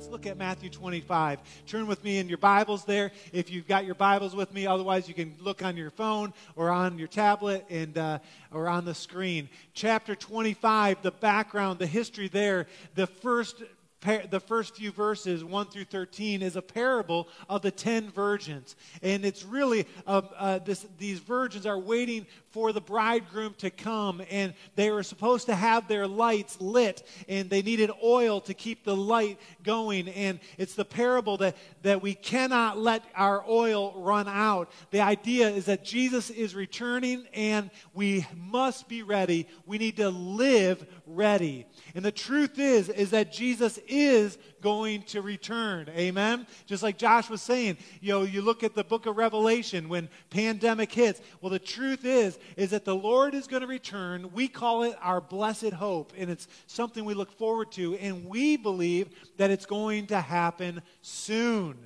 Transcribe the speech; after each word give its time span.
Let's 0.00 0.10
look 0.10 0.26
at 0.26 0.38
Matthew 0.38 0.70
25. 0.70 1.40
Turn 1.66 1.86
with 1.86 2.02
me 2.02 2.16
in 2.16 2.26
your 2.26 2.38
Bibles 2.38 2.86
there. 2.86 3.12
If 3.34 3.50
you've 3.50 3.68
got 3.68 3.84
your 3.84 3.94
Bibles 3.94 4.34
with 4.34 4.50
me, 4.50 4.66
otherwise 4.66 5.06
you 5.06 5.12
can 5.12 5.34
look 5.40 5.62
on 5.62 5.76
your 5.76 5.90
phone 5.90 6.32
or 6.56 6.70
on 6.70 6.98
your 6.98 7.06
tablet 7.06 7.66
and 7.68 7.98
uh, 7.98 8.18
or 8.50 8.66
on 8.66 8.86
the 8.86 8.94
screen. 8.94 9.50
Chapter 9.74 10.14
25, 10.14 11.02
the 11.02 11.10
background, 11.10 11.78
the 11.78 11.86
history 11.86 12.28
there. 12.28 12.66
The 12.94 13.06
first 13.06 13.62
the 14.30 14.40
first 14.40 14.76
few 14.76 14.90
verses, 14.90 15.44
1 15.44 15.66
through 15.66 15.84
13, 15.84 16.40
is 16.40 16.56
a 16.56 16.62
parable 16.62 17.28
of 17.50 17.60
the 17.60 17.70
ten 17.70 18.10
virgins. 18.10 18.74
And 19.02 19.26
it's 19.26 19.44
really, 19.44 19.86
uh, 20.06 20.22
uh, 20.38 20.58
this, 20.60 20.86
these 20.98 21.18
virgins 21.18 21.66
are 21.66 21.78
waiting 21.78 22.26
for 22.50 22.72
the 22.72 22.80
bridegroom 22.80 23.54
to 23.58 23.70
come, 23.70 24.22
and 24.30 24.54
they 24.74 24.90
were 24.90 25.02
supposed 25.02 25.46
to 25.46 25.54
have 25.54 25.86
their 25.86 26.06
lights 26.06 26.60
lit, 26.60 27.06
and 27.28 27.48
they 27.48 27.62
needed 27.62 27.90
oil 28.02 28.40
to 28.40 28.54
keep 28.54 28.84
the 28.84 28.96
light 28.96 29.38
going. 29.62 30.08
And 30.08 30.40
it's 30.58 30.74
the 30.74 30.84
parable 30.84 31.36
that, 31.38 31.56
that 31.82 32.02
we 32.02 32.14
cannot 32.14 32.78
let 32.78 33.04
our 33.14 33.44
oil 33.48 33.94
run 34.02 34.26
out. 34.26 34.70
The 34.90 35.00
idea 35.00 35.48
is 35.48 35.66
that 35.66 35.84
Jesus 35.84 36.30
is 36.30 36.54
returning, 36.54 37.26
and 37.32 37.70
we 37.94 38.26
must 38.36 38.88
be 38.88 39.02
ready. 39.02 39.46
We 39.64 39.78
need 39.78 39.96
to 39.98 40.10
live 40.10 40.84
ready. 41.06 41.66
And 41.94 42.04
the 42.04 42.12
truth 42.12 42.58
is, 42.58 42.88
is 42.88 43.10
that 43.10 43.32
Jesus 43.32 43.78
is 43.86 44.38
going 44.60 45.02
to 45.04 45.22
return. 45.22 45.88
Amen? 45.90 46.46
Just 46.66 46.82
like 46.82 46.98
Josh 46.98 47.28
was 47.28 47.42
saying, 47.42 47.78
you 48.00 48.12
know, 48.12 48.22
you 48.22 48.42
look 48.42 48.62
at 48.62 48.74
the 48.74 48.84
book 48.84 49.06
of 49.06 49.16
Revelation 49.16 49.88
when 49.88 50.08
pandemic 50.30 50.92
hits. 50.92 51.20
Well, 51.40 51.50
the 51.50 51.58
truth 51.58 52.04
is, 52.04 52.38
is 52.56 52.70
that 52.70 52.84
the 52.84 52.94
Lord 52.94 53.34
is 53.34 53.46
going 53.46 53.62
to 53.62 53.66
return. 53.66 54.30
We 54.32 54.48
call 54.48 54.82
it 54.82 54.96
our 55.00 55.20
blessed 55.20 55.72
hope, 55.72 56.12
and 56.16 56.30
it's 56.30 56.48
something 56.66 57.04
we 57.04 57.14
look 57.14 57.32
forward 57.32 57.72
to, 57.72 57.94
and 57.96 58.26
we 58.26 58.56
believe 58.56 59.08
that 59.36 59.50
it's 59.50 59.66
going 59.66 60.06
to 60.08 60.20
happen 60.20 60.82
soon. 61.02 61.76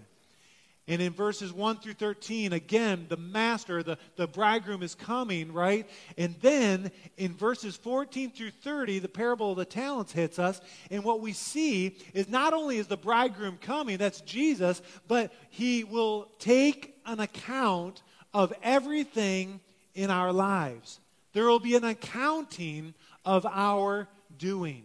And 0.87 1.01
in 1.01 1.15
verses 1.15 1.51
1 1.51 1.79
through 1.79 1.95
13, 1.95 2.53
again, 2.53 3.07
the 3.09 3.17
master, 3.17 3.83
the, 3.83 3.97
the 4.17 4.27
bridegroom 4.27 4.83
is 4.83 4.95
coming, 4.95 5.51
right? 5.51 5.89
And 6.19 6.35
then 6.43 6.91
in 7.17 7.35
verses 7.35 7.75
14 7.75 8.31
through 8.31 8.51
30, 8.51 8.99
the 8.99 9.09
parable 9.09 9.53
of 9.53 9.57
the 9.57 9.65
talents 9.65 10.13
hits 10.13 10.39
us. 10.39 10.61
And 10.91 11.03
what 11.03 11.21
we 11.21 11.33
see 11.33 11.97
is 12.13 12.29
not 12.29 12.53
only 12.53 12.77
is 12.77 12.87
the 12.87 12.99
bridegroom 12.99 13.57
coming, 13.57 13.97
that's 13.97 14.21
Jesus, 14.21 14.83
but 15.09 15.33
he 15.49 15.85
will 15.85 16.29
take 16.39 16.95
an 17.07 17.19
account 17.19 18.03
of 18.35 18.53
everything 18.63 19.61
in 19.95 20.11
our 20.11 20.33
lives. 20.33 21.01
There 21.33 21.47
will 21.47 21.61
be 21.61 21.77
an 21.77 21.85
accounting 21.85 22.93
of 23.25 23.47
our 23.47 24.07
doing. 24.37 24.85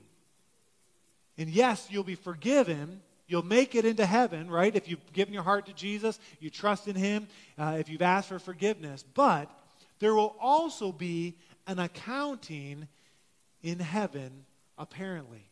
And 1.37 1.49
yes, 1.49 1.87
you'll 1.89 2.03
be 2.03 2.15
forgiven 2.15 3.01
You'll 3.29 3.45
make 3.45 3.75
it 3.75 3.85
into 3.85 4.07
heaven, 4.07 4.49
right? 4.49 4.75
If 4.75 4.89
you've 4.89 5.13
given 5.13 5.35
your 5.35 5.43
heart 5.43 5.67
to 5.67 5.73
Jesus, 5.73 6.19
you 6.39 6.49
trust 6.49 6.87
in 6.87 6.95
Him, 6.95 7.27
uh, 7.59 7.77
if 7.79 7.87
you've 7.87 8.01
asked 8.01 8.27
for 8.29 8.39
forgiveness. 8.39 9.05
But 9.13 9.51
there 9.99 10.15
will 10.15 10.35
also 10.41 10.91
be 10.91 11.35
an 11.67 11.77
accounting 11.77 12.87
in 13.61 13.77
heaven, 13.77 14.45
apparently. 14.79 15.45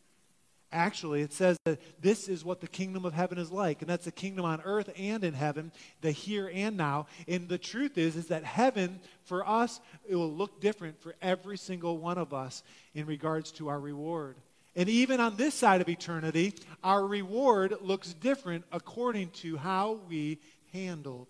Actually, 0.71 1.21
it 1.21 1.31
says 1.31 1.55
that 1.65 1.79
this 2.01 2.27
is 2.27 2.43
what 2.43 2.61
the 2.61 2.67
kingdom 2.67 3.05
of 3.05 3.13
heaven 3.13 3.37
is 3.37 3.51
like, 3.51 3.81
and 3.81 3.89
that's 3.89 4.05
the 4.05 4.11
kingdom 4.11 4.43
on 4.43 4.59
earth 4.65 4.89
and 4.97 5.23
in 5.23 5.35
heaven, 5.35 5.71
the 6.01 6.11
here 6.11 6.51
and 6.51 6.77
now. 6.77 7.05
And 7.27 7.47
the 7.47 7.59
truth 7.59 7.97
is, 7.99 8.15
is 8.15 8.27
that 8.27 8.43
heaven 8.43 8.99
for 9.23 9.47
us, 9.47 9.79
it 10.09 10.15
will 10.15 10.33
look 10.33 10.59
different 10.59 10.99
for 10.99 11.15
every 11.21 11.57
single 11.57 11.99
one 11.99 12.17
of 12.17 12.33
us 12.33 12.63
in 12.95 13.05
regards 13.05 13.51
to 13.53 13.67
our 13.67 13.79
reward. 13.79 14.35
And 14.77 14.87
even 14.89 15.19
on 15.19 15.35
this 15.35 15.55
side 15.55 15.81
of 15.81 15.89
eternity, 15.89 16.53
our 16.83 17.03
reward 17.03 17.75
looks 17.81 18.13
different 18.13 18.63
according 18.71 19.31
to 19.31 19.57
how 19.57 19.99
we 20.07 20.39
handle 20.71 21.27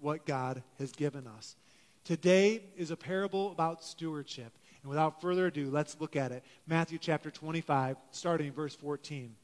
what 0.00 0.24
God 0.24 0.62
has 0.78 0.90
given 0.92 1.26
us. 1.26 1.56
Today 2.04 2.62
is 2.74 2.90
a 2.90 2.96
parable 2.96 3.52
about 3.52 3.84
stewardship. 3.84 4.50
And 4.82 4.88
without 4.88 5.20
further 5.20 5.46
ado, 5.46 5.70
let's 5.70 6.00
look 6.00 6.16
at 6.16 6.32
it. 6.32 6.42
Matthew 6.66 6.96
chapter 6.98 7.30
25, 7.30 7.98
starting 8.12 8.50
verse 8.50 8.74
14. 8.74 9.36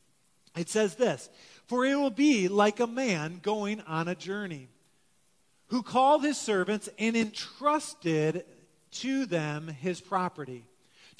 It 0.56 0.70
says 0.70 0.94
this 0.94 1.28
For 1.66 1.84
it 1.84 1.96
will 1.96 2.10
be 2.10 2.48
like 2.48 2.80
a 2.80 2.86
man 2.86 3.40
going 3.42 3.82
on 3.82 4.08
a 4.08 4.14
journey, 4.14 4.68
who 5.66 5.82
called 5.82 6.24
his 6.24 6.38
servants 6.38 6.88
and 6.98 7.14
entrusted 7.14 8.46
to 8.92 9.26
them 9.26 9.68
his 9.68 10.00
property. 10.00 10.64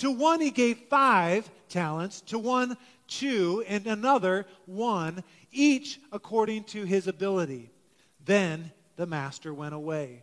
To 0.01 0.11
one 0.11 0.41
he 0.41 0.51
gave 0.51 0.79
five 0.89 1.51
talents, 1.69 2.23
to 2.23 2.39
one 2.39 2.77
two, 3.07 3.63
and 3.69 3.87
another 3.87 4.47
one, 4.65 5.23
each 5.53 6.01
according 6.11 6.65
to 6.65 6.85
his 6.85 7.07
ability. 7.07 7.71
Then 8.25 8.73
the 8.97 9.07
master 9.07 9.53
went 9.53 9.75
away. 9.75 10.23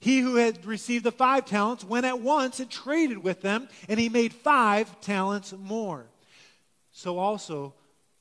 He 0.00 0.18
who 0.18 0.34
had 0.34 0.66
received 0.66 1.04
the 1.04 1.12
five 1.12 1.44
talents 1.44 1.84
went 1.84 2.04
at 2.04 2.18
once 2.18 2.58
and 2.58 2.68
traded 2.68 3.18
with 3.18 3.42
them, 3.42 3.68
and 3.88 4.00
he 4.00 4.08
made 4.08 4.32
five 4.32 5.00
talents 5.00 5.54
more. 5.56 6.06
So 6.90 7.18
also 7.20 7.74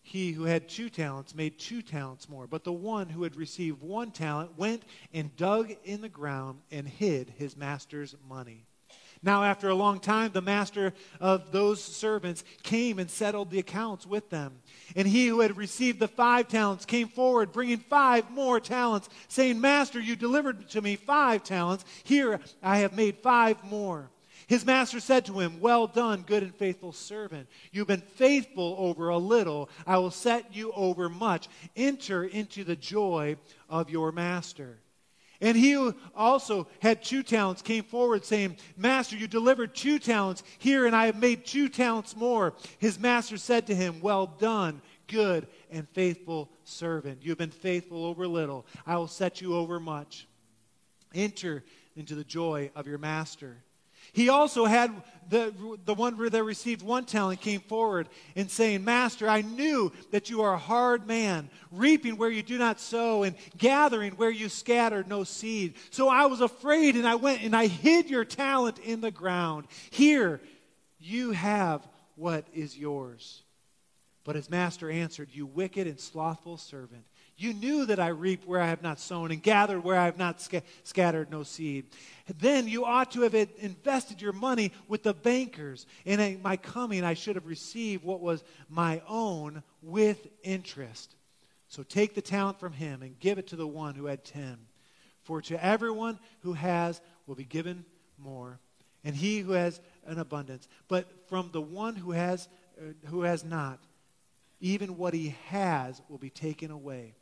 he 0.03 0.33
who 0.33 0.43
had 0.43 0.69
two 0.69 0.89
talents 0.89 1.33
made 1.33 1.57
two 1.57 1.81
talents 1.81 2.29
more. 2.29 2.45
But 2.45 2.63
the 2.63 2.73
one 2.73 3.09
who 3.09 3.23
had 3.23 3.35
received 3.35 3.81
one 3.81 4.11
talent 4.11 4.55
went 4.55 4.83
and 5.13 5.35
dug 5.35 5.73
in 5.83 6.01
the 6.01 6.09
ground 6.09 6.59
and 6.69 6.87
hid 6.87 7.33
his 7.37 7.57
master's 7.57 8.15
money. 8.29 8.67
Now, 9.23 9.43
after 9.43 9.69
a 9.69 9.75
long 9.75 9.99
time, 9.99 10.31
the 10.31 10.41
master 10.41 10.93
of 11.19 11.51
those 11.51 11.83
servants 11.83 12.43
came 12.63 12.97
and 12.97 13.09
settled 13.09 13.51
the 13.51 13.59
accounts 13.59 14.07
with 14.07 14.29
them. 14.31 14.61
And 14.95 15.07
he 15.07 15.27
who 15.27 15.41
had 15.41 15.57
received 15.57 15.99
the 15.99 16.07
five 16.07 16.47
talents 16.47 16.85
came 16.85 17.07
forward, 17.07 17.51
bringing 17.51 17.77
five 17.77 18.31
more 18.31 18.59
talents, 18.59 19.09
saying, 19.27 19.61
Master, 19.61 19.99
you 19.99 20.15
delivered 20.15 20.69
to 20.69 20.81
me 20.81 20.95
five 20.95 21.43
talents. 21.43 21.85
Here 22.03 22.39
I 22.63 22.79
have 22.79 22.93
made 22.93 23.17
five 23.17 23.63
more. 23.63 24.09
His 24.47 24.65
master 24.65 24.99
said 24.99 25.25
to 25.27 25.39
him, 25.39 25.61
Well 25.61 25.87
done, 25.87 26.23
good 26.23 26.43
and 26.43 26.53
faithful 26.53 26.91
servant. 26.91 27.47
You've 27.71 27.87
been 27.87 28.01
faithful 28.01 28.75
over 28.77 29.07
a 29.07 29.17
little. 29.17 29.69
I 29.87 29.97
will 29.99 30.11
set 30.11 30.53
you 30.53 30.73
over 30.73 31.07
much. 31.07 31.47
Enter 31.77 32.25
into 32.25 32.65
the 32.65 32.75
joy 32.75 33.37
of 33.69 33.89
your 33.89 34.11
master. 34.11 34.80
And 35.41 35.57
he 35.57 35.91
also 36.15 36.67
had 36.81 37.03
two 37.03 37.23
talents 37.23 37.63
came 37.63 37.83
forward, 37.83 38.23
saying, 38.23 38.57
Master, 38.77 39.15
you 39.15 39.27
delivered 39.27 39.73
two 39.73 39.97
talents 39.97 40.43
here, 40.59 40.85
and 40.85 40.95
I 40.95 41.07
have 41.07 41.17
made 41.17 41.45
two 41.45 41.67
talents 41.67 42.15
more. 42.15 42.53
His 42.77 42.99
master 42.99 43.37
said 43.37 43.65
to 43.67 43.75
him, 43.75 44.01
Well 44.01 44.27
done, 44.27 44.83
good 45.07 45.47
and 45.71 45.89
faithful 45.89 46.51
servant. 46.63 47.23
You 47.23 47.31
have 47.31 47.39
been 47.39 47.49
faithful 47.49 48.05
over 48.05 48.27
little. 48.27 48.67
I 48.85 48.97
will 48.97 49.07
set 49.07 49.41
you 49.41 49.55
over 49.55 49.79
much. 49.79 50.27
Enter 51.13 51.63
into 51.95 52.13
the 52.13 52.23
joy 52.23 52.69
of 52.75 52.87
your 52.87 52.99
master. 52.99 53.57
He 54.13 54.29
also 54.29 54.65
had 54.65 54.91
the, 55.29 55.53
the 55.85 55.93
one 55.93 56.17
that 56.29 56.43
received 56.43 56.81
one 56.81 57.05
talent 57.05 57.39
came 57.39 57.61
forward 57.61 58.09
and 58.35 58.51
saying, 58.51 58.83
Master, 58.83 59.29
I 59.29 59.41
knew 59.41 59.91
that 60.11 60.29
you 60.29 60.41
are 60.41 60.53
a 60.53 60.59
hard 60.59 61.07
man, 61.07 61.49
reaping 61.71 62.17
where 62.17 62.29
you 62.29 62.43
do 62.43 62.57
not 62.57 62.79
sow 62.79 63.23
and 63.23 63.35
gathering 63.57 64.11
where 64.13 64.29
you 64.29 64.49
scattered 64.49 65.07
no 65.07 65.23
seed. 65.23 65.75
So 65.89 66.09
I 66.09 66.25
was 66.25 66.41
afraid 66.41 66.95
and 66.95 67.07
I 67.07 67.15
went 67.15 67.43
and 67.43 67.55
I 67.55 67.67
hid 67.67 68.09
your 68.09 68.25
talent 68.25 68.79
in 68.79 68.99
the 68.99 69.11
ground. 69.11 69.67
Here, 69.89 70.41
you 70.99 71.31
have 71.31 71.87
what 72.15 72.45
is 72.53 72.77
yours. 72.77 73.43
But 74.23 74.35
his 74.35 74.49
master 74.49 74.89
answered, 74.91 75.29
You 75.31 75.45
wicked 75.45 75.87
and 75.87 75.99
slothful 75.99 76.57
servant. 76.57 77.05
You 77.41 77.53
knew 77.53 77.87
that 77.87 77.99
I 77.99 78.09
reap 78.09 78.45
where 78.45 78.61
I 78.61 78.67
have 78.67 78.83
not 78.83 78.99
sown 78.99 79.31
and 79.31 79.41
gathered 79.41 79.83
where 79.83 79.97
I 79.97 80.05
have 80.05 80.19
not 80.19 80.39
sc- 80.39 80.63
scattered 80.83 81.31
no 81.31 81.41
seed. 81.41 81.87
Then 82.37 82.67
you 82.67 82.85
ought 82.85 83.11
to 83.13 83.21
have 83.21 83.33
invested 83.33 84.21
your 84.21 84.31
money 84.31 84.71
with 84.87 85.01
the 85.01 85.15
bankers. 85.15 85.87
And 86.05 86.21
at 86.21 86.43
my 86.43 86.55
coming, 86.55 87.03
I 87.03 87.15
should 87.15 87.35
have 87.35 87.47
received 87.47 88.03
what 88.03 88.21
was 88.21 88.43
my 88.69 89.01
own 89.07 89.63
with 89.81 90.27
interest. 90.43 91.15
So 91.67 91.81
take 91.81 92.13
the 92.13 92.21
talent 92.21 92.59
from 92.59 92.73
him 92.73 93.01
and 93.01 93.19
give 93.19 93.39
it 93.39 93.47
to 93.47 93.55
the 93.55 93.65
one 93.65 93.95
who 93.95 94.05
had 94.05 94.23
ten. 94.23 94.59
For 95.23 95.41
to 95.41 95.65
everyone 95.65 96.19
who 96.41 96.53
has 96.53 97.01
will 97.25 97.33
be 97.33 97.43
given 97.43 97.85
more, 98.19 98.59
and 99.03 99.15
he 99.15 99.39
who 99.39 99.53
has 99.53 99.81
an 100.05 100.19
abundance. 100.19 100.67
But 100.87 101.09
from 101.27 101.49
the 101.51 101.61
one 101.61 101.95
who 101.95 102.11
has, 102.11 102.47
uh, 102.79 103.07
who 103.07 103.23
has 103.23 103.43
not, 103.43 103.79
even 104.59 104.95
what 104.95 105.15
he 105.15 105.35
has 105.47 106.03
will 106.07 106.19
be 106.19 106.29
taken 106.29 106.69
away 106.69 107.15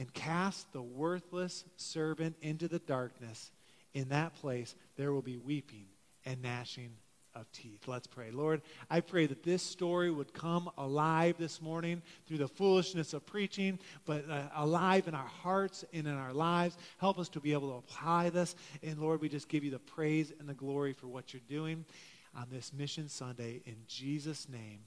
and 0.00 0.10
cast 0.14 0.72
the 0.72 0.80
worthless 0.80 1.62
servant 1.76 2.34
into 2.40 2.68
the 2.68 2.78
darkness. 2.78 3.52
In 3.92 4.08
that 4.08 4.34
place, 4.34 4.74
there 4.96 5.12
will 5.12 5.20
be 5.20 5.36
weeping 5.36 5.84
and 6.24 6.40
gnashing 6.40 6.92
of 7.34 7.52
teeth. 7.52 7.86
Let's 7.86 8.06
pray. 8.06 8.30
Lord, 8.30 8.62
I 8.88 9.00
pray 9.00 9.26
that 9.26 9.42
this 9.42 9.62
story 9.62 10.10
would 10.10 10.32
come 10.32 10.70
alive 10.78 11.34
this 11.38 11.60
morning 11.60 12.00
through 12.26 12.38
the 12.38 12.48
foolishness 12.48 13.12
of 13.12 13.26
preaching, 13.26 13.78
but 14.06 14.24
uh, 14.30 14.44
alive 14.54 15.06
in 15.06 15.14
our 15.14 15.30
hearts 15.42 15.84
and 15.92 16.06
in 16.06 16.14
our 16.14 16.32
lives. 16.32 16.78
Help 16.96 17.18
us 17.18 17.28
to 17.28 17.40
be 17.40 17.52
able 17.52 17.68
to 17.68 17.76
apply 17.76 18.30
this. 18.30 18.56
And 18.82 18.98
Lord, 18.98 19.20
we 19.20 19.28
just 19.28 19.50
give 19.50 19.64
you 19.64 19.70
the 19.70 19.78
praise 19.80 20.32
and 20.40 20.48
the 20.48 20.54
glory 20.54 20.94
for 20.94 21.08
what 21.08 21.34
you're 21.34 21.42
doing 21.46 21.84
on 22.34 22.46
this 22.50 22.72
Mission 22.72 23.10
Sunday. 23.10 23.60
In 23.66 23.76
Jesus' 23.86 24.48
name, 24.48 24.80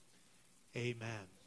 amen. 0.76 1.43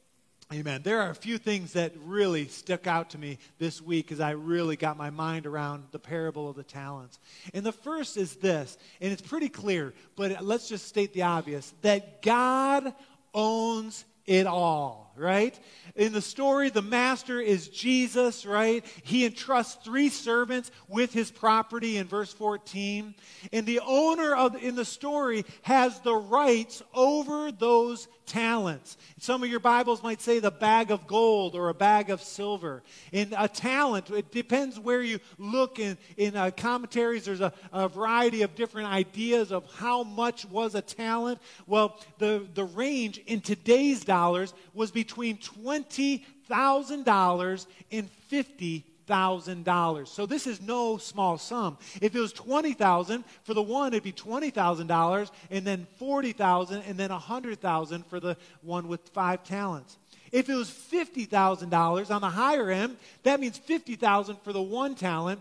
Amen. 0.52 0.82
There 0.84 1.00
are 1.00 1.10
a 1.10 1.14
few 1.14 1.38
things 1.38 1.72
that 1.72 1.92
really 2.04 2.46
stuck 2.46 2.86
out 2.86 3.10
to 3.10 3.18
me 3.18 3.38
this 3.58 3.82
week 3.82 4.12
as 4.12 4.20
I 4.20 4.30
really 4.30 4.76
got 4.76 4.96
my 4.96 5.10
mind 5.10 5.44
around 5.44 5.86
the 5.90 5.98
parable 5.98 6.48
of 6.48 6.54
the 6.54 6.62
talents. 6.62 7.18
And 7.52 7.66
the 7.66 7.72
first 7.72 8.16
is 8.16 8.36
this, 8.36 8.78
and 9.00 9.12
it's 9.12 9.22
pretty 9.22 9.48
clear, 9.48 9.92
but 10.14 10.44
let's 10.44 10.68
just 10.68 10.86
state 10.86 11.12
the 11.12 11.22
obvious 11.22 11.74
that 11.82 12.22
God 12.22 12.94
owns 13.34 14.04
it 14.24 14.46
all, 14.46 15.05
right? 15.16 15.58
In 15.94 16.12
the 16.12 16.20
story, 16.20 16.70
the 16.70 16.82
master 16.82 17.40
is 17.40 17.68
Jesus, 17.68 18.44
right? 18.44 18.84
He 19.02 19.24
entrusts 19.24 19.82
three 19.84 20.08
servants 20.08 20.70
with 20.88 21.12
his 21.12 21.30
property 21.30 21.96
in 21.96 22.06
verse 22.06 22.32
14. 22.32 23.14
And 23.52 23.66
the 23.66 23.80
owner 23.84 24.34
of 24.34 24.54
in 24.62 24.74
the 24.74 24.84
story 24.84 25.44
has 25.62 26.00
the 26.00 26.14
rights 26.14 26.82
over 26.94 27.50
those 27.50 28.08
talents. 28.26 28.96
Some 29.20 29.42
of 29.42 29.48
your 29.48 29.60
Bibles 29.60 30.02
might 30.02 30.20
say 30.20 30.40
the 30.40 30.50
bag 30.50 30.90
of 30.90 31.06
gold 31.06 31.54
or 31.54 31.68
a 31.68 31.74
bag 31.74 32.10
of 32.10 32.20
silver. 32.20 32.82
In 33.12 33.32
a 33.38 33.48
talent, 33.48 34.10
it 34.10 34.32
depends 34.32 34.80
where 34.80 35.00
you 35.00 35.20
look 35.38 35.78
in, 35.78 35.96
in 36.16 36.36
uh, 36.36 36.50
commentaries. 36.50 37.24
There's 37.24 37.40
a, 37.40 37.52
a, 37.72 37.88
variety 37.88 38.42
of 38.42 38.56
different 38.56 38.88
ideas 38.88 39.52
of 39.52 39.72
how 39.74 40.02
much 40.02 40.44
was 40.46 40.74
a 40.74 40.82
talent. 40.82 41.40
Well, 41.66 42.00
the, 42.18 42.46
the 42.54 42.64
range 42.64 43.18
in 43.26 43.40
today's 43.40 44.04
dollars 44.04 44.52
was 44.74 44.90
between 44.90 45.05
$20,000 45.06 47.66
and 47.92 48.10
50 48.10 48.84
thousand 49.06 49.64
dollars. 49.64 50.10
So 50.10 50.26
this 50.26 50.46
is 50.46 50.60
no 50.60 50.98
small 50.98 51.38
sum. 51.38 51.78
If 52.00 52.14
it 52.14 52.20
was 52.20 52.32
twenty 52.32 52.72
thousand 52.72 53.24
for 53.44 53.54
the 53.54 53.62
one, 53.62 53.92
it'd 53.92 54.02
be 54.02 54.12
twenty 54.12 54.50
thousand 54.50 54.88
dollars, 54.88 55.30
and 55.50 55.66
then 55.66 55.86
forty 55.98 56.32
thousand, 56.32 56.82
and 56.82 56.98
then 56.98 57.10
a 57.10 57.18
hundred 57.18 57.60
thousand 57.60 58.06
for 58.06 58.20
the 58.20 58.36
one 58.62 58.88
with 58.88 59.08
five 59.10 59.44
talents. 59.44 59.96
If 60.32 60.48
it 60.48 60.54
was 60.54 60.68
fifty 60.68 61.24
thousand 61.24 61.70
dollars 61.70 62.10
on 62.10 62.20
the 62.20 62.30
higher 62.30 62.70
end, 62.70 62.96
that 63.22 63.40
means 63.40 63.58
fifty 63.58 63.96
thousand 63.96 64.40
for 64.42 64.52
the 64.52 64.62
one 64.62 64.94
talent. 64.94 65.40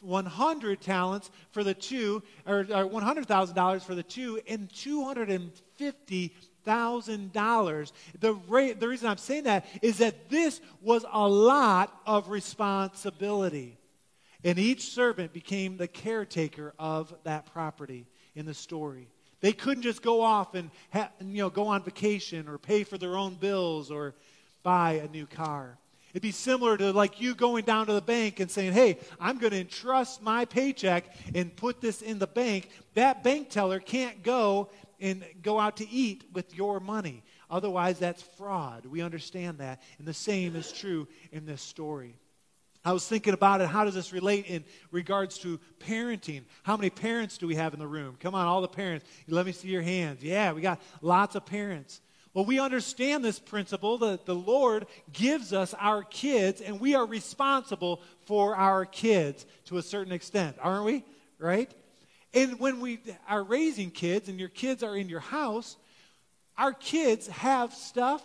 100 0.00 0.80
talents 0.80 1.30
for 1.50 1.64
the 1.64 1.74
two, 1.74 2.22
or, 2.46 2.60
or 2.60 2.84
$100,000 2.84 3.82
for 3.82 3.94
the 3.94 4.02
two, 4.02 4.38
and 4.46 4.72
250 4.72 6.34
thousand 6.66 7.32
dollars. 7.32 7.94
The 8.20 8.34
rate, 8.34 8.78
the 8.78 8.88
reason 8.88 9.08
I'm 9.08 9.16
saying 9.16 9.44
that 9.44 9.64
is 9.80 9.98
that 9.98 10.28
this 10.28 10.60
was 10.82 11.06
a 11.10 11.26
lot 11.26 11.98
of 12.04 12.28
responsibility, 12.28 13.78
and 14.44 14.58
each 14.58 14.90
servant 14.90 15.32
became 15.32 15.78
the 15.78 15.88
caretaker 15.88 16.74
of 16.78 17.14
that 17.24 17.46
property 17.46 18.06
in 18.34 18.44
the 18.44 18.52
story. 18.52 19.08
They 19.40 19.52
couldn't 19.52 19.82
just 19.82 20.02
go 20.02 20.20
off 20.20 20.54
and 20.54 20.70
ha- 20.92 21.10
you 21.20 21.38
know 21.38 21.50
go 21.50 21.68
on 21.68 21.82
vacation 21.82 22.48
or 22.48 22.58
pay 22.58 22.84
for 22.84 22.98
their 22.98 23.16
own 23.16 23.36
bills 23.36 23.90
or 23.90 24.14
buy 24.62 24.94
a 24.94 25.08
new 25.08 25.26
car. 25.26 25.78
It'd 26.16 26.22
be 26.22 26.32
similar 26.32 26.78
to 26.78 26.92
like 26.92 27.20
you 27.20 27.34
going 27.34 27.66
down 27.66 27.88
to 27.88 27.92
the 27.92 28.00
bank 28.00 28.40
and 28.40 28.50
saying, 28.50 28.72
Hey, 28.72 28.96
I'm 29.20 29.36
going 29.36 29.50
to 29.52 29.60
entrust 29.60 30.22
my 30.22 30.46
paycheck 30.46 31.04
and 31.34 31.54
put 31.54 31.82
this 31.82 32.00
in 32.00 32.18
the 32.18 32.26
bank. 32.26 32.70
That 32.94 33.22
bank 33.22 33.50
teller 33.50 33.80
can't 33.80 34.22
go 34.22 34.70
and 35.00 35.24
go 35.42 35.58
out 35.58 35.76
to 35.78 35.88
eat 35.88 36.24
with 36.32 36.54
your 36.54 36.80
money. 36.80 37.22
Otherwise, 37.50 37.98
that's 37.98 38.22
fraud. 38.22 38.86
We 38.86 39.02
understand 39.02 39.58
that. 39.58 39.82
And 39.98 40.06
the 40.06 40.14
same 40.14 40.56
is 40.56 40.72
true 40.72 41.06
in 41.32 41.46
this 41.46 41.62
story. 41.62 42.16
I 42.84 42.92
was 42.92 43.06
thinking 43.06 43.34
about 43.34 43.60
it. 43.60 43.66
How 43.66 43.84
does 43.84 43.94
this 43.94 44.12
relate 44.12 44.46
in 44.46 44.64
regards 44.92 45.38
to 45.38 45.58
parenting? 45.80 46.44
How 46.62 46.76
many 46.76 46.88
parents 46.88 47.36
do 47.36 47.48
we 47.48 47.56
have 47.56 47.74
in 47.74 47.80
the 47.80 47.86
room? 47.86 48.16
Come 48.20 48.36
on, 48.36 48.46
all 48.46 48.60
the 48.60 48.68
parents. 48.68 49.04
Let 49.26 49.44
me 49.44 49.50
see 49.50 49.68
your 49.68 49.82
hands. 49.82 50.22
Yeah, 50.22 50.52
we 50.52 50.60
got 50.60 50.80
lots 51.02 51.34
of 51.34 51.44
parents. 51.44 52.00
Well, 52.32 52.44
we 52.44 52.60
understand 52.60 53.24
this 53.24 53.40
principle 53.40 53.98
that 53.98 54.24
the 54.24 54.34
Lord 54.34 54.86
gives 55.12 55.52
us 55.52 55.74
our 55.80 56.04
kids, 56.04 56.60
and 56.60 56.78
we 56.78 56.94
are 56.94 57.06
responsible 57.06 58.02
for 58.26 58.54
our 58.54 58.84
kids 58.84 59.46
to 59.64 59.78
a 59.78 59.82
certain 59.82 60.12
extent, 60.12 60.56
aren't 60.60 60.84
we? 60.84 61.04
Right? 61.38 61.72
And 62.36 62.60
when 62.60 62.80
we 62.80 63.00
are 63.26 63.42
raising 63.42 63.90
kids 63.90 64.28
and 64.28 64.38
your 64.38 64.50
kids 64.50 64.82
are 64.82 64.94
in 64.94 65.08
your 65.08 65.20
house, 65.20 65.76
our 66.58 66.74
kids 66.74 67.26
have 67.28 67.72
stuff, 67.72 68.22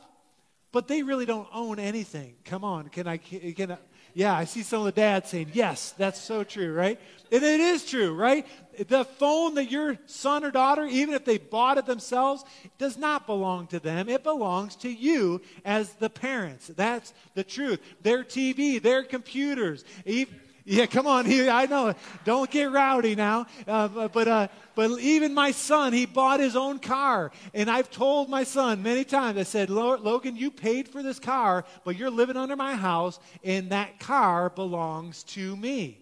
but 0.74 0.90
they 0.90 1.02
really 1.02 1.26
don't 1.26 1.48
own 1.54 1.80
anything. 1.80 2.36
Come 2.44 2.66
on, 2.66 2.90
can 2.90 3.08
I, 3.08 3.18
can 3.18 3.72
I, 3.72 3.78
yeah, 4.14 4.36
I 4.36 4.44
see 4.44 4.64
some 4.64 4.80
of 4.80 4.86
the 4.86 4.92
dads 4.92 5.30
saying, 5.30 5.52
yes, 5.54 5.94
that's 5.98 6.20
so 6.20 6.44
true, 6.44 6.74
right? 6.74 7.00
And 7.32 7.42
it 7.42 7.62
is 7.62 7.86
true, 7.86 8.14
right? 8.14 8.46
The 8.90 9.06
phone 9.06 9.56
that 9.56 9.72
your 9.72 9.98
son 10.08 10.44
or 10.44 10.52
daughter, 10.52 10.86
even 10.86 11.16
if 11.16 11.24
they 11.24 11.38
bought 11.38 11.78
it 11.78 11.86
themselves, 11.86 12.44
does 12.78 12.98
not 12.98 13.26
belong 13.26 13.68
to 13.68 13.80
them. 13.80 14.10
It 14.10 14.24
belongs 14.24 14.76
to 14.78 14.90
you 14.90 15.42
as 15.64 15.94
the 15.94 16.10
parents. 16.10 16.68
That's 16.68 17.14
the 17.34 17.46
truth. 17.46 17.80
Their 18.02 18.26
TV, 18.26 18.82
their 18.82 19.04
computers, 19.04 19.86
even, 20.06 20.36
yeah, 20.66 20.86
come 20.86 21.08
on. 21.08 21.26
He, 21.26 21.50
I 21.50 21.66
know. 21.66 21.94
Don't 22.26 22.50
get 22.50 22.72
rowdy 22.72 23.16
now. 23.16 23.48
Uh, 23.68 24.08
but, 24.08 24.28
uh, 24.28 24.48
but 24.76 25.00
even 25.00 25.34
my 25.34 25.52
son, 25.52 25.94
he 25.94 26.06
bought 26.06 26.40
his 26.40 26.56
own 26.56 26.80
car. 26.80 27.32
And 27.54 27.70
I've 27.70 27.90
told 27.90 28.30
my 28.30 28.44
son 28.44 28.84
many 28.84 29.04
times, 29.04 29.38
I 29.38 29.44
said, 29.44 29.70
Logan, 29.70 30.36
you 30.36 30.52
paid 30.52 30.88
for 30.88 31.02
this 31.04 31.20
car, 31.20 31.66
but 31.84 31.96
you're 31.96 32.10
living 32.10 32.38
under 32.38 32.56
my 32.56 32.76
house, 32.76 33.20
and 33.44 33.70
that 33.72 34.00
car 34.00 34.50
belongs 34.50 35.24
to 35.24 35.56
me. 35.56 36.01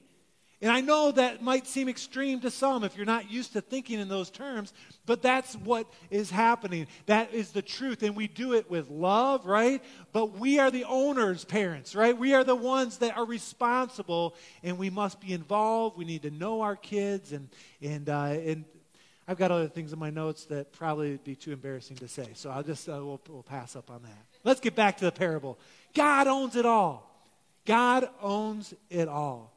And 0.61 0.69
I 0.69 0.81
know 0.81 1.11
that 1.11 1.41
might 1.41 1.67
seem 1.67 1.87
extreme 1.87 2.41
to 2.41 2.51
some 2.51 2.83
if 2.83 2.97
you're 2.97 3.05
not 3.05 3.31
used 3.31 3.53
to 3.53 3.61
thinking 3.61 3.97
in 3.97 4.09
those 4.09 4.29
terms, 4.29 4.73
but 5.05 5.21
that's 5.21 5.55
what 5.55 5.87
is 6.09 6.29
happening. 6.29 6.87
That 7.05 7.33
is 7.33 7.51
the 7.51 7.61
truth. 7.61 8.03
And 8.03 8.13
we 8.13 8.27
do 8.27 8.53
it 8.53 8.69
with 8.69 8.89
love, 8.89 9.45
right? 9.45 9.81
But 10.11 10.37
we 10.37 10.59
are 10.59 10.69
the 10.69 10.83
owners, 10.83 11.45
parents, 11.45 11.95
right? 11.95 12.17
We 12.17 12.33
are 12.33 12.43
the 12.43 12.57
ones 12.57 12.97
that 12.97 13.15
are 13.15 13.23
responsible, 13.23 14.35
and 14.61 14.77
we 14.77 14.89
must 14.89 15.21
be 15.21 15.31
involved. 15.31 15.97
We 15.97 16.03
need 16.03 16.23
to 16.23 16.31
know 16.31 16.59
our 16.59 16.75
kids. 16.75 17.31
And, 17.31 17.47
and, 17.81 18.09
uh, 18.09 18.35
and 18.45 18.65
I've 19.29 19.37
got 19.37 19.51
other 19.51 19.69
things 19.69 19.93
in 19.93 19.99
my 19.99 20.09
notes 20.09 20.43
that 20.45 20.73
probably 20.73 21.11
would 21.11 21.23
be 21.23 21.35
too 21.35 21.53
embarrassing 21.53 21.97
to 21.97 22.09
say. 22.09 22.31
So 22.33 22.49
I'll 22.49 22.63
just, 22.63 22.89
uh, 22.89 22.93
we'll, 22.93 23.21
we'll 23.29 23.43
pass 23.43 23.77
up 23.77 23.89
on 23.89 24.01
that. 24.01 24.25
Let's 24.43 24.59
get 24.59 24.75
back 24.75 24.97
to 24.97 25.05
the 25.05 25.11
parable. 25.13 25.57
God 25.93 26.27
owns 26.27 26.57
it 26.57 26.65
all. 26.65 27.09
God 27.63 28.09
owns 28.21 28.73
it 28.89 29.07
all. 29.07 29.53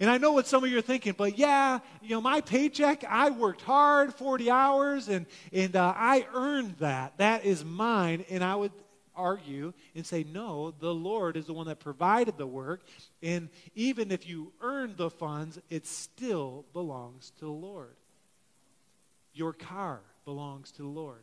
And 0.00 0.10
I 0.10 0.18
know 0.18 0.32
what 0.32 0.46
some 0.46 0.64
of 0.64 0.70
you 0.70 0.78
are 0.78 0.82
thinking, 0.82 1.14
but 1.16 1.38
yeah, 1.38 1.78
you 2.02 2.10
know, 2.10 2.20
my 2.20 2.40
paycheck, 2.40 3.04
I 3.04 3.30
worked 3.30 3.62
hard, 3.62 4.12
40 4.14 4.50
hours, 4.50 5.08
and, 5.08 5.26
and 5.52 5.76
uh, 5.76 5.94
I 5.96 6.26
earned 6.34 6.76
that. 6.78 7.18
That 7.18 7.44
is 7.44 7.64
mine. 7.64 8.24
And 8.28 8.42
I 8.42 8.56
would 8.56 8.72
argue 9.14 9.72
and 9.94 10.04
say, 10.04 10.24
no, 10.24 10.72
the 10.78 10.92
Lord 10.92 11.36
is 11.36 11.46
the 11.46 11.52
one 11.52 11.66
that 11.66 11.78
provided 11.80 12.36
the 12.36 12.46
work. 12.46 12.82
And 13.22 13.48
even 13.74 14.10
if 14.10 14.28
you 14.28 14.52
earned 14.60 14.96
the 14.96 15.10
funds, 15.10 15.58
it 15.70 15.86
still 15.86 16.64
belongs 16.72 17.30
to 17.38 17.44
the 17.44 17.50
Lord. 17.50 17.94
Your 19.34 19.52
car 19.52 20.00
belongs 20.24 20.72
to 20.72 20.82
the 20.82 20.88
Lord. 20.88 21.22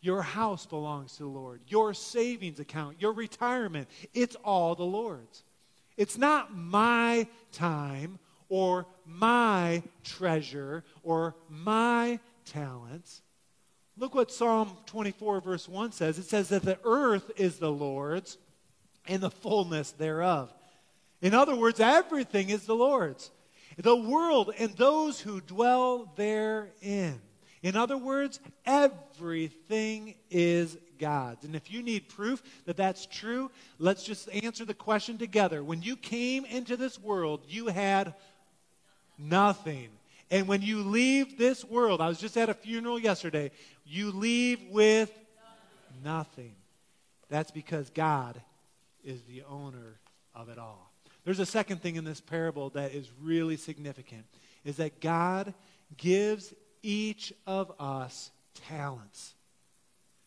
Your 0.00 0.22
house 0.22 0.66
belongs 0.66 1.16
to 1.16 1.22
the 1.22 1.28
Lord. 1.28 1.62
Your 1.66 1.94
savings 1.94 2.60
account, 2.60 3.00
your 3.00 3.12
retirement, 3.12 3.88
it's 4.12 4.36
all 4.36 4.74
the 4.74 4.84
Lord's. 4.84 5.44
It's 5.96 6.18
not 6.18 6.56
my 6.56 7.26
time 7.52 8.18
or 8.48 8.86
my 9.06 9.82
treasure 10.02 10.84
or 11.02 11.34
my 11.48 12.18
talents. 12.44 13.22
Look 13.96 14.14
what 14.14 14.32
Psalm 14.32 14.76
24, 14.86 15.40
verse 15.40 15.68
1 15.68 15.92
says. 15.92 16.18
It 16.18 16.24
says 16.24 16.48
that 16.48 16.62
the 16.62 16.78
earth 16.84 17.30
is 17.36 17.58
the 17.58 17.70
Lord's 17.70 18.38
and 19.06 19.22
the 19.22 19.30
fullness 19.30 19.92
thereof. 19.92 20.52
In 21.22 21.32
other 21.32 21.54
words, 21.54 21.80
everything 21.80 22.50
is 22.50 22.66
the 22.66 22.74
Lord's. 22.74 23.30
The 23.76 23.96
world 23.96 24.52
and 24.58 24.76
those 24.76 25.20
who 25.20 25.40
dwell 25.40 26.12
therein. 26.16 27.20
In 27.62 27.76
other 27.76 27.96
words, 27.96 28.40
everything 28.66 30.16
is 30.30 30.76
God's. 30.98 31.44
And 31.44 31.54
if 31.54 31.70
you 31.70 31.82
need 31.82 32.08
proof 32.08 32.42
that 32.66 32.76
that's 32.76 33.06
true, 33.06 33.50
let's 33.78 34.04
just 34.04 34.28
answer 34.30 34.64
the 34.64 34.74
question 34.74 35.18
together. 35.18 35.62
When 35.62 35.82
you 35.82 35.96
came 35.96 36.44
into 36.44 36.76
this 36.76 36.98
world, 36.98 37.42
you 37.48 37.68
had 37.68 38.14
nothing. 39.18 39.88
And 40.30 40.48
when 40.48 40.62
you 40.62 40.82
leave 40.82 41.38
this 41.38 41.64
world, 41.64 42.00
I 42.00 42.08
was 42.08 42.18
just 42.18 42.36
at 42.36 42.48
a 42.48 42.54
funeral 42.54 42.98
yesterday, 42.98 43.50
you 43.84 44.10
leave 44.10 44.60
with 44.70 45.12
nothing. 46.02 46.54
That's 47.28 47.50
because 47.50 47.90
God 47.90 48.40
is 49.04 49.22
the 49.22 49.42
owner 49.44 49.98
of 50.34 50.48
it 50.48 50.58
all. 50.58 50.90
There's 51.24 51.38
a 51.38 51.46
second 51.46 51.80
thing 51.80 51.96
in 51.96 52.04
this 52.04 52.20
parable 52.20 52.70
that 52.70 52.92
is 52.94 53.10
really 53.22 53.56
significant 53.56 54.24
is 54.64 54.76
that 54.76 55.00
God 55.00 55.54
gives 55.96 56.52
each 56.82 57.32
of 57.46 57.72
us 57.78 58.30
talents. 58.68 59.34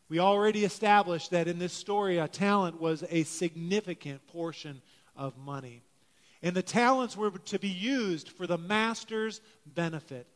We 0.10 0.20
already 0.20 0.64
established 0.64 1.32
that 1.32 1.48
in 1.48 1.60
this 1.60 1.74
story, 1.74 2.18
a 2.18 2.28
talent 2.28 2.80
was 2.80 3.04
a 3.10 3.24
significant 3.24 4.26
portion 4.28 4.82
of 5.16 5.38
money. 5.38 5.84
And 6.42 6.56
the 6.56 6.62
talents 6.62 7.18
were 7.18 7.32
to 7.32 7.60
be 7.60 7.68
used 7.68 8.30
for 8.30 8.48
the 8.48 8.58
master's 8.58 9.42
benefit. 9.66 10.28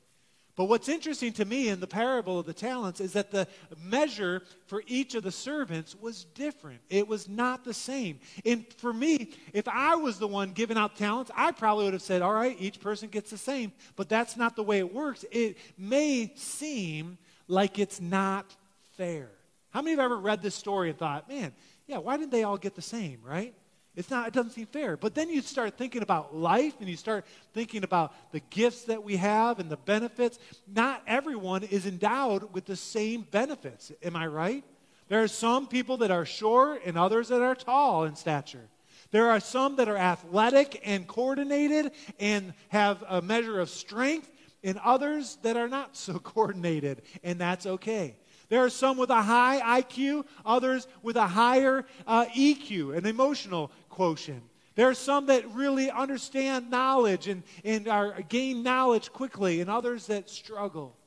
But 0.58 0.66
what's 0.66 0.90
interesting 0.90 1.32
to 1.34 1.46
me 1.46 1.70
in 1.70 1.80
the 1.80 1.88
parable 1.88 2.38
of 2.38 2.46
the 2.46 2.54
talents 2.54 3.00
is 3.00 3.14
that 3.14 3.32
the 3.32 3.48
measure 3.82 4.44
for 4.66 4.84
each 4.86 5.16
of 5.16 5.24
the 5.24 5.32
servants 5.32 5.96
was 5.96 6.26
different. 6.26 6.82
It 6.90 7.08
was 7.08 7.30
not 7.30 7.64
the 7.64 7.74
same. 7.74 8.20
And 8.46 8.66
for 8.74 8.92
me, 8.92 9.32
if 9.54 9.68
I 9.70 9.96
was 9.96 10.20
the 10.20 10.28
one 10.28 10.52
giving 10.52 10.78
out 10.78 10.98
talents, 10.98 11.32
I 11.36 11.54
probably 11.54 11.86
would 11.86 11.94
have 11.94 12.02
said, 12.02 12.22
all 12.22 12.34
right, 12.34 12.58
each 12.60 12.82
person 12.82 13.08
gets 13.08 13.30
the 13.30 13.38
same. 13.38 13.72
But 13.96 14.10
that's 14.10 14.36
not 14.36 14.58
the 14.58 14.64
way 14.64 14.80
it 14.80 14.94
works. 14.94 15.24
It 15.32 15.58
may 15.78 16.34
seem 16.36 17.18
like 17.48 17.80
it's 17.80 18.02
not 18.02 18.54
fair. 18.98 19.30
How 19.72 19.82
many 19.82 19.92
have 19.92 20.00
ever 20.00 20.18
read 20.18 20.42
this 20.42 20.56
story 20.56 20.90
and 20.90 20.98
thought, 20.98 21.28
man, 21.28 21.54
yeah, 21.88 21.98
why 21.98 22.18
didn't 22.18 22.32
they 22.32 22.44
all 22.44 22.58
get 22.58 22.76
the 22.76 22.82
same, 22.82 23.20
right? 23.24 23.54
It's 23.96 24.10
not, 24.10 24.28
it 24.28 24.34
doesn't 24.34 24.52
seem 24.52 24.68
fair. 24.68 24.96
But 24.96 25.16
then 25.16 25.30
you 25.30 25.42
start 25.42 25.78
thinking 25.78 26.02
about 26.02 26.36
life 26.36 26.76
and 26.80 26.90
you 26.90 26.96
start 26.96 27.26
thinking 27.54 27.84
about 27.84 28.14
the 28.32 28.40
gifts 28.50 28.86
that 28.86 29.04
we 29.04 29.18
have 29.18 29.60
and 29.60 29.70
the 29.70 29.78
benefits. 29.78 30.40
Not 30.66 31.04
everyone 31.08 31.64
is 31.64 31.86
endowed 31.86 32.54
with 32.54 32.66
the 32.66 32.78
same 32.78 33.28
benefits. 33.32 33.92
Am 34.02 34.16
I 34.16 34.28
right? 34.28 34.64
There 35.10 35.22
are 35.22 35.28
some 35.28 35.68
people 35.68 35.98
that 35.98 36.12
are 36.12 36.26
short 36.26 36.84
and 36.86 36.98
others 36.98 37.28
that 37.28 37.42
are 37.42 37.56
tall 37.56 38.06
in 38.06 38.16
stature. 38.16 38.70
There 39.12 39.30
are 39.30 39.42
some 39.42 39.76
that 39.76 39.90
are 39.90 39.98
athletic 39.98 40.82
and 40.86 41.06
coordinated 41.06 41.92
and 42.18 42.54
have 42.70 43.04
a 43.10 43.22
measure 43.22 43.60
of 43.60 43.70
strength, 43.70 44.32
and 44.64 44.78
others 44.84 45.38
that 45.42 45.58
are 45.58 45.68
not 45.68 45.96
so 45.96 46.20
coordinated, 46.20 47.02
and 47.24 47.40
that's 47.40 47.66
okay. 47.66 48.16
There 48.52 48.66
are 48.66 48.70
some 48.70 48.98
with 48.98 49.10
a 49.10 49.22
high 49.22 49.82
IQ, 49.82 50.26
others 50.46 50.86
with 51.02 51.16
a 51.16 51.26
higher 51.26 51.86
uh, 52.06 52.26
EQ, 52.26 52.98
an 52.98 53.06
emotional 53.06 53.72
quotient. 53.88 54.44
There 54.76 54.90
are 54.90 54.94
some 54.94 55.28
that 55.28 55.50
really 55.54 55.90
understand 55.90 56.70
knowledge 56.70 57.30
and, 57.30 57.44
and 57.64 57.88
are, 57.88 58.22
gain 58.28 58.62
knowledge 58.62 59.14
quickly, 59.14 59.62
and 59.62 59.70
others 59.70 60.08
that 60.08 60.30
struggle. 60.30 60.98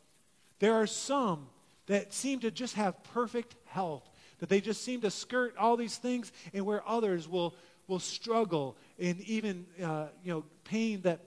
There 0.58 0.72
are 0.72 0.86
some 0.86 1.48
that 1.84 2.14
seem 2.14 2.40
to 2.40 2.50
just 2.50 2.76
have 2.76 3.04
perfect 3.12 3.56
health, 3.66 4.08
that 4.38 4.48
they 4.48 4.62
just 4.62 4.82
seem 4.82 5.02
to 5.02 5.10
skirt 5.10 5.54
all 5.58 5.76
these 5.76 5.98
things, 5.98 6.32
and 6.54 6.64
where 6.64 6.82
others 6.88 7.28
will, 7.28 7.54
will 7.88 7.98
struggle 7.98 8.74
in 8.98 9.20
even 9.26 9.66
uh, 9.82 10.06
you 10.24 10.32
know, 10.32 10.44
pain 10.64 11.02
that, 11.02 11.20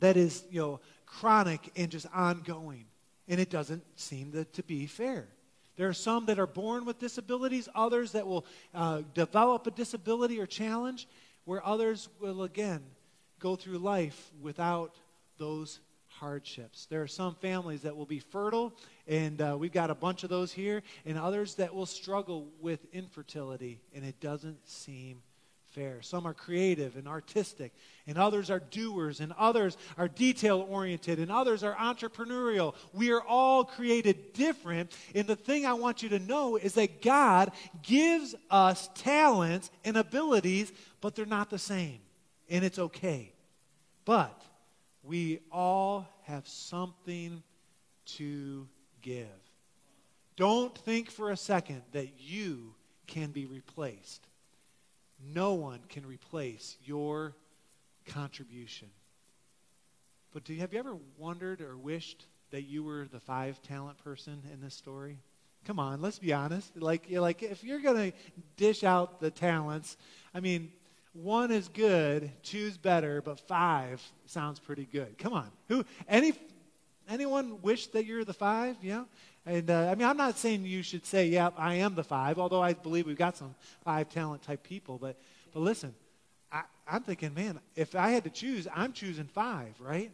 that 0.00 0.16
is 0.16 0.44
you 0.50 0.62
know, 0.62 0.80
chronic 1.04 1.70
and 1.76 1.90
just 1.90 2.06
ongoing. 2.14 2.86
And 3.28 3.38
it 3.38 3.50
doesn't 3.50 3.84
seem 4.00 4.32
to, 4.32 4.46
to 4.46 4.62
be 4.62 4.86
fair. 4.86 5.28
There 5.76 5.88
are 5.88 5.94
some 5.94 6.26
that 6.26 6.38
are 6.38 6.46
born 6.46 6.84
with 6.84 6.98
disabilities, 6.98 7.68
others 7.74 8.12
that 8.12 8.26
will 8.26 8.44
uh, 8.74 9.02
develop 9.14 9.66
a 9.66 9.70
disability 9.70 10.40
or 10.40 10.46
challenge, 10.46 11.08
where 11.44 11.64
others 11.66 12.08
will 12.20 12.42
again 12.42 12.82
go 13.38 13.56
through 13.56 13.78
life 13.78 14.30
without 14.40 14.94
those 15.38 15.80
hardships. 16.08 16.86
There 16.86 17.02
are 17.02 17.08
some 17.08 17.34
families 17.34 17.82
that 17.82 17.96
will 17.96 18.06
be 18.06 18.20
fertile, 18.20 18.74
and 19.08 19.40
uh, 19.40 19.56
we've 19.58 19.72
got 19.72 19.90
a 19.90 19.94
bunch 19.94 20.24
of 20.24 20.30
those 20.30 20.52
here, 20.52 20.82
and 21.04 21.18
others 21.18 21.54
that 21.56 21.74
will 21.74 21.86
struggle 21.86 22.48
with 22.60 22.86
infertility, 22.92 23.80
and 23.94 24.04
it 24.04 24.20
doesn't 24.20 24.68
seem 24.68 25.22
fair. 25.72 26.02
Some 26.02 26.26
are 26.26 26.34
creative 26.34 26.96
and 26.96 27.08
artistic, 27.08 27.72
and 28.06 28.18
others 28.18 28.50
are 28.50 28.60
doers, 28.60 29.20
and 29.20 29.32
others 29.38 29.76
are 29.96 30.08
detail 30.08 30.66
oriented, 30.68 31.18
and 31.18 31.30
others 31.30 31.62
are 31.62 31.74
entrepreneurial. 31.74 32.74
We 32.92 33.12
are 33.12 33.22
all 33.22 33.64
created 33.64 34.32
different. 34.32 34.92
And 35.14 35.26
the 35.26 35.36
thing 35.36 35.66
I 35.66 35.74
want 35.74 36.02
you 36.02 36.08
to 36.10 36.18
know 36.18 36.56
is 36.56 36.74
that 36.74 37.02
God 37.02 37.52
gives 37.82 38.34
us 38.50 38.88
talents 38.94 39.70
and 39.84 39.96
abilities, 39.96 40.72
but 41.00 41.14
they're 41.14 41.26
not 41.26 41.50
the 41.50 41.58
same. 41.58 42.00
And 42.48 42.64
it's 42.64 42.78
okay. 42.78 43.32
But 44.04 44.42
we 45.02 45.40
all 45.50 46.08
have 46.24 46.46
something 46.46 47.42
to 48.04 48.68
give. 49.00 49.26
Don't 50.36 50.76
think 50.76 51.10
for 51.10 51.30
a 51.30 51.36
second 51.36 51.82
that 51.92 52.20
you 52.20 52.74
can 53.06 53.30
be 53.30 53.46
replaced. 53.46 54.26
No 55.22 55.54
one 55.54 55.80
can 55.88 56.06
replace 56.06 56.76
your 56.84 57.34
contribution. 58.06 58.88
But 60.32 60.44
do 60.44 60.54
you, 60.54 60.60
have 60.60 60.72
you 60.72 60.78
ever 60.78 60.96
wondered 61.18 61.60
or 61.60 61.76
wished 61.76 62.26
that 62.50 62.62
you 62.62 62.82
were 62.82 63.06
the 63.06 63.20
five 63.20 63.60
talent 63.62 63.98
person 63.98 64.42
in 64.52 64.60
this 64.60 64.74
story? 64.74 65.18
Come 65.64 65.78
on, 65.78 66.00
let's 66.00 66.18
be 66.18 66.32
honest. 66.32 66.76
Like, 66.76 67.06
like 67.10 67.42
if 67.42 67.62
you're 67.62 67.80
going 67.80 68.10
to 68.10 68.16
dish 68.56 68.82
out 68.82 69.20
the 69.20 69.30
talents, 69.30 69.96
I 70.34 70.40
mean, 70.40 70.72
one 71.12 71.50
is 71.50 71.68
good, 71.68 72.32
two's 72.42 72.76
better, 72.76 73.20
but 73.20 73.38
five 73.38 74.02
sounds 74.26 74.58
pretty 74.58 74.88
good. 74.90 75.18
Come 75.18 75.34
on. 75.34 75.50
Who 75.68 75.84
any 76.08 76.32
anyone 77.08 77.60
wish 77.62 77.88
that 77.88 78.04
you're 78.04 78.24
the 78.24 78.32
five? 78.32 78.76
Yeah. 78.82 79.04
And 79.44 79.70
uh, 79.70 79.90
I 79.90 79.94
mean, 79.94 80.06
I'm 80.06 80.16
not 80.16 80.38
saying 80.38 80.64
you 80.64 80.82
should 80.82 81.04
say, 81.04 81.26
"Yeah, 81.26 81.50
I 81.56 81.74
am 81.74 81.94
the 81.94 82.04
five, 82.04 82.38
although 82.38 82.62
I 82.62 82.74
believe 82.74 83.06
we've 83.06 83.16
got 83.16 83.36
some 83.36 83.54
five 83.84 84.08
talent 84.08 84.42
type 84.42 84.62
people. 84.62 84.98
But, 84.98 85.16
but 85.52 85.60
listen, 85.60 85.94
I, 86.52 86.62
I'm 86.86 87.02
thinking, 87.02 87.34
man, 87.34 87.58
if 87.74 87.96
I 87.96 88.10
had 88.10 88.24
to 88.24 88.30
choose, 88.30 88.68
I'm 88.74 88.92
choosing 88.92 89.26
five, 89.26 89.74
right? 89.80 90.12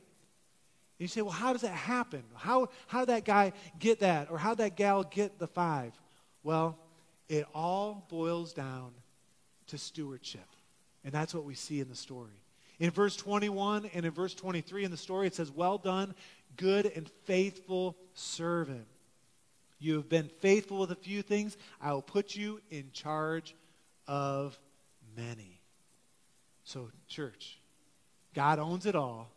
You 0.99 1.07
say, 1.07 1.23
well, 1.23 1.31
how 1.31 1.53
does 1.53 1.63
that 1.63 1.73
happen? 1.73 2.25
How, 2.35 2.71
how 2.89 3.01
did 3.01 3.11
that 3.11 3.25
guy 3.25 3.53
get 3.79 4.01
that? 4.01 4.31
Or 4.31 4.39
how 4.39 4.51
did 4.51 4.59
that 4.59 4.77
gal 4.77 5.05
get 5.05 5.39
the 5.39 5.47
five? 5.47 5.93
Well, 6.43 6.77
it 7.29 7.47
all 7.55 8.07
boils 8.09 8.53
down 8.53 8.91
to 9.69 9.79
stewardship. 9.79 10.47
And 11.05 11.13
that's 11.13 11.33
what 11.33 11.45
we 11.45 11.55
see 11.55 11.81
in 11.81 11.89
the 11.89 11.95
story. 11.95 12.43
In 12.81 12.91
verse 12.91 13.17
21 13.17 13.91
and 13.95 14.07
in 14.07 14.13
verse 14.13 14.35
23 14.35 14.85
in 14.85 14.91
the 14.91 14.97
story, 14.97 15.27
it 15.27 15.35
says, 15.35 15.51
Well 15.51 15.79
done, 15.79 16.15
good 16.57 16.87
and 16.87 17.09
faithful 17.25 17.97
servant. 18.15 18.87
You 19.79 19.95
have 19.97 20.09
been 20.09 20.29
faithful 20.41 20.79
with 20.79 20.91
a 20.91 20.97
few 20.97 21.23
things. 21.23 21.57
I 21.81 21.93
will 21.93 22.03
put 22.03 22.35
you 22.35 22.61
in 22.71 22.91
charge 22.93 23.55
of 24.07 24.59
many. 25.17 25.61
So, 26.65 26.91
church, 27.07 27.59
God 28.35 28.59
owns 28.59 28.87
it 28.87 28.95
all. 28.95 29.31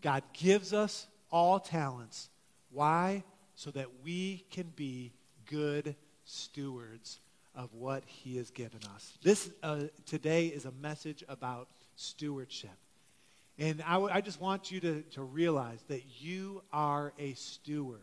God 0.00 0.22
gives 0.32 0.72
us 0.72 1.06
all 1.30 1.58
talents. 1.60 2.28
Why? 2.70 3.24
So 3.56 3.70
that 3.72 3.88
we 4.04 4.44
can 4.50 4.72
be 4.74 5.12
good 5.46 5.96
stewards 6.24 7.20
of 7.54 7.74
what 7.74 8.04
He 8.06 8.36
has 8.36 8.50
given 8.50 8.80
us. 8.94 9.12
This 9.22 9.50
uh, 9.62 9.84
today 10.06 10.46
is 10.46 10.64
a 10.64 10.72
message 10.72 11.22
about 11.28 11.68
stewardship. 11.96 12.70
And 13.58 13.82
I, 13.82 13.94
w- 13.94 14.12
I 14.12 14.20
just 14.20 14.40
want 14.40 14.70
you 14.70 14.80
to, 14.80 15.02
to 15.12 15.22
realize 15.22 15.82
that 15.88 16.02
you 16.18 16.62
are 16.72 17.12
a 17.18 17.34
steward. 17.34 18.00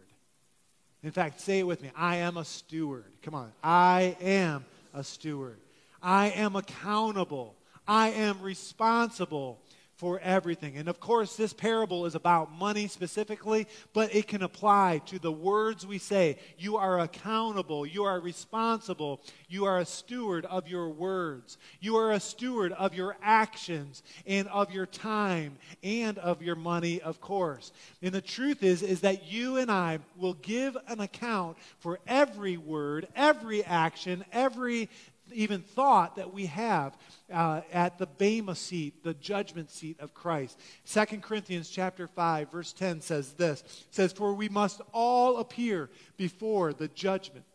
In 1.02 1.12
fact, 1.12 1.42
say 1.42 1.60
it 1.60 1.68
with 1.68 1.82
me 1.82 1.92
I 1.96 2.18
am 2.18 2.38
a 2.38 2.46
steward. 2.46 3.12
Come 3.24 3.36
on. 3.36 3.52
I 3.64 4.16
am 4.22 4.66
a 4.94 5.04
steward. 5.04 5.60
I 6.02 6.30
am 6.32 6.56
accountable. 6.56 7.56
I 7.88 8.10
am 8.10 8.42
responsible 8.42 9.60
for 10.00 10.18
everything. 10.22 10.78
And 10.78 10.88
of 10.88 11.02
course, 11.02 11.36
this 11.36 11.52
parable 11.52 12.06
is 12.06 12.16
about 12.16 12.54
money 12.54 12.88
specifically, 12.88 13.68
but 13.92 14.16
it 14.16 14.30
can 14.30 14.42
apply 14.42 15.02
to 15.08 15.20
the 15.20 15.32
words 15.32 15.86
we 15.86 15.98
say. 15.98 16.38
You 16.58 16.78
are 16.78 17.02
accountable, 17.02 17.86
you 17.86 18.06
are 18.06 18.18
responsible, 18.22 19.20
you 19.50 19.66
are 19.66 19.80
a 19.80 19.86
steward 19.86 20.46
of 20.46 20.70
your 20.70 20.88
words, 20.88 21.58
you 21.82 21.98
are 21.98 22.14
a 22.14 22.20
steward 22.22 22.72
of 22.72 22.94
your 22.94 23.18
actions 23.22 24.02
and 24.26 24.48
of 24.48 24.72
your 24.72 24.86
time 24.86 25.58
and 25.84 26.18
of 26.20 26.42
your 26.42 26.56
money, 26.56 27.02
of 27.02 27.20
course. 27.20 27.74
And 28.02 28.14
the 28.14 28.22
truth 28.22 28.64
is 28.64 28.82
is 28.82 29.02
that 29.02 29.30
you 29.30 29.58
and 29.58 29.70
I 29.70 30.00
will 30.16 30.36
give 30.36 30.78
an 30.88 31.02
account 31.02 31.58
for 31.80 32.00
every 32.08 32.56
word, 32.56 33.10
every 33.18 33.66
action, 33.66 34.24
every 34.32 34.88
even 35.34 35.62
thought 35.62 36.16
that 36.16 36.34
we 36.34 36.46
have 36.48 36.98
uh, 37.32 37.62
at 37.72 37.98
the 37.98 38.06
bema 38.06 38.56
seat 38.56 39.04
the 39.04 39.14
judgment 39.16 39.72
seat 39.72 40.00
of 40.00 40.14
christ. 40.14 40.60
2 40.86 41.06
corinthians 41.20 41.70
chapter 41.70 42.08
5 42.08 42.52
verse 42.52 42.74
10 42.74 43.02
says 43.02 43.34
this. 43.34 43.64
Says 43.92 44.12
for 44.12 44.34
we 44.34 44.50
must 44.50 44.82
all 44.94 45.38
appear 45.38 45.90
before 46.18 46.74
the 46.74 46.88
judgment 46.90 47.46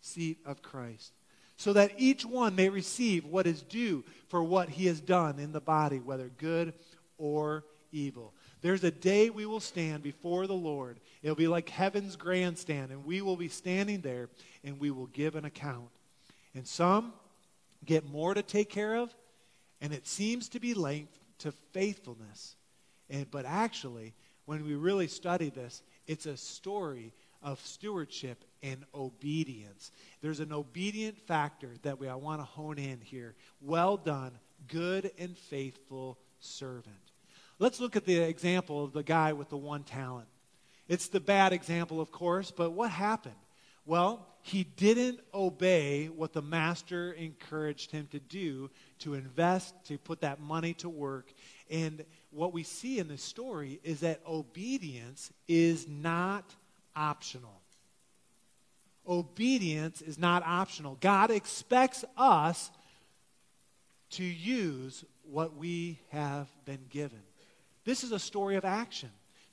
seat 0.00 0.38
of 0.44 0.62
christ 0.62 1.12
so 1.56 1.72
that 1.72 1.92
each 1.96 2.24
one 2.24 2.56
may 2.56 2.68
receive 2.68 3.24
what 3.24 3.46
is 3.46 3.62
due 3.62 4.02
for 4.28 4.42
what 4.42 4.68
he 4.68 4.86
has 4.86 5.00
done 5.00 5.38
in 5.38 5.52
the 5.52 5.60
body 5.60 5.98
whether 5.98 6.28
good 6.38 6.74
or 7.18 7.64
evil. 7.92 8.32
There's 8.62 8.84
a 8.84 8.90
day 8.90 9.30
we 9.30 9.46
will 9.46 9.60
stand 9.60 10.02
before 10.02 10.46
the 10.46 10.54
lord. 10.54 10.98
It'll 11.22 11.36
be 11.36 11.48
like 11.48 11.68
heaven's 11.68 12.16
grandstand 12.16 12.90
and 12.90 13.04
we 13.04 13.20
will 13.20 13.36
be 13.36 13.48
standing 13.48 14.00
there 14.00 14.28
and 14.64 14.80
we 14.80 14.90
will 14.90 15.06
give 15.06 15.36
an 15.36 15.44
account. 15.44 15.88
And 16.54 16.66
some 16.66 17.12
get 17.84 18.08
more 18.08 18.34
to 18.34 18.42
take 18.42 18.70
care 18.70 18.96
of, 18.96 19.14
and 19.80 19.92
it 19.92 20.06
seems 20.06 20.48
to 20.50 20.60
be 20.60 20.74
linked 20.74 21.18
to 21.38 21.52
faithfulness. 21.72 22.56
And, 23.10 23.30
but 23.30 23.44
actually, 23.44 24.14
when 24.46 24.64
we 24.64 24.74
really 24.74 25.08
study 25.08 25.50
this, 25.50 25.82
it's 26.06 26.26
a 26.26 26.36
story 26.36 27.12
of 27.42 27.60
stewardship 27.60 28.44
and 28.62 28.84
obedience. 28.94 29.90
There's 30.20 30.40
an 30.40 30.52
obedient 30.52 31.18
factor 31.18 31.70
that 31.82 31.98
we 31.98 32.08
I 32.08 32.14
want 32.14 32.40
to 32.40 32.44
hone 32.44 32.78
in 32.78 33.00
here. 33.00 33.34
Well 33.60 33.96
done, 33.96 34.32
good 34.68 35.10
and 35.18 35.36
faithful 35.36 36.18
servant. 36.38 36.96
Let's 37.58 37.80
look 37.80 37.96
at 37.96 38.04
the 38.04 38.18
example 38.18 38.84
of 38.84 38.92
the 38.92 39.02
guy 39.02 39.32
with 39.32 39.48
the 39.48 39.56
one 39.56 39.82
talent. 39.82 40.28
It's 40.88 41.08
the 41.08 41.20
bad 41.20 41.52
example, 41.52 42.00
of 42.00 42.10
course, 42.10 42.50
but 42.50 42.70
what 42.70 42.90
happened? 42.90 43.34
Well, 43.84 44.26
he 44.42 44.64
didn't 44.64 45.20
obey 45.32 46.06
what 46.06 46.32
the 46.32 46.42
master 46.42 47.12
encouraged 47.12 47.90
him 47.90 48.08
to 48.10 48.18
do 48.18 48.70
to 49.00 49.14
invest, 49.14 49.74
to 49.86 49.98
put 49.98 50.20
that 50.20 50.40
money 50.40 50.74
to 50.74 50.88
work. 50.88 51.32
And 51.70 52.04
what 52.30 52.52
we 52.52 52.62
see 52.62 52.98
in 52.98 53.08
this 53.08 53.22
story 53.22 53.80
is 53.84 54.00
that 54.00 54.20
obedience 54.26 55.32
is 55.46 55.86
not 55.88 56.54
optional. 56.94 57.60
Obedience 59.06 60.02
is 60.02 60.18
not 60.18 60.42
optional. 60.44 60.96
God 61.00 61.30
expects 61.30 62.04
us 62.16 62.70
to 64.10 64.24
use 64.24 65.04
what 65.22 65.56
we 65.56 65.98
have 66.10 66.48
been 66.64 66.84
given. 66.90 67.22
This 67.84 68.04
is 68.04 68.12
a 68.12 68.18
story 68.18 68.56
of 68.56 68.64
action. 68.64 69.10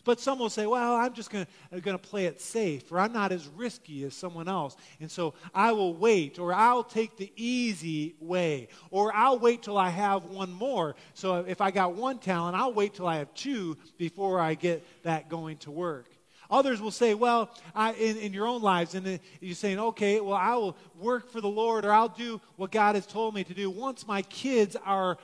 But 0.09 0.19
some 0.19 0.39
will 0.39 0.49
say, 0.49 0.65
well, 0.65 0.95
I'm 0.95 1.13
just 1.13 1.29
going 1.29 1.45
uh, 1.71 1.79
to 1.79 1.97
play 1.99 2.25
it 2.25 2.41
safe, 2.41 2.91
or 2.91 2.99
I'm 2.99 3.13
not 3.13 3.31
as 3.31 3.47
risky 3.47 4.03
as 4.05 4.15
someone 4.15 4.47
else. 4.47 4.75
And 4.99 5.11
so 5.11 5.35
I 5.53 5.71
will 5.71 5.93
wait, 5.93 6.39
or 6.39 6.51
I'll 6.51 6.83
take 6.83 7.15
the 7.15 7.31
easy 7.35 8.15
way, 8.19 8.69
or 8.89 9.15
I'll 9.15 9.37
wait 9.37 9.61
till 9.61 9.77
I 9.77 9.89
have 9.89 10.25
one 10.25 10.51
more. 10.51 10.95
So 11.13 11.45
if 11.47 11.61
I 11.61 11.69
got 11.69 11.93
one 11.93 12.17
talent, 12.17 12.57
I'll 12.57 12.73
wait 12.73 12.95
till 12.95 13.05
I 13.05 13.17
have 13.17 13.31
two 13.35 13.77
before 13.99 14.39
I 14.39 14.55
get 14.55 14.83
that 15.03 15.29
going 15.29 15.57
to 15.57 15.69
work. 15.69 16.07
Others 16.49 16.81
will 16.81 16.89
say, 16.89 17.13
well, 17.13 17.51
I, 17.75 17.93
in, 17.93 18.17
in 18.17 18.33
your 18.33 18.47
own 18.47 18.63
lives, 18.63 18.95
and 18.95 19.19
you're 19.39 19.53
saying, 19.53 19.77
okay, 19.77 20.19
well, 20.19 20.33
I 20.33 20.55
will 20.55 20.75
work 20.99 21.29
for 21.31 21.39
the 21.39 21.47
Lord, 21.47 21.85
or 21.85 21.91
I'll 21.91 22.09
do 22.09 22.41
what 22.55 22.71
God 22.71 22.95
has 22.95 23.05
told 23.05 23.35
me 23.35 23.43
to 23.43 23.53
do 23.53 23.69
once 23.69 24.07
my 24.07 24.23
kids 24.23 24.75
are 24.83 25.19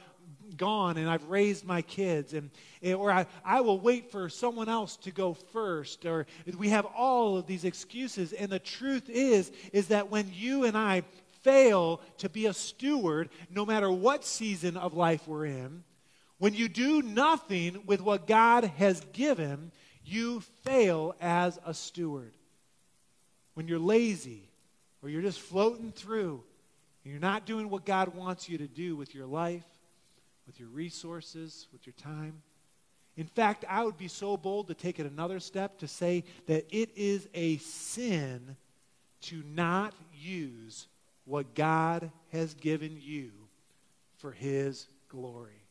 gone 0.57 0.97
and 0.97 1.09
I've 1.09 1.27
raised 1.29 1.65
my 1.65 1.81
kids, 1.81 2.33
and, 2.33 2.49
or 2.83 3.11
I, 3.11 3.25
I 3.43 3.61
will 3.61 3.79
wait 3.79 4.11
for 4.11 4.29
someone 4.29 4.69
else 4.69 4.97
to 4.97 5.11
go 5.11 5.33
first, 5.33 6.05
or 6.05 6.25
we 6.57 6.69
have 6.69 6.85
all 6.85 7.37
of 7.37 7.47
these 7.47 7.65
excuses. 7.65 8.33
And 8.33 8.51
the 8.51 8.59
truth 8.59 9.09
is, 9.09 9.51
is 9.73 9.87
that 9.87 10.09
when 10.09 10.31
you 10.33 10.65
and 10.65 10.77
I 10.77 11.03
fail 11.43 12.01
to 12.17 12.29
be 12.29 12.47
a 12.47 12.53
steward, 12.53 13.29
no 13.49 13.65
matter 13.65 13.91
what 13.91 14.25
season 14.25 14.77
of 14.77 14.93
life 14.93 15.27
we're 15.27 15.45
in, 15.45 15.83
when 16.37 16.53
you 16.53 16.67
do 16.67 17.01
nothing 17.01 17.83
with 17.85 18.01
what 18.01 18.27
God 18.27 18.65
has 18.77 18.99
given, 19.13 19.71
you 20.03 20.41
fail 20.63 21.15
as 21.21 21.59
a 21.65 21.73
steward. 21.73 22.33
When 23.53 23.67
you're 23.67 23.79
lazy, 23.79 24.49
or 25.01 25.09
you're 25.09 25.21
just 25.21 25.39
floating 25.39 25.91
through, 25.91 26.43
and 27.03 27.11
you're 27.11 27.21
not 27.21 27.45
doing 27.45 27.69
what 27.69 27.85
God 27.85 28.15
wants 28.15 28.49
you 28.49 28.57
to 28.57 28.67
do 28.67 28.95
with 28.95 29.13
your 29.13 29.27
life, 29.27 29.63
with 30.47 30.59
your 30.59 30.69
resources, 30.69 31.67
with 31.71 31.85
your 31.85 31.93
time. 31.93 32.41
In 33.17 33.27
fact, 33.27 33.63
I 33.69 33.83
would 33.83 33.97
be 33.97 34.07
so 34.07 34.35
bold 34.35 34.67
to 34.67 34.73
take 34.73 34.99
it 34.99 35.05
another 35.05 35.39
step 35.39 35.79
to 35.79 35.87
say 35.87 36.23
that 36.47 36.65
it 36.69 36.89
is 36.95 37.27
a 37.33 37.57
sin 37.57 38.57
to 39.21 39.41
not 39.45 39.93
use 40.13 40.87
what 41.23 41.55
God 41.55 42.11
has 42.31 42.53
given 42.53 42.97
you 43.01 43.31
for 44.17 44.31
His 44.31 44.87
glory. 45.09 45.63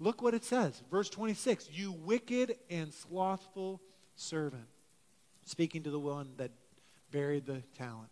Look 0.00 0.22
what 0.22 0.34
it 0.34 0.44
says. 0.44 0.82
Verse 0.90 1.10
26 1.10 1.68
You 1.72 1.92
wicked 1.92 2.56
and 2.70 2.92
slothful 2.92 3.80
servant. 4.16 4.66
Speaking 5.44 5.82
to 5.84 5.90
the 5.90 5.98
one 5.98 6.30
that 6.36 6.50
buried 7.10 7.46
the 7.46 7.62
talent. 7.76 8.10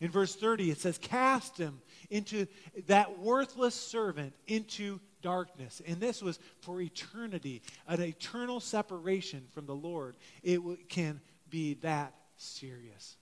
In 0.00 0.10
verse 0.10 0.34
30, 0.34 0.70
it 0.70 0.80
says, 0.80 0.98
Cast 0.98 1.58
him 1.58 1.80
into 2.10 2.46
that 2.86 3.18
worthless 3.18 3.74
servant 3.74 4.34
into 4.46 5.00
darkness. 5.22 5.82
And 5.86 6.00
this 6.00 6.22
was 6.22 6.38
for 6.60 6.80
eternity, 6.80 7.62
an 7.86 8.00
eternal 8.00 8.60
separation 8.60 9.46
from 9.52 9.66
the 9.66 9.74
Lord. 9.74 10.16
It 10.42 10.88
can 10.88 11.20
be 11.50 11.74
that 11.74 12.14
serious. 12.36 13.16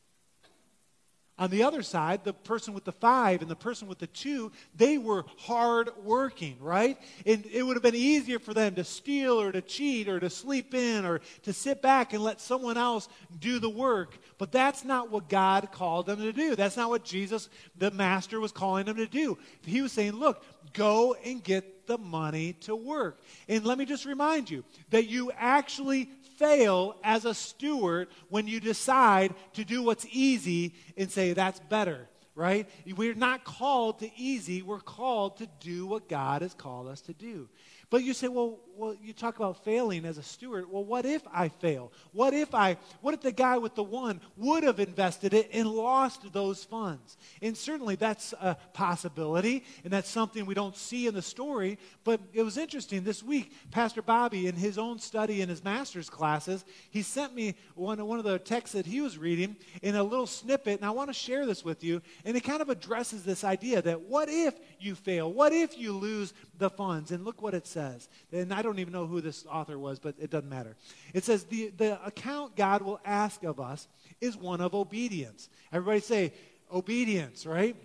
On 1.38 1.50
the 1.50 1.64
other 1.64 1.82
side, 1.82 2.24
the 2.24 2.32
person 2.32 2.72
with 2.72 2.84
the 2.84 2.92
five 2.92 3.42
and 3.42 3.50
the 3.50 3.56
person 3.56 3.88
with 3.88 3.98
the 3.98 4.06
two, 4.06 4.52
they 4.74 4.96
were 4.96 5.26
hard 5.36 5.90
working, 6.02 6.56
right? 6.60 6.96
And 7.26 7.44
it 7.52 7.62
would 7.62 7.76
have 7.76 7.82
been 7.82 7.94
easier 7.94 8.38
for 8.38 8.54
them 8.54 8.74
to 8.76 8.84
steal 8.84 9.38
or 9.38 9.52
to 9.52 9.60
cheat 9.60 10.08
or 10.08 10.18
to 10.18 10.30
sleep 10.30 10.72
in 10.72 11.04
or 11.04 11.20
to 11.42 11.52
sit 11.52 11.82
back 11.82 12.14
and 12.14 12.24
let 12.24 12.40
someone 12.40 12.78
else 12.78 13.10
do 13.38 13.58
the 13.58 13.68
work. 13.68 14.18
But 14.38 14.50
that's 14.50 14.82
not 14.82 15.10
what 15.10 15.28
God 15.28 15.70
called 15.72 16.06
them 16.06 16.20
to 16.20 16.32
do. 16.32 16.56
That's 16.56 16.76
not 16.76 16.88
what 16.88 17.04
Jesus, 17.04 17.50
the 17.76 17.90
master, 17.90 18.40
was 18.40 18.52
calling 18.52 18.86
them 18.86 18.96
to 18.96 19.06
do. 19.06 19.36
He 19.66 19.82
was 19.82 19.92
saying, 19.92 20.12
look, 20.12 20.42
go 20.72 21.16
and 21.22 21.44
get 21.44 21.86
the 21.86 21.98
money 21.98 22.54
to 22.60 22.74
work. 22.74 23.20
And 23.46 23.62
let 23.64 23.76
me 23.76 23.84
just 23.84 24.06
remind 24.06 24.50
you 24.50 24.64
that 24.88 25.06
you 25.06 25.30
actually 25.36 26.08
fail 26.36 26.96
as 27.02 27.24
a 27.24 27.34
steward 27.34 28.08
when 28.28 28.46
you 28.46 28.60
decide 28.60 29.34
to 29.54 29.64
do 29.64 29.82
what's 29.82 30.06
easy 30.10 30.74
and 30.96 31.10
say, 31.10 31.32
that's 31.32 31.60
better, 31.60 32.08
right? 32.34 32.68
We're 32.96 33.14
not 33.14 33.44
called 33.44 34.00
to 34.00 34.10
easy, 34.16 34.62
we're 34.62 34.80
called 34.80 35.38
to 35.38 35.48
do 35.60 35.86
what 35.86 36.08
God 36.08 36.42
has 36.42 36.54
called 36.54 36.88
us 36.88 37.00
to 37.02 37.12
do. 37.12 37.48
But 37.88 38.02
you 38.02 38.14
say, 38.14 38.28
well, 38.28 38.60
well, 38.76 38.94
you 39.02 39.12
talk 39.12 39.36
about 39.36 39.64
failing 39.64 40.04
as 40.04 40.18
a 40.18 40.22
steward. 40.22 40.66
Well, 40.70 40.84
what 40.84 41.06
if 41.06 41.22
I 41.32 41.48
fail? 41.48 41.92
What 42.12 42.34
if 42.34 42.54
I, 42.54 42.76
what 43.00 43.14
if 43.14 43.22
the 43.22 43.32
guy 43.32 43.56
with 43.56 43.74
the 43.74 43.82
one 43.82 44.20
would 44.36 44.64
have 44.64 44.78
invested 44.78 45.32
it 45.32 45.48
and 45.52 45.68
lost 45.68 46.32
those 46.32 46.62
funds? 46.62 47.16
And 47.40 47.56
certainly 47.56 47.96
that's 47.96 48.34
a 48.34 48.56
possibility, 48.74 49.64
and 49.82 49.92
that's 49.92 50.10
something 50.10 50.44
we 50.44 50.54
don't 50.54 50.76
see 50.76 51.06
in 51.06 51.14
the 51.14 51.22
story. 51.22 51.78
But 52.04 52.20
it 52.32 52.42
was 52.42 52.58
interesting 52.58 53.02
this 53.02 53.22
week, 53.22 53.52
Pastor 53.70 54.02
Bobby, 54.02 54.46
in 54.46 54.56
his 54.56 54.78
own 54.78 54.98
study 54.98 55.40
in 55.40 55.48
his 55.48 55.64
master's 55.64 56.10
classes, 56.10 56.64
he 56.90 57.02
sent 57.02 57.34
me 57.34 57.54
one, 57.74 58.04
one 58.06 58.18
of 58.18 58.24
the 58.24 58.38
texts 58.38 58.74
that 58.74 58.86
he 58.86 59.00
was 59.00 59.16
reading 59.16 59.56
in 59.82 59.94
a 59.94 60.02
little 60.02 60.26
snippet, 60.26 60.80
and 60.80 60.86
I 60.86 60.90
want 60.90 61.08
to 61.08 61.14
share 61.14 61.46
this 61.46 61.64
with 61.64 61.82
you. 61.82 62.02
And 62.24 62.36
it 62.36 62.44
kind 62.44 62.60
of 62.60 62.68
addresses 62.68 63.22
this 63.22 63.42
idea 63.42 63.80
that 63.82 64.02
what 64.02 64.28
if 64.28 64.54
you 64.78 64.94
fail? 64.94 65.32
What 65.32 65.52
if 65.52 65.78
you 65.78 65.92
lose 65.92 66.34
the 66.58 66.70
funds? 66.70 67.10
And 67.10 67.24
look 67.24 67.42
what 67.42 67.54
it 67.54 67.66
says. 67.66 68.08
And 68.32 68.52
I 68.52 68.62
don't 68.62 68.78
even 68.78 68.92
know 68.92 69.06
who 69.06 69.20
this 69.20 69.46
author 69.46 69.78
was, 69.78 69.98
but 69.98 70.14
it 70.18 70.30
doesn't 70.30 70.48
matter. 70.48 70.76
It 71.14 71.24
says, 71.24 71.44
the, 71.44 71.72
the 71.76 72.04
account 72.04 72.56
God 72.56 72.82
will 72.82 73.00
ask 73.04 73.42
of 73.42 73.60
us 73.60 73.88
is 74.20 74.36
one 74.36 74.60
of 74.60 74.74
obedience. 74.74 75.48
Everybody 75.72 76.00
say, 76.00 76.32
obedience, 76.72 77.46
right? 77.46 77.76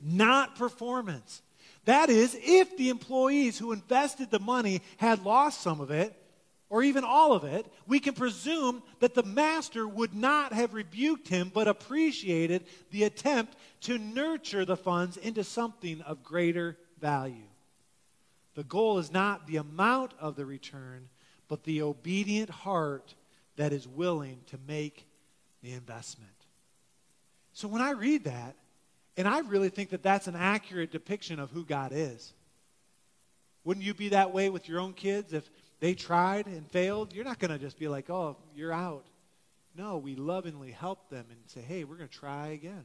Not 0.00 0.56
performance. 0.56 1.42
That 1.84 2.10
is, 2.10 2.36
if 2.40 2.76
the 2.76 2.90
employees 2.90 3.58
who 3.58 3.72
invested 3.72 4.30
the 4.30 4.38
money 4.38 4.82
had 4.98 5.24
lost 5.24 5.60
some 5.60 5.80
of 5.80 5.90
it, 5.90 6.16
or 6.72 6.82
even 6.82 7.04
all 7.04 7.34
of 7.34 7.44
it, 7.44 7.66
we 7.86 8.00
can 8.00 8.14
presume 8.14 8.82
that 9.00 9.14
the 9.14 9.22
master 9.22 9.86
would 9.86 10.14
not 10.14 10.54
have 10.54 10.72
rebuked 10.72 11.28
him, 11.28 11.50
but 11.52 11.68
appreciated 11.68 12.64
the 12.90 13.04
attempt 13.04 13.56
to 13.82 13.98
nurture 13.98 14.64
the 14.64 14.76
funds 14.76 15.18
into 15.18 15.44
something 15.44 16.00
of 16.00 16.22
greater 16.22 16.78
value. 16.98 17.44
The 18.54 18.64
goal 18.64 18.98
is 18.98 19.12
not 19.12 19.46
the 19.46 19.56
amount 19.56 20.12
of 20.20 20.36
the 20.36 20.44
return, 20.44 21.08
but 21.48 21.64
the 21.64 21.82
obedient 21.82 22.50
heart 22.50 23.14
that 23.56 23.72
is 23.72 23.86
willing 23.88 24.40
to 24.46 24.58
make 24.66 25.06
the 25.62 25.72
investment. 25.72 26.30
So 27.52 27.68
when 27.68 27.82
I 27.82 27.90
read 27.92 28.24
that, 28.24 28.56
and 29.16 29.28
I 29.28 29.40
really 29.40 29.68
think 29.68 29.90
that 29.90 30.02
that's 30.02 30.26
an 30.26 30.36
accurate 30.36 30.90
depiction 30.90 31.38
of 31.38 31.50
who 31.50 31.64
God 31.64 31.92
is. 31.94 32.32
Wouldn't 33.64 33.84
you 33.84 33.94
be 33.94 34.08
that 34.10 34.32
way 34.32 34.48
with 34.48 34.68
your 34.68 34.80
own 34.80 34.92
kids 34.92 35.32
if 35.32 35.48
they 35.80 35.94
tried 35.94 36.46
and 36.46 36.66
failed? 36.70 37.12
You're 37.12 37.24
not 37.24 37.38
going 37.38 37.50
to 37.50 37.58
just 37.58 37.78
be 37.78 37.88
like, 37.88 38.10
oh, 38.10 38.36
you're 38.54 38.72
out. 38.72 39.06
No, 39.76 39.98
we 39.98 40.16
lovingly 40.16 40.70
help 40.70 41.08
them 41.10 41.26
and 41.30 41.38
say, 41.46 41.60
hey, 41.60 41.84
we're 41.84 41.96
going 41.96 42.08
to 42.08 42.18
try 42.18 42.48
again. 42.48 42.84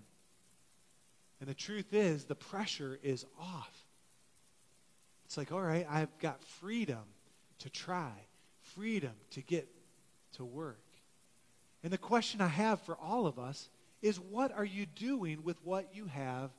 And 1.40 1.50
the 1.50 1.54
truth 1.54 1.94
is, 1.94 2.26
the 2.26 2.36
pressure 2.36 3.00
is 3.04 3.26
off. 3.40 3.87
It's 5.28 5.36
like, 5.36 5.52
all 5.52 5.62
right, 5.62 5.86
I've 5.90 6.18
got 6.20 6.42
freedom 6.42 7.04
to 7.60 7.70
try, 7.70 8.14
freedom 8.62 9.12
to 9.32 9.42
get 9.42 9.68
to 10.38 10.46
work. 10.46 10.80
And 11.84 11.92
the 11.92 11.98
question 11.98 12.40
I 12.40 12.48
have 12.48 12.80
for 12.82 12.96
all 12.96 13.28
of 13.28 13.38
us 13.38 13.70
is 14.02 14.22
what 14.22 14.54
are 14.58 14.66
you 14.66 14.86
doing 14.86 15.44
with 15.44 15.58
what 15.66 15.94
you 15.94 16.06
have 16.06 16.52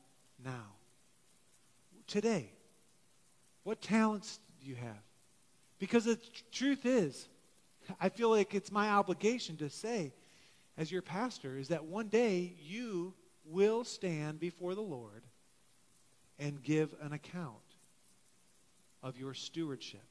now? 0.45 0.67
Today. 2.07 2.51
What 3.65 3.81
talents 3.81 4.39
do 4.61 4.69
you 4.69 4.75
have? 4.75 5.03
Because 5.79 6.05
the 6.05 6.19
truth 6.53 6.85
is, 6.85 7.27
I 7.99 8.11
feel 8.11 8.29
like 8.29 8.55
it's 8.55 8.71
my 8.71 8.91
obligation 8.91 9.57
to 9.59 9.71
say, 9.71 10.13
as 10.77 10.93
your 10.93 11.03
pastor, 11.03 11.57
is 11.57 11.69
that 11.69 11.87
one 11.87 12.09
day 12.09 12.53
you 12.61 13.15
will 13.47 13.83
stand 13.85 14.39
before 14.39 14.75
the 14.75 14.83
Lord 14.83 15.23
and 16.39 16.63
give 16.63 16.95
an 17.01 17.15
account 17.15 17.55
of 19.03 19.19
your 19.19 19.35
stewardship. 19.35 20.05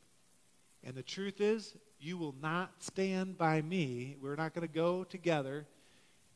And 0.83 0.95
the 0.95 1.03
truth 1.03 1.41
is, 1.41 1.75
you 1.99 2.17
will 2.17 2.35
not 2.41 2.71
stand 2.83 3.37
by 3.37 3.61
me. 3.61 4.15
We're 4.21 4.35
not 4.35 4.53
going 4.53 4.67
to 4.67 4.73
go 4.73 5.03
together 5.03 5.65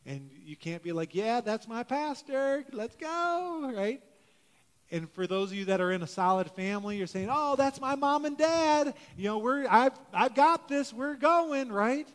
And 0.05 0.31
you 0.43 0.55
can't 0.55 0.81
be 0.81 0.91
like, 0.91 1.13
yeah, 1.13 1.41
that's 1.41 1.67
my 1.67 1.83
pastor. 1.83 2.65
Let's 2.71 2.95
go, 2.95 3.71
right? 3.75 4.01
And 4.89 5.09
for 5.11 5.27
those 5.27 5.51
of 5.51 5.57
you 5.57 5.65
that 5.65 5.79
are 5.79 5.91
in 5.91 6.01
a 6.01 6.07
solid 6.07 6.49
family, 6.51 6.97
you're 6.97 7.07
saying, 7.07 7.29
oh, 7.31 7.55
that's 7.55 7.79
my 7.79 7.95
mom 7.95 8.25
and 8.25 8.37
dad. 8.37 8.93
You 9.15 9.25
know, 9.25 9.37
we're, 9.37 9.65
I've, 9.69 9.93
I've 10.13 10.35
got 10.35 10.67
this. 10.67 10.91
We're 10.91 11.15
going, 11.15 11.71
right? 11.71 12.07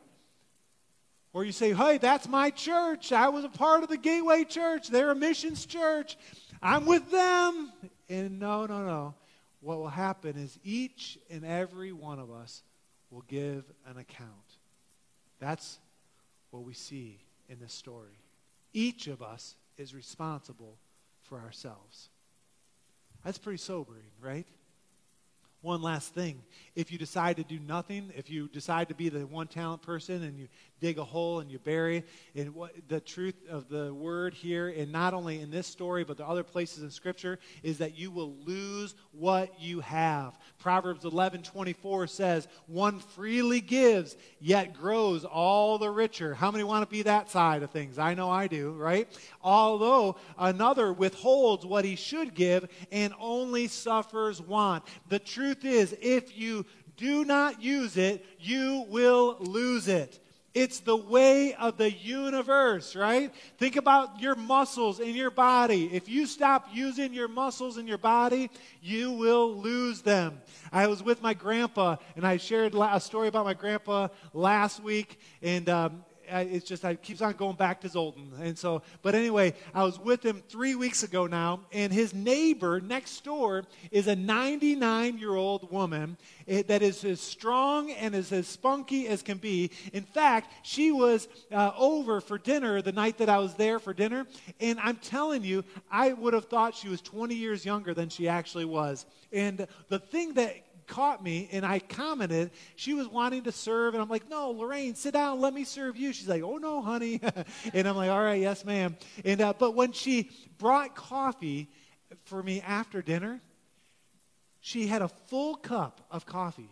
Or 1.32 1.44
you 1.44 1.52
say, 1.52 1.72
hey, 1.72 1.98
that's 1.98 2.28
my 2.28 2.50
church. 2.50 3.12
I 3.12 3.28
was 3.28 3.44
a 3.44 3.48
part 3.48 3.82
of 3.82 3.88
the 3.88 3.96
Gateway 3.96 4.44
Church. 4.44 4.88
They're 4.88 5.10
a 5.10 5.14
missions 5.14 5.64
church. 5.64 6.18
I'm 6.60 6.86
with 6.86 7.10
them. 7.10 7.72
And 8.08 8.40
no, 8.40 8.66
no, 8.66 8.84
no. 8.84 9.14
What 9.66 9.78
will 9.78 9.88
happen 9.88 10.36
is 10.36 10.60
each 10.62 11.18
and 11.28 11.44
every 11.44 11.90
one 11.90 12.20
of 12.20 12.30
us 12.30 12.62
will 13.10 13.24
give 13.26 13.64
an 13.84 13.96
account. 13.96 14.30
That's 15.40 15.80
what 16.52 16.62
we 16.62 16.72
see 16.72 17.18
in 17.48 17.58
this 17.58 17.72
story. 17.72 18.20
Each 18.72 19.08
of 19.08 19.22
us 19.22 19.56
is 19.76 19.92
responsible 19.92 20.76
for 21.24 21.40
ourselves. 21.40 22.10
That's 23.24 23.38
pretty 23.38 23.58
sobering, 23.58 24.06
right? 24.20 24.46
One 25.62 25.82
last 25.82 26.14
thing. 26.14 26.44
If 26.76 26.92
you 26.92 26.98
decide 26.98 27.38
to 27.38 27.42
do 27.42 27.58
nothing, 27.58 28.12
if 28.16 28.30
you 28.30 28.46
decide 28.46 28.88
to 28.90 28.94
be 28.94 29.08
the 29.08 29.26
one 29.26 29.48
talent 29.48 29.82
person 29.82 30.22
and 30.22 30.38
you 30.38 30.46
dig 30.80 30.98
a 30.98 31.04
hole 31.04 31.40
and 31.40 31.50
you 31.50 31.58
bury 31.58 32.04
and 32.34 32.54
what 32.54 32.72
the 32.88 33.00
truth 33.00 33.34
of 33.48 33.68
the 33.68 33.92
word 33.94 34.34
here 34.34 34.68
and 34.68 34.92
not 34.92 35.14
only 35.14 35.40
in 35.40 35.50
this 35.50 35.66
story 35.66 36.04
but 36.04 36.16
the 36.16 36.26
other 36.26 36.42
places 36.42 36.82
in 36.82 36.90
scripture 36.90 37.38
is 37.62 37.78
that 37.78 37.96
you 37.96 38.10
will 38.10 38.34
lose 38.44 38.94
what 39.12 39.58
you 39.60 39.80
have. 39.80 40.38
Proverbs 40.58 41.04
11 41.04 41.42
24 41.42 42.06
says 42.06 42.48
one 42.66 42.98
freely 42.98 43.60
gives 43.60 44.16
yet 44.40 44.74
grows 44.74 45.24
all 45.24 45.78
the 45.78 45.90
richer. 45.90 46.34
How 46.34 46.50
many 46.50 46.64
want 46.64 46.82
to 46.82 46.90
be 46.90 47.02
that 47.02 47.30
side 47.30 47.62
of 47.62 47.70
things? 47.70 47.98
I 47.98 48.14
know 48.14 48.30
i 48.30 48.46
do 48.46 48.72
right? 48.72 49.08
Although 49.42 50.16
another 50.38 50.92
withholds 50.92 51.64
what 51.64 51.84
he 51.84 51.96
should 51.96 52.34
give 52.34 52.68
and 52.92 53.14
only 53.18 53.68
suffers 53.68 54.42
want. 54.42 54.84
The 55.08 55.18
truth 55.18 55.64
is 55.64 55.96
if 56.00 56.36
you 56.36 56.66
do 56.96 57.24
not 57.24 57.62
use 57.62 57.96
it 57.96 58.24
you 58.38 58.84
will 58.88 59.36
lose 59.40 59.88
it 59.88 60.20
it's 60.56 60.80
the 60.80 60.96
way 60.96 61.52
of 61.52 61.76
the 61.76 61.92
universe, 61.92 62.96
right? 62.96 63.30
Think 63.58 63.76
about 63.76 64.22
your 64.22 64.34
muscles 64.34 65.00
in 65.00 65.14
your 65.14 65.30
body. 65.30 65.90
If 65.92 66.08
you 66.08 66.24
stop 66.24 66.68
using 66.72 67.12
your 67.12 67.28
muscles 67.28 67.76
in 67.76 67.86
your 67.86 67.98
body, 67.98 68.48
you 68.80 69.12
will 69.12 69.54
lose 69.54 70.00
them. 70.00 70.40
I 70.72 70.86
was 70.86 71.02
with 71.02 71.20
my 71.20 71.34
grandpa, 71.34 71.96
and 72.16 72.26
I 72.26 72.38
shared 72.38 72.74
a 72.74 73.00
story 73.00 73.28
about 73.28 73.44
my 73.44 73.52
grandpa 73.52 74.08
last 74.32 74.82
week, 74.82 75.20
and 75.42 75.68
um, 75.68 76.04
it's 76.28 76.66
just, 76.66 76.84
I 76.84 76.94
keeps 76.94 77.20
on 77.22 77.32
going 77.34 77.56
back 77.56 77.80
to 77.82 77.88
Zoltan. 77.88 78.32
And 78.40 78.58
so, 78.58 78.82
but 79.02 79.14
anyway, 79.14 79.54
I 79.74 79.84
was 79.84 79.98
with 79.98 80.24
him 80.24 80.42
three 80.48 80.74
weeks 80.74 81.02
ago 81.02 81.26
now, 81.26 81.60
and 81.72 81.92
his 81.92 82.14
neighbor 82.14 82.80
next 82.80 83.24
door 83.24 83.64
is 83.90 84.06
a 84.06 84.16
99 84.16 85.18
year 85.18 85.34
old 85.34 85.70
woman 85.70 86.16
eh, 86.48 86.62
that 86.66 86.82
is 86.82 87.04
as 87.04 87.20
strong 87.20 87.90
and 87.92 88.14
is 88.14 88.32
as 88.32 88.46
spunky 88.46 89.08
as 89.08 89.22
can 89.22 89.38
be. 89.38 89.70
In 89.92 90.04
fact, 90.04 90.52
she 90.62 90.92
was 90.92 91.28
uh, 91.52 91.72
over 91.76 92.20
for 92.20 92.38
dinner 92.38 92.82
the 92.82 92.92
night 92.92 93.18
that 93.18 93.28
I 93.28 93.38
was 93.38 93.54
there 93.54 93.78
for 93.78 93.92
dinner, 93.92 94.26
and 94.60 94.78
I'm 94.80 94.96
telling 94.96 95.44
you, 95.44 95.64
I 95.90 96.12
would 96.12 96.34
have 96.34 96.46
thought 96.46 96.74
she 96.74 96.88
was 96.88 97.00
20 97.00 97.34
years 97.34 97.64
younger 97.64 97.94
than 97.94 98.08
she 98.08 98.28
actually 98.28 98.64
was. 98.64 99.06
And 99.32 99.66
the 99.88 99.98
thing 99.98 100.34
that 100.34 100.56
caught 100.86 101.22
me 101.22 101.48
and 101.52 101.64
I 101.64 101.78
commented. 101.78 102.50
She 102.76 102.94
was 102.94 103.08
wanting 103.08 103.44
to 103.44 103.52
serve, 103.52 103.94
and 103.94 104.02
I'm 104.02 104.08
like, 104.08 104.28
No, 104.28 104.50
Lorraine, 104.50 104.94
sit 104.94 105.14
down, 105.14 105.40
let 105.40 105.54
me 105.54 105.64
serve 105.64 105.96
you. 105.96 106.12
She's 106.12 106.28
like, 106.28 106.42
Oh, 106.42 106.56
no, 106.56 106.82
honey. 106.82 107.20
and 107.74 107.88
I'm 107.88 107.96
like, 107.96 108.10
All 108.10 108.22
right, 108.22 108.40
yes, 108.40 108.64
ma'am. 108.64 108.96
And, 109.24 109.40
uh, 109.40 109.54
but 109.58 109.74
when 109.74 109.92
she 109.92 110.30
brought 110.58 110.94
coffee 110.94 111.68
for 112.24 112.42
me 112.42 112.60
after 112.60 113.02
dinner, 113.02 113.40
she 114.60 114.86
had 114.86 115.02
a 115.02 115.08
full 115.08 115.54
cup 115.54 116.00
of 116.10 116.26
coffee. 116.26 116.70